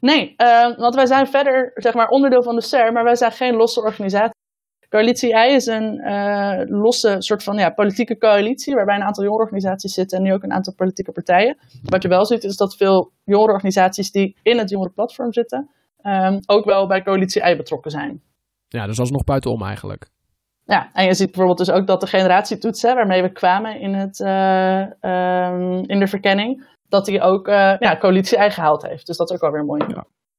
Nee, 0.00 0.34
eh, 0.36 0.76
want 0.76 0.94
wij 0.94 1.06
zijn 1.06 1.26
verder 1.26 1.70
zeg 1.74 1.94
maar 1.94 2.08
onderdeel 2.08 2.42
van 2.42 2.54
de 2.54 2.62
SER, 2.62 2.92
maar 2.92 3.04
wij 3.04 3.16
zijn 3.16 3.32
geen 3.32 3.54
losse 3.54 3.80
organisatie. 3.80 4.40
Coalitie 4.88 5.30
I 5.30 5.54
is 5.54 5.66
een 5.66 5.98
eh, 5.98 6.60
losse 6.64 7.16
soort 7.18 7.42
van 7.42 7.58
ja, 7.58 7.70
politieke 7.70 8.18
coalitie, 8.18 8.74
waarbij 8.74 8.94
een 8.94 9.02
aantal 9.02 9.24
jongerenorganisaties 9.24 9.94
zitten 9.94 10.18
en 10.18 10.24
nu 10.24 10.32
ook 10.32 10.42
een 10.42 10.52
aantal 10.52 10.74
politieke 10.74 11.12
partijen. 11.12 11.56
Wat 11.82 12.02
je 12.02 12.08
wel 12.08 12.26
ziet 12.26 12.44
is 12.44 12.56
dat 12.56 12.76
veel 12.76 13.12
jongerenorganisaties 13.24 14.10
die 14.10 14.36
in 14.42 14.58
het 14.58 14.70
jongerenplatform 14.70 15.32
zitten, 15.32 15.70
ehm, 16.02 16.40
ook 16.46 16.64
wel 16.64 16.86
bij 16.86 17.02
Coalitie 17.02 17.50
I 17.50 17.56
betrokken 17.56 17.90
zijn. 17.90 18.22
Ja, 18.68 18.86
dus 18.86 18.98
alsnog 18.98 19.24
buitenom 19.24 19.62
eigenlijk. 19.62 20.10
Ja, 20.64 20.90
en 20.92 21.04
je 21.04 21.14
ziet 21.14 21.26
bijvoorbeeld 21.26 21.58
dus 21.58 21.70
ook 21.70 21.86
dat 21.86 22.00
de 22.00 22.06
generatietoets, 22.06 22.82
hè, 22.82 22.94
waarmee 22.94 23.22
we 23.22 23.32
kwamen 23.32 23.80
in, 23.80 23.94
het, 23.94 24.20
eh, 24.20 25.02
ehm, 25.04 25.82
in 25.86 25.98
de 25.98 26.06
verkenning, 26.06 26.66
dat 26.92 27.04
die 27.04 27.20
ook 27.20 27.48
eh, 27.48 27.76
ja, 27.78 27.98
coalitie 27.98 28.50
gehaald 28.50 28.82
heeft. 28.82 29.06
Dus 29.06 29.16
dat 29.16 29.30
is 29.30 29.36
ook 29.36 29.42
alweer 29.42 29.64
mooi. 29.64 29.84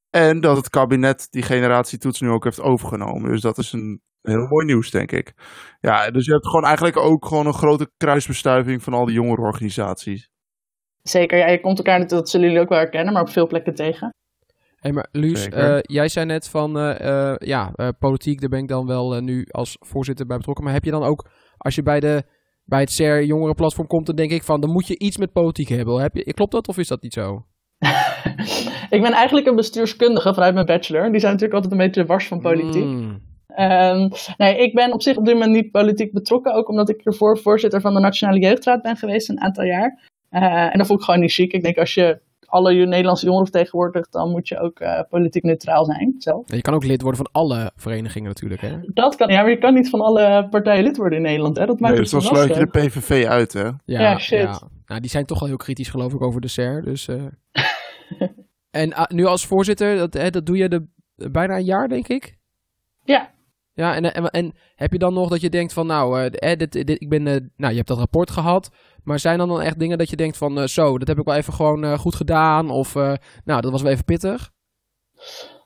En 0.10 0.42
dat 0.42 0.58
het 0.58 0.70
kabinet 0.70 1.28
die 1.32 1.42
generatietoets 1.42 2.22
nu 2.22 2.30
ook 2.30 2.44
heeft 2.44 2.62
overgenomen. 2.62 3.32
Dus 3.32 3.42
dat 3.42 3.58
is 3.58 3.72
een 3.72 4.02
heel 4.22 4.48
mooi 4.48 4.66
nieuws, 4.66 4.92
denk 4.92 5.12
ik. 5.12 5.34
Ja, 5.80 6.12
dus 6.12 6.26
je 6.26 6.32
hebt 6.32 6.48
gewoon 6.48 6.66
eigenlijk 6.66 6.98
ook 6.98 7.26
gewoon 7.26 7.46
een 7.46 7.54
grote 7.54 7.92
kruisbestuiving 7.98 8.84
van 8.84 8.94
al 8.94 9.06
die 9.06 9.16
jongerenorganisaties. 9.16 10.30
Zeker, 11.02 11.38
ja, 11.38 11.48
je 11.48 11.62
komt 11.62 11.78
elkaar 11.78 12.00
natuurlijk, 12.00 12.22
dat 12.22 12.30
zullen 12.30 12.48
jullie 12.48 12.64
ook 12.64 12.70
wel 12.70 12.80
herkennen, 12.80 13.14
maar 13.14 13.22
op 13.22 13.30
veel 13.30 13.48
plekken 13.48 13.76
tegen. 13.76 14.10
Hé, 14.76 14.92
maar 14.92 15.08
Luus, 15.12 15.48
eh, 15.48 15.80
jij 15.82 16.08
zei 16.08 16.26
net 16.26 16.50
van, 16.50 16.78
eh, 16.78 17.32
eh, 17.32 17.36
ja, 17.38 17.72
eh, 17.76 17.88
politiek, 18.00 18.40
daar 18.40 18.50
ben 18.50 18.60
ik 18.60 18.68
dan 18.68 18.88
wel 18.88 19.22
nu 19.22 19.46
als 19.52 19.78
voorzitter 19.80 20.26
bij 20.26 20.38
betrokken. 20.38 20.64
Maar 20.64 20.74
heb 20.74 20.84
je 20.84 20.92
dan 20.92 21.04
ook, 21.04 21.28
als 21.58 21.76
je 21.76 21.84
bij, 21.84 22.00
de, 22.00 22.24
bij 22.66 22.80
het 22.80 22.92
CER 22.92 23.24
jongerenplatform 23.24 23.88
komt, 23.88 24.06
dan 24.06 24.16
denk 24.16 24.32
ik 24.32 24.44
van, 24.44 24.62
dan 24.62 24.72
moet 24.72 24.88
je 24.88 25.00
iets 25.00 25.18
met 25.18 25.32
politiek 25.32 25.70
hebben. 25.70 26.02
Heb 26.02 26.16
je, 26.16 26.34
klopt 26.34 26.52
dat 26.52 26.68
of 26.68 26.78
is 26.78 26.88
dat 26.88 27.02
niet 27.02 27.14
zo? 27.14 27.46
ik 28.96 29.02
ben 29.02 29.12
eigenlijk 29.12 29.48
een 29.48 29.56
bestuurskundige 29.56 30.34
vanuit 30.34 30.54
mijn 30.54 30.66
bachelor. 30.66 31.12
Die 31.12 31.20
zijn 31.20 31.32
natuurlijk 31.34 31.54
altijd 31.64 31.72
een 31.72 31.88
beetje 31.88 32.06
wars 32.06 32.28
van 32.28 32.42
politiek. 32.42 32.84
Mm. 32.84 33.22
Ehm, 33.48 34.10
nee, 34.38 34.58
ik 34.58 34.74
ben 34.74 34.94
op 34.94 35.02
zich 35.02 35.18
op 35.18 35.26
dit 35.26 35.34
moment 35.34 35.52
niet 35.52 35.72
politiek 35.72 36.14
betrokken. 36.14 36.54
Ook 36.54 36.70
omdat 36.70 36.90
ik 36.90 37.02
hiervoor 37.04 37.38
voorzitter 37.38 37.82
van 37.82 37.94
de 37.94 38.00
Nationale 38.00 38.40
Jeugdraad 38.40 38.82
ben 38.82 38.98
geweest 38.98 39.30
een 39.30 39.42
aantal 39.42 39.64
jaar. 39.64 40.10
Eh, 40.30 40.72
en 40.72 40.78
dat 40.78 40.88
vond 40.88 41.00
ik 41.00 41.06
gewoon 41.06 41.20
niet 41.20 41.32
chic. 41.32 41.54
Ik 41.54 41.64
denk 41.64 41.78
als 41.78 41.94
je 41.94 42.20
alle 42.54 42.74
je- 42.74 42.86
Nederlandse 42.86 43.26
jongeren 43.26 43.48
vertegenwoordigt, 43.48 44.12
dan 44.12 44.30
moet 44.30 44.48
je 44.48 44.60
ook 44.60 44.80
eh, 44.80 45.00
politiek 45.10 45.44
neutraal 45.44 45.86
zijn. 45.86 46.16
Zelf. 46.18 46.52
Je 46.52 46.62
kan 46.62 46.74
ook 46.74 46.84
lid 46.84 47.02
worden 47.02 47.22
van 47.26 47.42
alle 47.42 47.72
verenigingen 47.76 48.28
natuurlijk, 48.28 48.62
hè? 48.62 48.78
Dat 48.94 49.16
kan, 49.16 49.30
ja, 49.30 49.42
maar 49.42 49.50
je 49.50 49.58
kan 49.58 49.74
niet 49.74 49.90
van 49.90 50.02
alle 50.02 50.48
partijen 50.50 50.84
lid 50.84 50.98
worden 50.98 51.18
in 51.18 51.24
Nederland. 51.24 51.58
Hè? 51.58 51.66
Dat 51.66 51.80
maakt 51.80 51.94
Nee, 51.94 52.02
het 52.04 52.12
dus 52.12 52.22
dan 52.22 52.22
zo 52.22 52.28
sluit 52.44 52.54
je 52.60 52.66
de 52.72 52.80
PVV 52.80 53.26
uit, 53.26 53.54
hè? 53.54 53.70
Ja, 53.86 54.18
shit. 54.18 54.62
Nou, 54.86 55.02
die 55.02 55.10
zijn 55.10 55.26
toch 55.26 55.42
al 55.42 55.48
heel 55.48 55.58
kritisch 55.58 55.90
geloof 55.90 56.14
ik 56.14 56.22
over 56.22 56.42
de 56.42 56.48
SER, 56.48 56.82
dus... 56.84 57.08
eh. 57.08 57.22
en 58.82 58.94
ah, 58.94 59.08
nu 59.10 59.26
als 59.26 59.46
voorzitter, 59.46 59.98
dat, 59.98 60.14
hè, 60.14 60.30
dat 60.30 60.46
doe 60.46 60.58
je 60.58 60.70
de, 60.70 60.86
bijna 61.32 61.56
een 61.56 61.64
jaar, 61.64 61.88
denk 61.88 62.08
ik? 62.08 62.38
Ja. 63.04 63.33
Ja, 63.76 63.96
en, 63.96 64.32
en, 64.32 64.54
heb 64.76 64.92
je 64.92 64.98
dan 64.98 65.14
nog 65.14 65.30
dat 65.30 65.42
je 65.42 65.50
denkt 65.50 65.74
van, 65.74 65.88
nou, 65.88 66.20
eh, 66.20 66.52
eh, 66.52 66.70
ik 66.86 67.10
ben, 67.10 67.28
eh, 67.28 67.34
nou, 67.56 67.72
je 67.72 67.78
hebt 67.78 67.88
dat 67.88 67.98
rapport 67.98 68.32
gehad, 68.32 68.70
maar 69.04 69.20
zijn 69.20 69.38
dan 69.38 69.48
dan 69.48 69.62
echt 69.62 69.80
dingen 69.80 69.98
dat 69.98 70.10
je 70.10 70.16
denkt 70.16 70.38
van, 70.38 70.70
zo, 70.70 70.98
dat 70.98 71.08
heb 71.08 71.20
ik 71.20 71.26
wel 71.26 71.36
even 71.36 71.54
gewoon 71.54 71.98
goed 71.98 72.16
gedaan, 72.16 72.70
of, 72.70 72.94
nou, 73.44 73.62
dat 73.62 73.72
was 73.72 73.82
wel 73.82 73.92
even 73.92 74.06
pittig? 74.06 74.52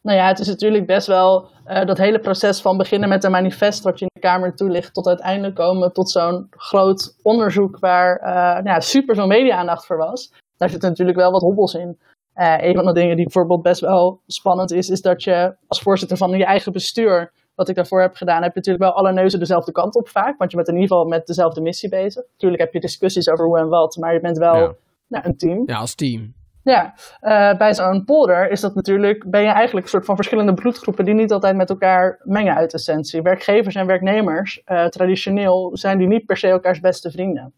Nou 0.02 0.17
ja, 0.17 0.28
het 0.28 0.39
is 0.39 0.48
natuurlijk 0.48 0.86
best 0.86 1.08
wel 1.08 1.50
dat 1.65 1.98
hele 1.98 2.20
proces 2.20 2.62
van 2.62 2.78
beginnen 2.78 3.10
met 3.10 3.24
een 3.24 3.32
manifest 3.32 3.84
wat 3.84 4.00
je 4.00 4.06
in 4.06 4.12
de 4.13 4.20
Kamer 4.20 4.56
toelicht, 4.56 4.93
tot 4.93 5.08
uiteindelijk 5.08 5.56
komen 5.56 5.93
tot 5.93 6.12
zo'n 6.12 6.48
groot 6.50 7.15
onderzoek 7.22 7.80
waar 7.80 8.22
nou 8.63 8.82
super 8.82 9.15
veel 9.15 9.28
media-aandacht 9.28 9.86
voor 9.86 9.98
was. 9.98 10.34
Daar 10.58 10.70
zitten 10.70 10.89
natuurlijk 10.89 11.17
wel 11.17 11.32
wat 11.32 11.41
hobbels 11.41 11.74
in. 11.74 12.00
Een 12.34 12.76
van 12.76 12.86
de 12.86 12.93
dingen 12.93 13.15
die 13.15 13.26
bijvoorbeeld 13.26 13.62
best 13.62 13.82
wel 13.82 14.22
spannend 14.28 14.72
is, 14.72 14.89
is 14.89 15.02
dat 15.02 15.24
je 15.24 15.56
als 15.67 15.82
voorzitter 15.82 16.17
van 16.17 16.32
je 16.32 16.46
eigen 16.46 16.72
bestuur, 16.72 17.32
wat 17.58 17.70
ik 17.70 17.76
daarvoor 17.76 18.02
heb 18.02 18.15
gedaan, 18.15 18.41
heb 18.43 18.54
je 18.54 18.58
natuurlijk 18.58 18.84
wel 18.84 18.93
alle 18.93 19.13
neuzen 19.13 19.39
dezelfde 19.39 19.72
kant 19.72 19.96
op 19.96 20.10
vaak. 20.10 20.38
Want 20.38 20.52
je 20.52 20.58
bent 20.58 20.70
in 20.70 20.74
ieder 20.74 20.89
geval 20.89 21.06
met 21.06 21.28
dezelfde 21.28 21.62
missie 21.62 21.89
bezig. 21.89 22.24
Natuurlijk 22.32 22.62
heb 22.62 22.74
je 22.74 22.80
discussies 22.80 23.30
over 23.30 23.46
hoe 23.46 23.58
en 23.58 23.67
wat, 23.67 23.96
maar 23.96 24.13
je 24.13 24.20
bent 24.20 24.38
wel 24.38 24.56
Ja. 24.56 24.74
nou, 25.08 25.26
een 25.26 25.38
team. 25.38 25.63
Ja, 25.65 25.78
als 25.78 25.96
team. 25.96 26.34
Ja, 26.63 26.93
eh, 27.20 27.58
bij 27.58 27.74
zo'n 27.74 28.04
polder 28.06 28.50
is 28.52 28.62
dat 28.62 28.76
natuurlijk, 28.76 29.30
ben 29.30 29.41
je 29.41 29.48
eigenlijk 29.48 29.86
een 29.86 29.91
soort 29.91 30.06
van 30.06 30.15
verschillende 30.15 30.54
bloedgroepen 30.54 31.06
die 31.06 31.13
niet 31.13 31.32
altijd 31.32 31.56
met 31.56 31.70
elkaar 31.70 32.20
mengen 32.24 32.56
uit 32.56 32.74
essentie. 32.74 33.22
Werkgevers 33.22 33.76
en 33.76 33.86
werknemers, 33.86 34.63
eh, 34.63 34.86
traditioneel, 34.86 35.70
zijn 35.74 35.98
die 35.98 36.08
niet 36.08 36.26
per 36.26 36.38
se 36.38 36.48
elkaars 36.48 36.80
beste 36.80 37.12
vrienden. 37.12 37.54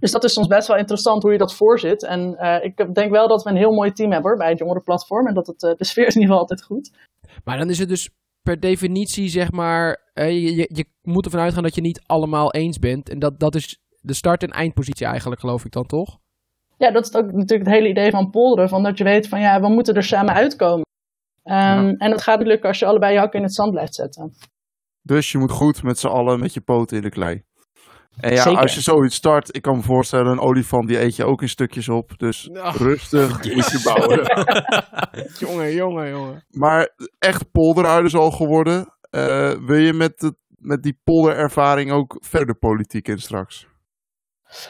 Dus 0.00 0.12
dat 0.12 0.24
is 0.24 0.32
soms 0.32 0.46
best 0.46 0.68
wel 0.68 0.76
interessant 0.76 1.22
hoe 1.22 1.32
je 1.32 1.38
dat 1.38 1.54
voorzit. 1.54 2.04
En 2.04 2.36
eh, 2.36 2.64
ik 2.64 2.94
denk 2.94 3.10
wel 3.10 3.28
dat 3.28 3.42
we 3.42 3.50
een 3.50 3.56
heel 3.56 3.72
mooi 3.72 3.92
team 3.92 4.12
hebben 4.12 4.30
hoor, 4.30 4.38
bij 4.38 4.48
het 4.48 4.58
jongerenplatform. 4.58 5.26
En 5.26 5.34
dat 5.34 5.46
het, 5.46 5.60
de 5.60 5.84
sfeer 5.84 6.06
is 6.06 6.14
in 6.14 6.20
ieder 6.20 6.34
geval 6.34 6.38
altijd 6.38 6.62
goed. 6.62 6.92
Maar 7.44 7.58
dan 7.58 7.70
is 7.70 7.78
het 7.78 7.88
dus 7.88 8.10
per 8.44 8.60
definitie, 8.60 9.28
zeg 9.28 9.52
maar, 9.52 10.10
eh, 10.12 10.30
je, 10.30 10.56
je, 10.56 10.70
je 10.74 10.84
moet 11.02 11.24
ervan 11.24 11.40
uitgaan 11.40 11.62
dat 11.62 11.74
je 11.74 11.80
niet 11.80 12.02
allemaal 12.06 12.52
eens 12.52 12.78
bent. 12.78 13.08
En 13.08 13.18
dat, 13.18 13.40
dat 13.40 13.54
is 13.54 13.78
de 14.00 14.14
start- 14.14 14.42
en 14.42 14.50
eindpositie 14.50 15.06
eigenlijk, 15.06 15.40
geloof 15.40 15.64
ik 15.64 15.72
dan 15.72 15.86
toch? 15.86 16.18
Ja, 16.78 16.90
dat 16.90 17.04
is 17.06 17.14
ook 17.14 17.32
natuurlijk 17.32 17.68
het 17.68 17.74
hele 17.78 17.88
idee 17.88 18.10
van 18.10 18.30
polderen. 18.30 18.68
Van 18.68 18.82
dat 18.82 18.98
je 18.98 19.04
weet 19.04 19.28
van 19.28 19.40
ja, 19.40 19.60
we 19.60 19.68
moeten 19.68 19.94
er 19.94 20.02
samen 20.02 20.34
uitkomen. 20.34 20.86
Ehm, 21.42 21.94
En 21.98 22.10
dat 22.10 22.22
gaat 22.22 22.38
niet 22.38 22.48
lukken 22.48 22.68
als 22.68 22.78
je 22.78 22.86
allebei 22.86 23.12
je 23.12 23.18
hakken 23.18 23.38
in 23.38 23.44
het 23.44 23.54
zand 23.54 23.70
blijft 23.70 23.94
zetten. 23.94 24.32
Dus 25.02 25.32
je 25.32 25.38
moet 25.38 25.50
goed 25.50 25.82
met 25.82 25.98
z'n 25.98 26.06
allen 26.06 26.40
met 26.40 26.54
je 26.54 26.60
poten 26.60 26.96
in 26.96 27.02
de 27.02 27.10
klei. 27.10 27.42
En 28.20 28.32
ja, 28.32 28.42
Zeker. 28.42 28.60
als 28.60 28.74
je 28.74 28.80
zoiets 28.80 29.14
start, 29.14 29.56
ik 29.56 29.62
kan 29.62 29.76
me 29.76 29.82
voorstellen, 29.82 30.32
een 30.32 30.40
olifant 30.40 30.88
die 30.88 31.00
eet 31.00 31.16
je 31.16 31.24
ook 31.24 31.42
in 31.42 31.48
stukjes 31.48 31.88
op. 31.88 32.18
Dus 32.18 32.50
Ach. 32.52 32.76
rustig, 32.88 33.30
moet 33.54 33.70
je 33.70 33.80
bouwen. 33.84 34.22
jongen, 35.48 35.74
jongen, 35.74 36.08
jongen. 36.08 36.44
Maar 36.50 36.94
echt 37.18 37.50
polderuiders 37.50 38.14
al 38.14 38.30
geworden. 38.30 38.94
Eh, 39.10 39.50
wil 39.50 39.76
je 39.76 39.92
met, 39.92 40.20
het, 40.20 40.34
met 40.58 40.82
die 40.82 41.00
polderervaring 41.04 41.90
ook 41.90 42.16
verder 42.20 42.54
politiek 42.54 43.08
in 43.08 43.18
straks? 43.18 43.66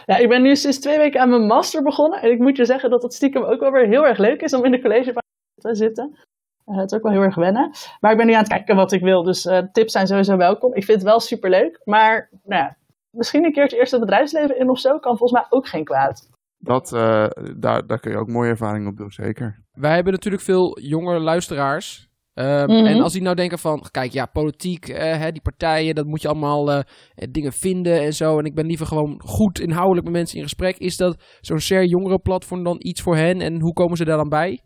Ja, 0.07 0.17
ik 0.17 0.29
ben 0.29 0.43
nu 0.43 0.57
sinds 0.57 0.81
twee 0.81 0.99
weken 0.99 1.21
aan 1.21 1.29
mijn 1.31 1.47
master 1.47 1.83
begonnen. 1.83 2.23
En 2.23 2.31
ik 2.31 2.39
moet 2.39 2.57
je 2.57 2.65
zeggen 2.65 2.91
dat 2.91 3.03
het 3.03 3.15
stiekem 3.15 3.43
ook 3.43 3.61
wel 3.61 3.71
weer 3.71 3.87
heel 3.87 4.07
erg 4.07 4.19
leuk 4.19 4.41
is 4.41 4.55
om 4.55 4.65
in 4.65 4.71
de 4.71 4.81
collegebank 4.81 5.27
te 5.55 5.75
zitten. 5.75 6.19
Eh, 6.65 6.77
het 6.77 6.91
is 6.91 6.97
ook 6.97 7.03
wel 7.03 7.13
heel 7.13 7.23
erg 7.23 7.35
wennen. 7.35 7.71
Maar 8.01 8.11
ik 8.11 8.17
ben 8.17 8.27
nu 8.27 8.33
aan 8.33 8.39
het 8.39 8.49
kijken 8.49 8.77
wat 8.77 8.93
ik 8.93 9.03
wil. 9.03 9.23
Dus 9.23 9.47
eh, 9.47 9.59
tips 9.73 9.93
zijn 9.93 10.07
sowieso 10.07 10.37
welkom. 10.37 10.75
Ik 10.75 10.85
vind 10.85 10.99
het 10.99 11.09
wel 11.09 11.21
super 11.21 11.51
leuk. 11.51 11.81
Maar 11.85 12.29
nou 12.45 12.63
ja, 12.63 12.77
misschien 13.15 13.45
een 13.45 13.53
keertje 13.53 13.79
eerst 13.79 13.93
het 13.93 14.01
bedrijfsleven 14.01 14.59
in 14.59 14.71
of 14.71 14.79
zo 14.79 14.99
kan 14.99 15.19
volgens 15.19 15.41
mij 15.41 15.47
ook 15.49 15.69
geen 15.69 15.85
kwaad. 15.85 16.29
Dat, 16.59 16.93
eh, 16.93 17.27
daar, 17.57 17.87
daar 17.87 18.01
kun 18.01 18.11
je 18.11 18.19
ook 18.19 18.29
mooie 18.29 18.51
ervaring 18.51 18.89
op 18.89 18.97
doen, 18.97 19.11
zeker. 19.11 19.65
Wij 19.73 19.95
hebben 19.95 20.13
natuurlijk 20.13 20.43
veel 20.43 20.81
jonge 20.81 21.19
luisteraars. 21.19 22.09
Ehm, 22.35 22.71
Mhm. 22.71 22.87
En 22.87 23.01
als 23.01 23.13
die 23.13 23.23
nou 23.23 23.37
denken 23.37 23.59
van, 23.59 23.87
kijk, 23.91 24.13
ja, 24.13 24.27
politiek, 24.27 24.89
eh, 24.89 25.19
hè, 25.19 25.31
die 25.31 25.43
partijen, 25.43 25.95
dat 25.95 26.07
moet 26.07 26.23
je 26.23 26.29
allemaal 26.29 26.73
eh, 26.73 26.83
dingen 27.31 27.53
vinden 27.53 28.01
en 28.01 28.13
zo. 28.13 28.39
En 28.39 28.45
ik 28.45 28.55
ben 28.55 28.67
liever 28.67 28.87
gewoon 28.87 29.21
goed 29.25 29.61
inhoudelijk 29.61 30.05
met 30.05 30.15
mensen 30.15 30.37
in 30.37 30.43
gesprek. 30.43 30.79
Is 30.79 30.97
dat 30.97 31.23
zo'n 31.41 31.61
SER 31.61 31.85
jongerenplatform 31.85 32.65
dan 32.65 32.77
iets 32.79 33.03
voor 33.03 33.17
hen? 33.17 33.41
En 33.41 33.61
hoe 33.61 33.73
komen 33.73 33.97
ze 33.97 34.05
daar 34.05 34.17
dan 34.17 34.29
bij? 34.29 34.63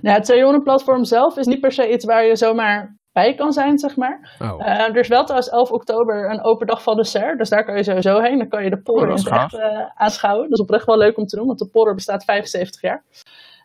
Nou, 0.00 0.16
het 0.16 0.26
Jongerenplatform 0.26 1.04
zelf 1.04 1.36
is 1.36 1.46
niet 1.46 1.60
per 1.60 1.72
se 1.72 1.92
iets 1.92 2.04
waar 2.04 2.24
je 2.24 2.36
zomaar 2.36 2.98
bij 3.12 3.34
kan 3.34 3.52
zijn, 3.52 3.78
zeg 3.78 3.96
maar. 3.96 4.36
Oh. 4.42 4.66
Eh, 4.66 4.78
er 4.80 4.96
is 4.96 5.08
wel 5.08 5.22
trouwens 5.24 5.50
11 5.50 5.70
oktober 5.70 6.30
een 6.30 6.42
open 6.44 6.66
dag 6.66 6.82
van 6.82 6.96
de 6.96 7.04
SER. 7.04 7.36
Dus 7.36 7.48
daar 7.48 7.64
kan 7.64 7.76
je 7.76 7.82
sowieso 7.82 8.20
heen. 8.20 8.38
Dan 8.38 8.48
kan 8.48 8.64
je 8.64 8.70
de 8.70 8.80
polder 8.82 9.08
Oh, 9.08 9.16
in 9.16 9.24
het 9.24 9.32
echt 9.32 9.54
eh, 9.54 9.78
aanschouwen. 9.94 10.42
Dat 10.48 10.58
is 10.58 10.64
oprecht 10.64 10.86
wel 10.86 10.98
leuk 10.98 11.16
om 11.18 11.26
te 11.26 11.36
doen, 11.36 11.46
want 11.46 11.58
de 11.58 11.68
polder 11.68 11.94
bestaat 11.94 12.24
75 12.24 12.80
jaar. 12.80 13.02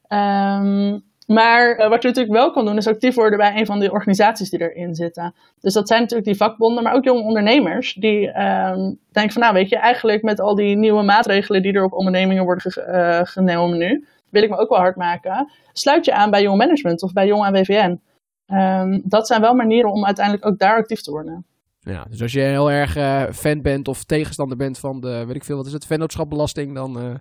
Ehm, 0.08 1.00
maar 1.28 1.76
eh, 1.76 1.90
wat 1.90 2.02
je 2.02 2.08
natuurlijk 2.08 2.36
wel 2.36 2.52
kan 2.52 2.66
doen, 2.66 2.78
is 2.78 2.88
actief 2.88 3.16
worden 3.16 3.38
bij 3.40 3.56
een 3.60 3.66
van 3.66 3.80
die 3.80 3.92
organisaties 3.92 4.50
die 4.50 4.62
erin 4.72 4.96
zitten. 4.96 5.34
Dus 5.62 5.74
dat 5.74 5.88
zijn 5.88 6.00
natuurlijk 6.00 6.28
die 6.28 6.38
vakbonden, 6.38 6.84
maar 6.84 6.94
ook 6.94 7.04
jonge 7.04 7.22
ondernemers. 7.22 7.94
Die 7.94 8.32
ehm, 8.32 8.94
denken 9.12 9.34
van, 9.34 9.42
nou 9.42 9.54
weet 9.54 9.70
je, 9.70 9.78
eigenlijk 9.78 10.22
met 10.24 10.40
al 10.40 10.56
die 10.56 10.76
nieuwe 10.78 11.04
maatregelen 11.04 11.62
die 11.62 11.74
er 11.74 11.84
op 11.84 11.94
ondernemingen 11.94 12.44
worden 12.44 12.72
ge- 12.72 13.22
genomen 13.24 13.78
nu, 13.78 14.08
wil 14.30 14.44
ik 14.44 14.50
me 14.50 14.58
ook 14.58 14.70
wel 14.70 14.80
hard 14.80 14.96
maken. 14.96 15.52
Sluit 15.74 16.06
je 16.06 16.14
aan 16.14 16.30
bij 16.32 16.42
jong 16.42 16.58
management 16.58 17.04
of 17.04 17.14
bij 17.14 17.28
jong 17.28 17.44
AWVN. 17.46 18.02
Ehm, 18.46 19.00
dat 19.04 19.28
zijn 19.28 19.42
wel 19.42 19.54
manieren 19.54 19.92
om 19.92 20.06
uiteindelijk 20.06 20.46
ook 20.46 20.60
daar 20.60 20.78
actief 20.78 21.02
te 21.02 21.12
worden. 21.12 21.46
Ja, 21.80 22.06
dus 22.10 22.22
als 22.22 22.32
je 22.32 22.40
heel 22.40 22.72
erg 22.72 22.96
eh, 22.96 23.24
fan 23.32 23.62
bent 23.62 23.88
of 23.88 24.04
tegenstander 24.04 24.58
bent 24.58 24.78
van 24.80 25.00
de, 25.00 25.24
weet 25.26 25.36
ik 25.36 25.44
veel, 25.44 25.58
wat 25.58 25.66
is 25.66 25.74
het, 25.74 25.86
vennootschapbelasting, 25.86 26.76
dan 26.76 27.00
eh, 27.00 27.16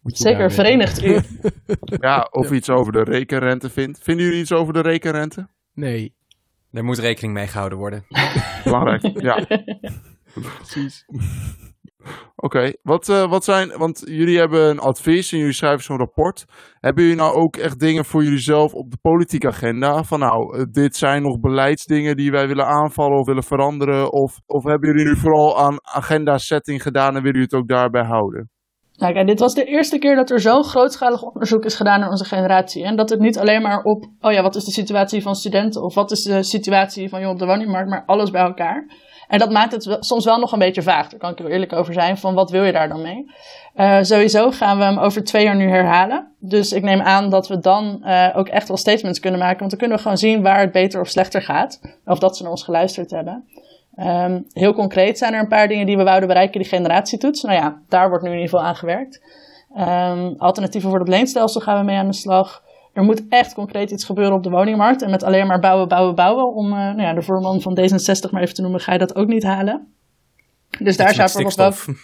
moet 0.00 0.18
je 0.18 0.22
Zeker, 0.24 0.52
verenigt 0.52 1.02
u. 1.02 1.20
Ja, 2.00 2.28
of 2.30 2.50
iets 2.50 2.70
over 2.70 2.92
de 2.92 3.02
rekenrente 3.02 3.70
vindt. 3.70 3.98
Vinden 4.02 4.24
jullie 4.24 4.40
iets 4.40 4.52
over 4.52 4.72
de 4.72 4.80
rekenrente? 4.80 5.48
Nee, 5.74 6.14
Er 6.72 6.84
moet 6.84 6.98
rekening 6.98 7.34
mee 7.34 7.46
gehouden 7.46 7.78
worden. 7.78 8.04
Belangrijk, 8.64 9.20
ja. 9.20 9.46
precies. 10.58 11.06
Oké, 12.36 12.72
wat, 12.82 13.08
uh, 13.08 13.30
wat 13.30 13.44
zijn, 13.44 13.78
want 13.78 14.02
jullie 14.04 14.38
hebben 14.38 14.70
een 14.70 14.78
advies 14.78 15.32
en 15.32 15.38
jullie 15.38 15.52
schrijven 15.52 15.84
zo'n 15.84 15.98
rapport. 15.98 16.44
Hebben 16.80 17.02
jullie 17.02 17.18
nou 17.18 17.34
ook 17.34 17.56
echt 17.56 17.80
dingen 17.80 18.04
voor 18.04 18.24
jullie 18.24 18.38
zelf 18.38 18.72
op 18.74 18.90
de 18.90 18.98
politieke 19.00 19.46
agenda? 19.46 20.02
Van 20.02 20.18
nou, 20.18 20.58
uh, 20.58 20.64
dit 20.70 20.96
zijn 20.96 21.22
nog 21.22 21.40
beleidsdingen 21.40 22.16
die 22.16 22.30
wij 22.30 22.46
willen 22.46 22.66
aanvallen 22.66 23.18
of 23.18 23.26
willen 23.26 23.42
veranderen? 23.42 24.12
Of, 24.12 24.40
of 24.46 24.64
hebben 24.64 24.88
jullie 24.88 25.04
nu 25.04 25.16
vooral 25.16 25.58
aan 25.58 25.76
agenda 25.82 26.38
setting 26.38 26.82
gedaan 26.82 27.16
en 27.16 27.22
willen 27.22 27.40
jullie 27.40 27.48
het 27.50 27.54
ook 27.54 27.68
daarbij 27.68 28.04
houden? 28.04 28.50
Kijk, 29.00 29.26
dit 29.26 29.40
was 29.40 29.54
de 29.54 29.64
eerste 29.64 29.98
keer 29.98 30.16
dat 30.16 30.30
er 30.30 30.40
zo'n 30.40 30.64
grootschalig 30.64 31.22
onderzoek 31.22 31.64
is 31.64 31.74
gedaan 31.74 32.00
naar 32.00 32.10
onze 32.10 32.24
generatie. 32.24 32.84
En 32.84 32.96
dat 32.96 33.10
het 33.10 33.20
niet 33.20 33.38
alleen 33.38 33.62
maar 33.62 33.82
op, 33.82 34.04
oh 34.20 34.32
ja, 34.32 34.42
wat 34.42 34.54
is 34.54 34.64
de 34.64 34.70
situatie 34.70 35.22
van 35.22 35.34
studenten 35.34 35.82
of 35.82 35.94
wat 35.94 36.10
is 36.10 36.22
de 36.22 36.42
situatie 36.42 37.08
van 37.08 37.20
jongeren 37.20 37.40
op 37.40 37.46
de 37.46 37.52
woningmarkt, 37.52 37.90
maar 37.90 38.02
alles 38.06 38.30
bij 38.30 38.42
elkaar. 38.42 38.86
En 39.30 39.38
dat 39.38 39.50
maakt 39.50 39.72
het 39.72 39.96
soms 40.00 40.24
wel 40.24 40.38
nog 40.38 40.52
een 40.52 40.58
beetje 40.58 40.82
vaag. 40.82 41.08
Daar 41.08 41.18
kan 41.18 41.30
ik 41.30 41.38
heel 41.38 41.48
eerlijk 41.48 41.72
over 41.72 41.92
zijn. 41.92 42.18
Van 42.18 42.34
wat 42.34 42.50
wil 42.50 42.64
je 42.64 42.72
daar 42.72 42.88
dan 42.88 43.02
mee? 43.02 43.26
Uh, 43.76 43.98
sowieso 44.00 44.50
gaan 44.50 44.78
we 44.78 44.84
hem 44.84 44.98
over 44.98 45.24
twee 45.24 45.44
jaar 45.44 45.56
nu 45.56 45.68
herhalen. 45.68 46.28
Dus 46.38 46.72
ik 46.72 46.82
neem 46.82 47.00
aan 47.00 47.30
dat 47.30 47.48
we 47.48 47.58
dan 47.58 48.02
uh, 48.04 48.28
ook 48.34 48.48
echt 48.48 48.68
wel 48.68 48.76
statements 48.76 49.20
kunnen 49.20 49.40
maken. 49.40 49.58
Want 49.58 49.70
dan 49.70 49.78
kunnen 49.78 49.96
we 49.96 50.02
gewoon 50.02 50.18
zien 50.18 50.42
waar 50.42 50.60
het 50.60 50.72
beter 50.72 51.00
of 51.00 51.08
slechter 51.08 51.42
gaat. 51.42 51.80
Of 52.04 52.18
dat 52.18 52.36
ze 52.36 52.42
naar 52.42 52.52
ons 52.52 52.64
geluisterd 52.64 53.10
hebben. 53.10 53.48
Um, 53.96 54.46
heel 54.52 54.74
concreet 54.74 55.18
zijn 55.18 55.34
er 55.34 55.40
een 55.40 55.48
paar 55.48 55.68
dingen 55.68 55.86
die 55.86 55.96
we 55.96 56.02
wouden 56.02 56.28
bereiken, 56.28 56.60
die 56.60 56.68
generatietoets. 56.68 57.42
Nou 57.42 57.54
ja, 57.54 57.78
daar 57.88 58.08
wordt 58.08 58.24
nu 58.24 58.30
in 58.30 58.36
ieder 58.36 58.50
geval 58.50 58.66
aan 58.66 58.76
gewerkt. 58.76 59.22
Um, 59.78 60.34
alternatieven 60.38 60.90
voor 60.90 60.98
het 60.98 61.08
leenstelsel 61.08 61.60
gaan 61.60 61.78
we 61.78 61.84
mee 61.84 61.96
aan 61.96 62.06
de 62.06 62.12
slag. 62.12 62.62
Er 62.92 63.02
moet 63.02 63.22
echt 63.28 63.54
concreet 63.54 63.90
iets 63.90 64.04
gebeuren 64.04 64.34
op 64.34 64.42
de 64.42 64.50
woningmarkt. 64.50 65.02
En 65.02 65.10
met 65.10 65.22
alleen 65.22 65.46
maar 65.46 65.60
bouwen, 65.60 65.88
bouwen, 65.88 66.14
bouwen. 66.14 66.54
Om 66.54 66.66
uh, 66.66 66.72
nou 66.72 67.02
ja, 67.02 67.14
de 67.14 67.22
voorman 67.22 67.60
van 67.60 67.78
D66 67.80 68.30
maar 68.30 68.42
even 68.42 68.54
te 68.54 68.62
noemen, 68.62 68.80
ga 68.80 68.92
je 68.92 68.98
dat 68.98 69.14
ook 69.14 69.28
niet 69.28 69.42
halen. 69.42 69.88
Dus 70.78 70.96
daar 70.96 71.14
zou, 71.14 71.32
bijvoorbeeld 71.32 71.60
ook, 71.60 71.96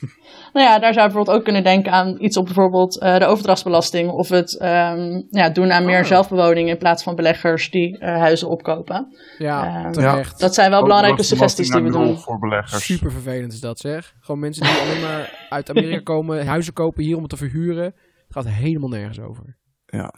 nou 0.53 0.67
ja, 0.67 0.79
daar 0.79 0.93
zou 0.93 1.07
bijvoorbeeld 1.07 1.37
ook 1.37 1.45
kunnen 1.45 1.65
denken 1.65 1.93
aan 1.93 2.17
iets 2.19 2.37
op 2.37 2.45
bijvoorbeeld 2.45 3.03
uh, 3.03 3.19
de 3.19 3.27
overdrachtsbelasting. 3.27 4.11
Of 4.11 4.29
het 4.29 4.61
um, 4.63 5.27
ja, 5.31 5.51
doen 5.51 5.73
aan 5.73 5.85
meer 5.85 6.01
oh. 6.01 6.07
zelfbewoning 6.07 6.69
in 6.69 6.79
plaats 6.79 7.03
van 7.03 7.15
beleggers 7.15 7.71
die 7.71 7.93
uh, 7.93 8.01
huizen 8.01 8.49
opkopen. 8.49 9.17
Ja, 9.39 9.85
um, 9.85 9.93
terecht. 9.93 10.41
Dat 10.41 10.55
zijn 10.55 10.71
wel 10.71 10.83
belangrijke 10.83 11.23
suggesties 11.23 11.71
die 11.71 11.83
we 11.83 11.91
doen. 11.91 12.19
Voor 12.19 12.39
beleggers. 12.39 12.85
Super 12.85 13.13
vervelend 13.13 13.53
is 13.53 13.61
dat 13.61 13.79
zeg. 13.79 14.15
Gewoon 14.21 14.41
mensen 14.41 14.63
die 14.63 14.73
alleen 14.81 15.01
maar 15.01 15.47
uit 15.49 15.71
Amerika 15.71 16.01
komen, 16.01 16.47
huizen 16.47 16.73
kopen 16.73 17.03
hier 17.03 17.17
om 17.17 17.23
het 17.23 17.31
te 17.31 17.37
verhuren. 17.37 17.85
Het 17.85 17.95
gaat 18.29 18.49
helemaal 18.49 18.89
nergens 18.89 19.21
over. 19.21 19.57
Ja. 19.87 20.15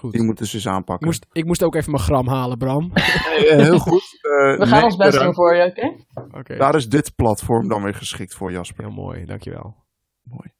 Goed. 0.00 0.12
Die 0.12 0.22
moeten 0.22 0.46
ze 0.46 0.54
eens 0.54 0.68
aanpakken. 0.68 1.06
Moest, 1.06 1.26
ik 1.32 1.44
moest 1.44 1.62
ook 1.62 1.74
even 1.74 1.90
mijn 1.90 2.02
gram 2.02 2.28
halen, 2.28 2.58
Bram. 2.58 2.90
heel 2.94 3.78
goed. 3.78 4.18
Uh, 4.22 4.58
We 4.58 4.66
gaan 4.66 4.84
ons 4.84 4.96
best 4.96 5.18
doen 5.18 5.34
voor 5.34 5.56
je, 5.56 5.64
oké? 5.64 5.86
Okay? 5.86 6.40
Okay. 6.40 6.56
Daar 6.56 6.74
is 6.74 6.88
dit 6.88 7.14
platform 7.14 7.68
dan 7.68 7.82
weer 7.82 7.94
geschikt 7.94 8.34
voor, 8.34 8.52
Jasper. 8.52 8.84
Heel 8.84 8.94
mooi, 8.94 9.24
dankjewel. 9.24 9.76
Mooi. 10.22 10.52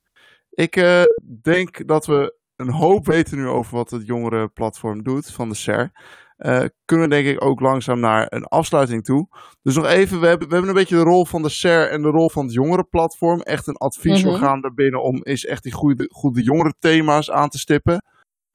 Ik 0.50 0.76
uh, 0.76 1.03
denk 1.42 1.87
dat 1.87 2.07
we 2.07 2.35
een 2.57 2.70
hoop 2.70 3.07
weten 3.07 3.38
nu 3.38 3.46
over 3.46 3.76
wat 3.76 3.90
het 3.90 4.07
jongere 4.07 4.48
platform 4.48 5.03
doet 5.03 5.31
van 5.31 5.48
de 5.48 5.55
SER. 5.55 5.90
Uh, 6.38 6.64
kunnen 6.85 7.09
we 7.09 7.14
denk 7.14 7.26
ik 7.26 7.44
ook 7.44 7.61
langzaam 7.61 8.00
naar 8.00 8.26
een 8.29 8.44
afsluiting 8.44 9.05
toe. 9.05 9.29
Dus 9.62 9.74
nog 9.74 9.87
even, 9.87 10.20
we 10.20 10.26
hebben, 10.26 10.48
we 10.48 10.53
hebben 10.55 10.70
een 10.70 10.81
beetje 10.81 10.96
de 10.96 11.03
rol 11.03 11.24
van 11.24 11.42
de 11.42 11.48
SER 11.48 11.90
en 11.90 12.03
de 12.03 12.09
rol 12.09 12.31
van 12.31 12.44
het 12.44 12.55
jongere 12.55 12.85
platform. 12.85 13.40
Echt 13.40 13.66
een 13.66 13.76
adviesorgaan 13.76 14.46
mm 14.46 14.53
-hmm. 14.53 14.61
daarbinnen 14.61 15.03
om 15.03 15.24
is 15.24 15.46
echt 15.46 15.62
die 15.62 15.72
goede, 15.72 16.09
goede 16.12 16.42
jongere 16.42 16.74
thema's 16.79 17.31
aan 17.31 17.48
te 17.48 17.59
stippen. 17.59 18.03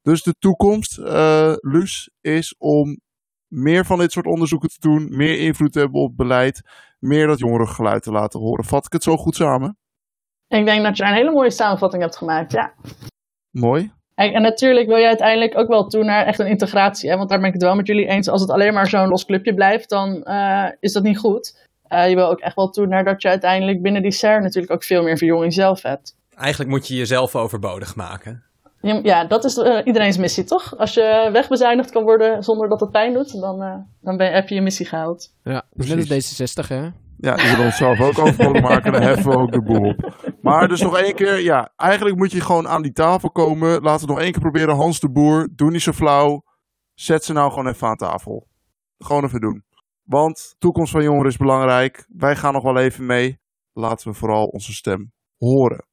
Dus 0.05 0.23
de 0.23 0.35
toekomst, 0.39 0.97
uh, 0.97 1.53
Luus, 1.55 2.09
is 2.21 2.55
om 2.57 2.99
meer 3.47 3.85
van 3.85 3.99
dit 3.99 4.11
soort 4.11 4.25
onderzoeken 4.25 4.69
te 4.69 4.79
doen, 4.79 5.07
meer 5.09 5.39
invloed 5.39 5.71
te 5.71 5.79
hebben 5.79 6.01
op 6.01 6.17
beleid, 6.17 6.61
meer 6.99 7.27
dat 7.27 7.39
jongerengeluid 7.39 8.03
te 8.03 8.11
laten 8.11 8.39
horen. 8.39 8.65
Vat 8.65 8.85
ik 8.85 8.93
het 8.93 9.03
zo 9.03 9.17
goed 9.17 9.35
samen? 9.35 9.77
Ik 10.47 10.65
denk 10.65 10.83
dat 10.83 10.97
je 10.97 11.03
een 11.03 11.13
hele 11.13 11.31
mooie 11.31 11.51
samenvatting 11.51 12.01
hebt 12.01 12.17
gemaakt, 12.17 12.51
ja. 12.51 12.73
Mooi. 13.49 13.91
En, 14.15 14.33
en, 14.33 14.41
natuurlijk 14.41 14.87
wil 14.87 14.97
je 14.97 15.07
uiteindelijk 15.07 15.57
ook 15.57 15.67
wel 15.67 15.87
toe 15.87 16.03
naar 16.03 16.25
echt 16.25 16.39
een 16.39 16.47
integratie. 16.47 17.09
Hè? 17.09 17.17
Want 17.17 17.29
daar 17.29 17.39
ben 17.39 17.47
ik 17.47 17.53
het 17.53 17.63
wel 17.63 17.75
met 17.75 17.87
jullie 17.87 18.07
eens. 18.07 18.27
Als 18.27 18.41
het 18.41 18.49
alleen 18.49 18.73
maar 18.73 18.87
zo'n 18.87 19.07
los 19.07 19.25
clubje 19.25 19.53
blijft, 19.53 19.89
dan 19.89 20.23
uh, 20.27 20.67
is 20.79 20.93
dat 20.93 21.03
niet 21.03 21.17
goed. 21.17 21.67
Uh, 21.89 22.09
je 22.09 22.15
wil 22.15 22.29
ook 22.29 22.39
echt 22.39 22.55
wel 22.55 22.69
toe 22.69 22.85
naar 22.85 23.03
dat 23.03 23.21
je 23.21 23.27
uiteindelijk 23.27 23.81
binnen 23.81 24.01
die 24.01 24.11
SER 24.11 24.41
natuurlijk 24.41 24.73
ook 24.73 24.83
veel 24.83 25.03
meer 25.03 25.17
verjonging 25.17 25.53
zelf 25.53 25.81
hebt. 25.81 26.15
Eigenlijk 26.35 26.69
moet 26.69 26.87
je 26.87 26.95
jezelf 26.95 27.35
overbodig 27.35 27.95
maken. 27.95 28.43
Ja, 28.85 29.25
dat 29.25 29.43
is 29.43 29.57
uh, 29.57 29.81
iedereen's 29.83 30.17
missie, 30.17 30.43
toch? 30.43 30.77
Als 30.77 30.93
je 30.93 31.29
wegbezuinigd 31.31 31.91
kan 31.91 32.03
worden 32.03 32.43
zonder 32.43 32.69
dat 32.69 32.79
het 32.79 32.91
pijn 32.91 33.13
doet, 33.13 33.39
dan, 33.41 33.61
uh, 33.61 33.75
dan 34.01 34.17
ben, 34.17 34.33
heb 34.33 34.47
je 34.47 34.55
je 34.55 34.61
missie 34.61 34.85
gehaald. 34.85 35.33
Ja, 35.43 35.65
net 35.71 36.11
als 36.11 36.33
D66, 36.33 36.67
hè? 36.67 36.89
Ja, 37.17 37.35
die 37.35 37.49
willen 37.49 37.65
onszelf 37.65 38.01
ook 38.01 38.19
overbodig 38.19 38.61
maken, 38.61 38.91
dan 38.91 39.01
heffen 39.01 39.31
we 39.31 39.37
ook 39.37 39.51
de 39.51 39.61
boel 39.61 39.89
op. 39.89 40.13
Maar 40.41 40.67
dus 40.67 40.81
nog 40.81 40.97
één 40.97 41.15
keer, 41.15 41.39
ja, 41.39 41.71
eigenlijk 41.75 42.17
moet 42.17 42.31
je 42.31 42.41
gewoon 42.41 42.67
aan 42.67 42.81
die 42.81 42.91
tafel 42.91 43.31
komen. 43.31 43.81
Laten 43.81 44.07
we 44.07 44.13
nog 44.13 44.21
één 44.21 44.31
keer 44.31 44.41
proberen, 44.41 44.75
Hans 44.75 44.99
de 44.99 45.11
Boer, 45.11 45.49
doe 45.55 45.71
niet 45.71 45.81
zo 45.81 45.91
flauw. 45.91 46.43
Zet 46.93 47.23
ze 47.23 47.33
nou 47.33 47.49
gewoon 47.49 47.67
even 47.67 47.87
aan 47.87 47.95
tafel. 47.95 48.47
Gewoon 48.97 49.23
even 49.23 49.41
doen. 49.41 49.63
Want 50.03 50.37
de 50.49 50.55
toekomst 50.57 50.91
van 50.91 51.03
jongeren 51.03 51.29
is 51.29 51.37
belangrijk. 51.37 52.05
Wij 52.07 52.35
gaan 52.35 52.53
nog 52.53 52.63
wel 52.63 52.77
even 52.77 53.05
mee. 53.05 53.39
Laten 53.73 54.07
we 54.07 54.17
vooral 54.17 54.45
onze 54.45 54.73
stem 54.73 55.11
horen. 55.37 55.87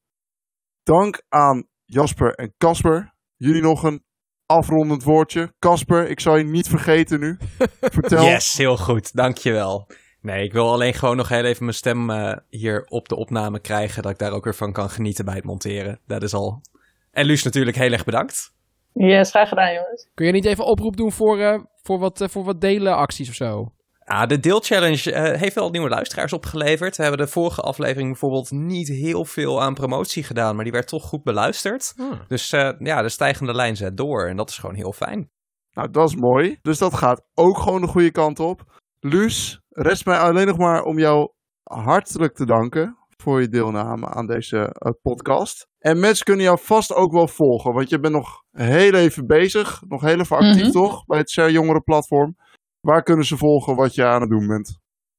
Dank 0.83 1.23
aan 1.29 1.67
Jasper 1.85 2.35
en 2.35 2.55
Casper. 2.59 3.15
Jullie 3.37 3.63
nog 3.63 3.83
een 3.83 4.05
afrondend 4.47 5.03
woordje. 5.03 5.53
Casper, 5.59 6.09
ik 6.09 6.21
zal 6.21 6.37
je 6.37 6.45
niet 6.45 6.69
vergeten 6.69 7.21
nu. 7.21 7.39
Vertel. 7.81 8.25
Yes, 8.25 8.57
heel 8.57 8.77
goed. 8.77 9.15
Dankjewel. 9.15 9.87
Nee, 10.21 10.45
ik 10.45 10.53
wil 10.53 10.73
alleen 10.73 10.95
gewoon 10.95 11.17
nog 11.17 11.29
heel 11.29 11.45
even 11.45 11.65
mijn 11.65 11.77
stem 11.77 12.11
uh, 12.11 12.33
hier 12.49 12.85
op 12.89 13.09
de 13.09 13.17
opname 13.17 13.61
krijgen. 13.61 14.03
Dat 14.03 14.13
ik 14.13 14.19
daar 14.19 14.33
ook 14.33 14.45
weer 14.45 14.55
van 14.55 14.73
kan 14.73 14.91
genieten 14.91 15.25
bij 15.25 15.35
het 15.35 15.45
monteren. 15.45 16.01
Dat 16.07 16.23
is 16.23 16.35
al. 16.35 16.63
En 17.11 17.25
Luus 17.25 17.43
natuurlijk 17.43 17.77
heel 17.77 17.93
erg 17.93 18.05
bedankt. 18.05 18.55
Yes, 18.93 19.31
graag 19.31 19.49
gedaan 19.49 19.75
jongens. 19.75 20.11
Kun 20.15 20.27
je 20.27 20.33
niet 20.33 20.45
even 20.45 20.65
oproep 20.65 20.97
doen 20.97 21.13
voor, 21.13 21.39
uh, 21.39 21.59
voor, 21.83 21.99
wat, 21.99 22.21
uh, 22.21 22.29
voor 22.29 22.45
wat 22.45 22.61
delen 22.61 22.97
acties 22.97 23.29
of 23.29 23.35
zo? 23.35 23.73
Ja, 24.13 24.27
de 24.27 24.41
deelchallenge 24.41 25.13
uh, 25.13 25.41
heeft 25.41 25.55
wel 25.55 25.71
nieuwe 25.71 25.89
luisteraars 25.89 26.33
opgeleverd. 26.33 26.97
We 26.97 27.03
hebben 27.03 27.27
de 27.27 27.33
vorige 27.33 27.61
aflevering 27.61 28.11
bijvoorbeeld 28.11 28.51
niet 28.51 28.89
heel 28.89 29.25
veel 29.25 29.63
aan 29.63 29.75
promotie 29.75 30.23
gedaan, 30.23 30.55
maar 30.55 30.65
die 30.65 30.73
werd 30.73 30.89
toch 30.89 31.03
goed 31.03 31.23
beluisterd. 31.23 31.93
Hmm. 31.97 32.21
Dus 32.29 32.53
uh, 32.53 32.71
ja, 32.79 33.03
de 33.03 33.09
stijgende 33.09 33.55
lijn 33.55 33.77
zet 33.77 33.97
door 33.97 34.29
en 34.29 34.37
dat 34.37 34.51
is 34.51 34.59
gewoon 34.59 34.75
heel 34.75 34.93
fijn. 34.93 35.31
Nou, 35.73 35.91
dat 35.91 36.09
is 36.09 36.17
mooi. 36.17 36.59
Dus 36.63 36.79
dat 36.79 36.95
gaat 36.95 37.25
ook 37.35 37.59
gewoon 37.59 37.81
de 37.81 37.87
goede 37.87 38.11
kant 38.11 38.41
op. 38.41 38.81
Luus, 39.01 39.61
rest 39.69 40.07
mij 40.07 40.19
alleen 40.19 40.47
nog 40.47 40.59
maar 40.59 40.83
om 40.83 40.99
jou 40.99 41.33
hartelijk 41.63 42.35
te 42.35 42.47
danken 42.47 42.97
voor 43.17 43.41
je 43.41 43.49
deelname 43.49 44.07
aan 44.07 44.27
deze 44.27 44.57
uh, 44.57 44.93
podcast. 45.03 45.67
En 45.79 46.01
mensen 46.01 46.25
kunnen 46.25 46.45
jou 46.45 46.59
vast 46.61 46.95
ook 46.95 47.13
wel 47.13 47.29
volgen, 47.29 47.73
want 47.73 47.89
je 47.89 48.01
bent 48.01 48.15
nog 48.15 48.43
heel 48.51 48.95
even 48.95 49.27
bezig, 49.27 49.83
nog 49.89 50.01
heel 50.01 50.21
even 50.21 50.37
actief 50.37 50.57
mm 50.57 50.63
-hmm. 50.63 50.71
toch, 50.71 51.05
bij 51.05 51.19
het 51.19 51.31
SER 51.31 51.51
Jongeren 51.51 51.83
Platform. 51.83 52.37
Waar 52.83 53.03
kunnen 53.03 53.25
ze 53.25 53.37
volgen 53.37 53.77
wat 53.77 53.95
je 53.95 54.05
aan 54.05 54.21
het 54.21 54.31
doen 54.31 54.47
bent? 54.47 54.79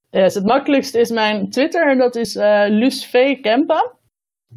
Yes, 0.09 0.33
het 0.33 0.45
makkelijkste 0.45 0.99
is 0.99 1.11
mijn 1.11 1.49
Twitter 1.49 1.89
en 1.89 1.97
dat 1.97 2.15
is 2.15 2.35
uh, 2.35 2.65
Luus 2.67 3.05
V. 3.05 3.41
Kempa. 3.41 3.93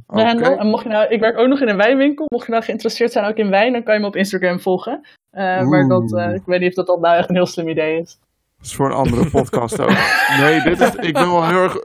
Okay. 0.07 0.57
En 0.57 0.67
mocht 0.67 0.83
je 0.83 0.89
nou, 0.89 1.09
ik 1.09 1.21
werk 1.21 1.39
ook 1.39 1.49
nog 1.49 1.61
in 1.61 1.69
een 1.69 1.77
wijnwinkel. 1.77 2.27
Mocht 2.29 2.47
je 2.47 2.53
nou 2.53 2.65
geïnteresseerd 2.65 3.13
zijn 3.13 3.25
ook 3.25 3.37
in 3.37 3.51
wijn, 3.51 3.73
dan 3.73 3.83
kan 3.83 3.95
je 3.95 4.01
me 4.01 4.07
op 4.07 4.17
Instagram 4.17 4.61
volgen. 4.61 5.07
Uh, 5.33 5.63
maar 5.63 5.89
dat, 5.89 6.13
uh, 6.13 6.35
ik 6.35 6.43
weet 6.45 6.61
niet 6.61 6.69
of 6.69 6.75
dat, 6.75 6.87
dat 6.87 7.01
nou 7.01 7.17
echt 7.17 7.29
een 7.29 7.35
heel 7.35 7.47
slim 7.47 7.69
idee 7.69 8.01
is. 8.01 8.19
Dat 8.57 8.67
is 8.67 8.75
voor 8.75 8.87
een 8.87 8.97
andere 8.97 9.31
podcast 9.31 9.81
ook. 9.81 9.91
Nee, 10.41 10.63
dit 10.63 10.81
is, 10.81 10.95
ik 10.95 11.13
ben 11.13 11.31
wel 11.31 11.47
heel 11.47 11.63
erg... 11.63 11.77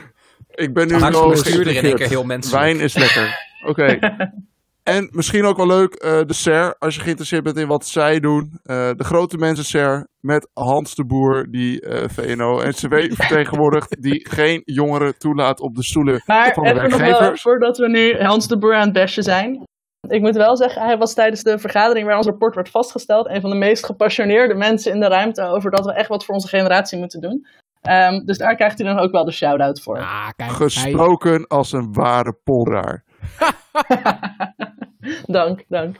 ik 0.64 0.74
ben 0.74 0.86
nu 0.86 0.98
wel... 0.98 2.24
menselijk. 2.24 2.62
Wijn 2.62 2.80
is 2.80 2.94
lekker. 2.94 3.58
Oké. 3.66 3.98
Okay. 3.98 3.98
En 4.90 5.08
misschien 5.12 5.44
ook 5.44 5.56
wel 5.56 5.66
leuk, 5.66 6.04
uh, 6.04 6.20
de 6.26 6.32
SER, 6.32 6.74
als 6.78 6.94
je 6.94 7.00
geïnteresseerd 7.00 7.42
bent 7.42 7.56
in 7.56 7.66
wat 7.66 7.86
zij 7.86 8.20
doen. 8.20 8.60
Uh, 8.64 8.90
de 8.96 9.04
grote 9.04 9.36
mensen 9.36 9.64
SER 9.64 10.06
met 10.20 10.48
Hans 10.52 10.94
de 10.94 11.04
Boer, 11.04 11.46
die 11.50 11.82
uh, 11.82 12.04
VNO-NCW 12.08 12.94
vertegenwoordigt, 13.12 14.02
die 14.02 14.28
geen 14.30 14.62
jongeren 14.64 15.18
toelaat 15.18 15.60
op 15.60 15.74
de 15.74 15.84
stoelen 15.84 16.22
maar 16.26 16.52
van 16.54 16.64
de 16.64 16.74
werkgevers. 16.74 17.18
Maar 17.20 17.38
voordat 17.38 17.78
we 17.78 17.88
nu 17.88 18.22
Hans 18.22 18.48
de 18.48 18.58
Boer 18.58 18.74
aan 18.74 18.84
het 18.84 18.92
bashen 18.92 19.22
zijn. 19.22 19.62
Ik 20.08 20.20
moet 20.20 20.36
wel 20.36 20.56
zeggen, 20.56 20.82
hij 20.82 20.98
was 20.98 21.14
tijdens 21.14 21.42
de 21.42 21.58
vergadering 21.58 22.06
waar 22.06 22.16
ons 22.16 22.26
rapport 22.26 22.54
werd 22.54 22.68
vastgesteld, 22.68 23.28
een 23.28 23.40
van 23.40 23.50
de 23.50 23.56
meest 23.56 23.84
gepassioneerde 23.84 24.54
mensen 24.54 24.92
in 24.92 25.00
de 25.00 25.08
ruimte 25.08 25.42
over 25.42 25.70
dat 25.70 25.84
we 25.84 25.92
echt 25.92 26.08
wat 26.08 26.24
voor 26.24 26.34
onze 26.34 26.48
generatie 26.48 26.98
moeten 26.98 27.20
doen. 27.20 27.46
Um, 27.88 28.24
dus 28.24 28.38
daar 28.38 28.56
krijgt 28.56 28.78
hij 28.78 28.86
dan 28.86 28.98
ook 28.98 29.12
wel 29.12 29.24
de 29.24 29.32
shout-out 29.32 29.80
voor. 29.80 29.98
Ah, 29.98 30.28
kijk, 30.36 30.50
Gesproken 30.50 31.34
hij... 31.34 31.46
als 31.46 31.72
een 31.72 31.92
ware 31.92 32.32
polraar. 32.44 33.04
dank, 35.38 35.64
dank. 35.68 35.96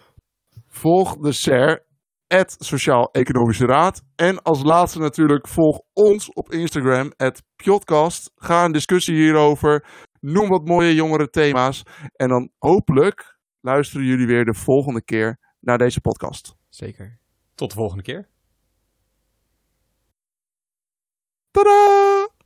Volg 0.68 1.16
de 1.16 1.32
SER, 1.32 1.86
het 2.26 2.56
Sociaal-Economische 2.58 3.66
Raad. 3.66 4.02
En 4.16 4.42
als 4.42 4.62
laatste 4.62 4.98
natuurlijk, 4.98 5.48
volg 5.48 5.80
ons 5.92 6.32
op 6.32 6.52
Instagram, 6.52 7.12
het 7.16 7.42
Podcast. 7.64 8.32
Ga 8.36 8.64
een 8.64 8.72
discussie 8.72 9.14
hierover. 9.14 9.84
Noem 10.20 10.48
wat 10.48 10.68
mooie 10.68 10.94
jongere 10.94 11.30
thema's. 11.30 11.82
En 12.16 12.28
dan 12.28 12.50
hopelijk 12.58 13.38
luisteren 13.60 14.06
jullie 14.06 14.26
weer 14.26 14.44
de 14.44 14.54
volgende 14.54 15.04
keer 15.04 15.38
naar 15.60 15.78
deze 15.78 16.00
podcast. 16.00 16.54
Zeker. 16.68 17.18
Tot 17.54 17.70
de 17.70 17.76
volgende 17.76 18.02
keer. 18.02 18.28
Tadaa! 21.50 22.39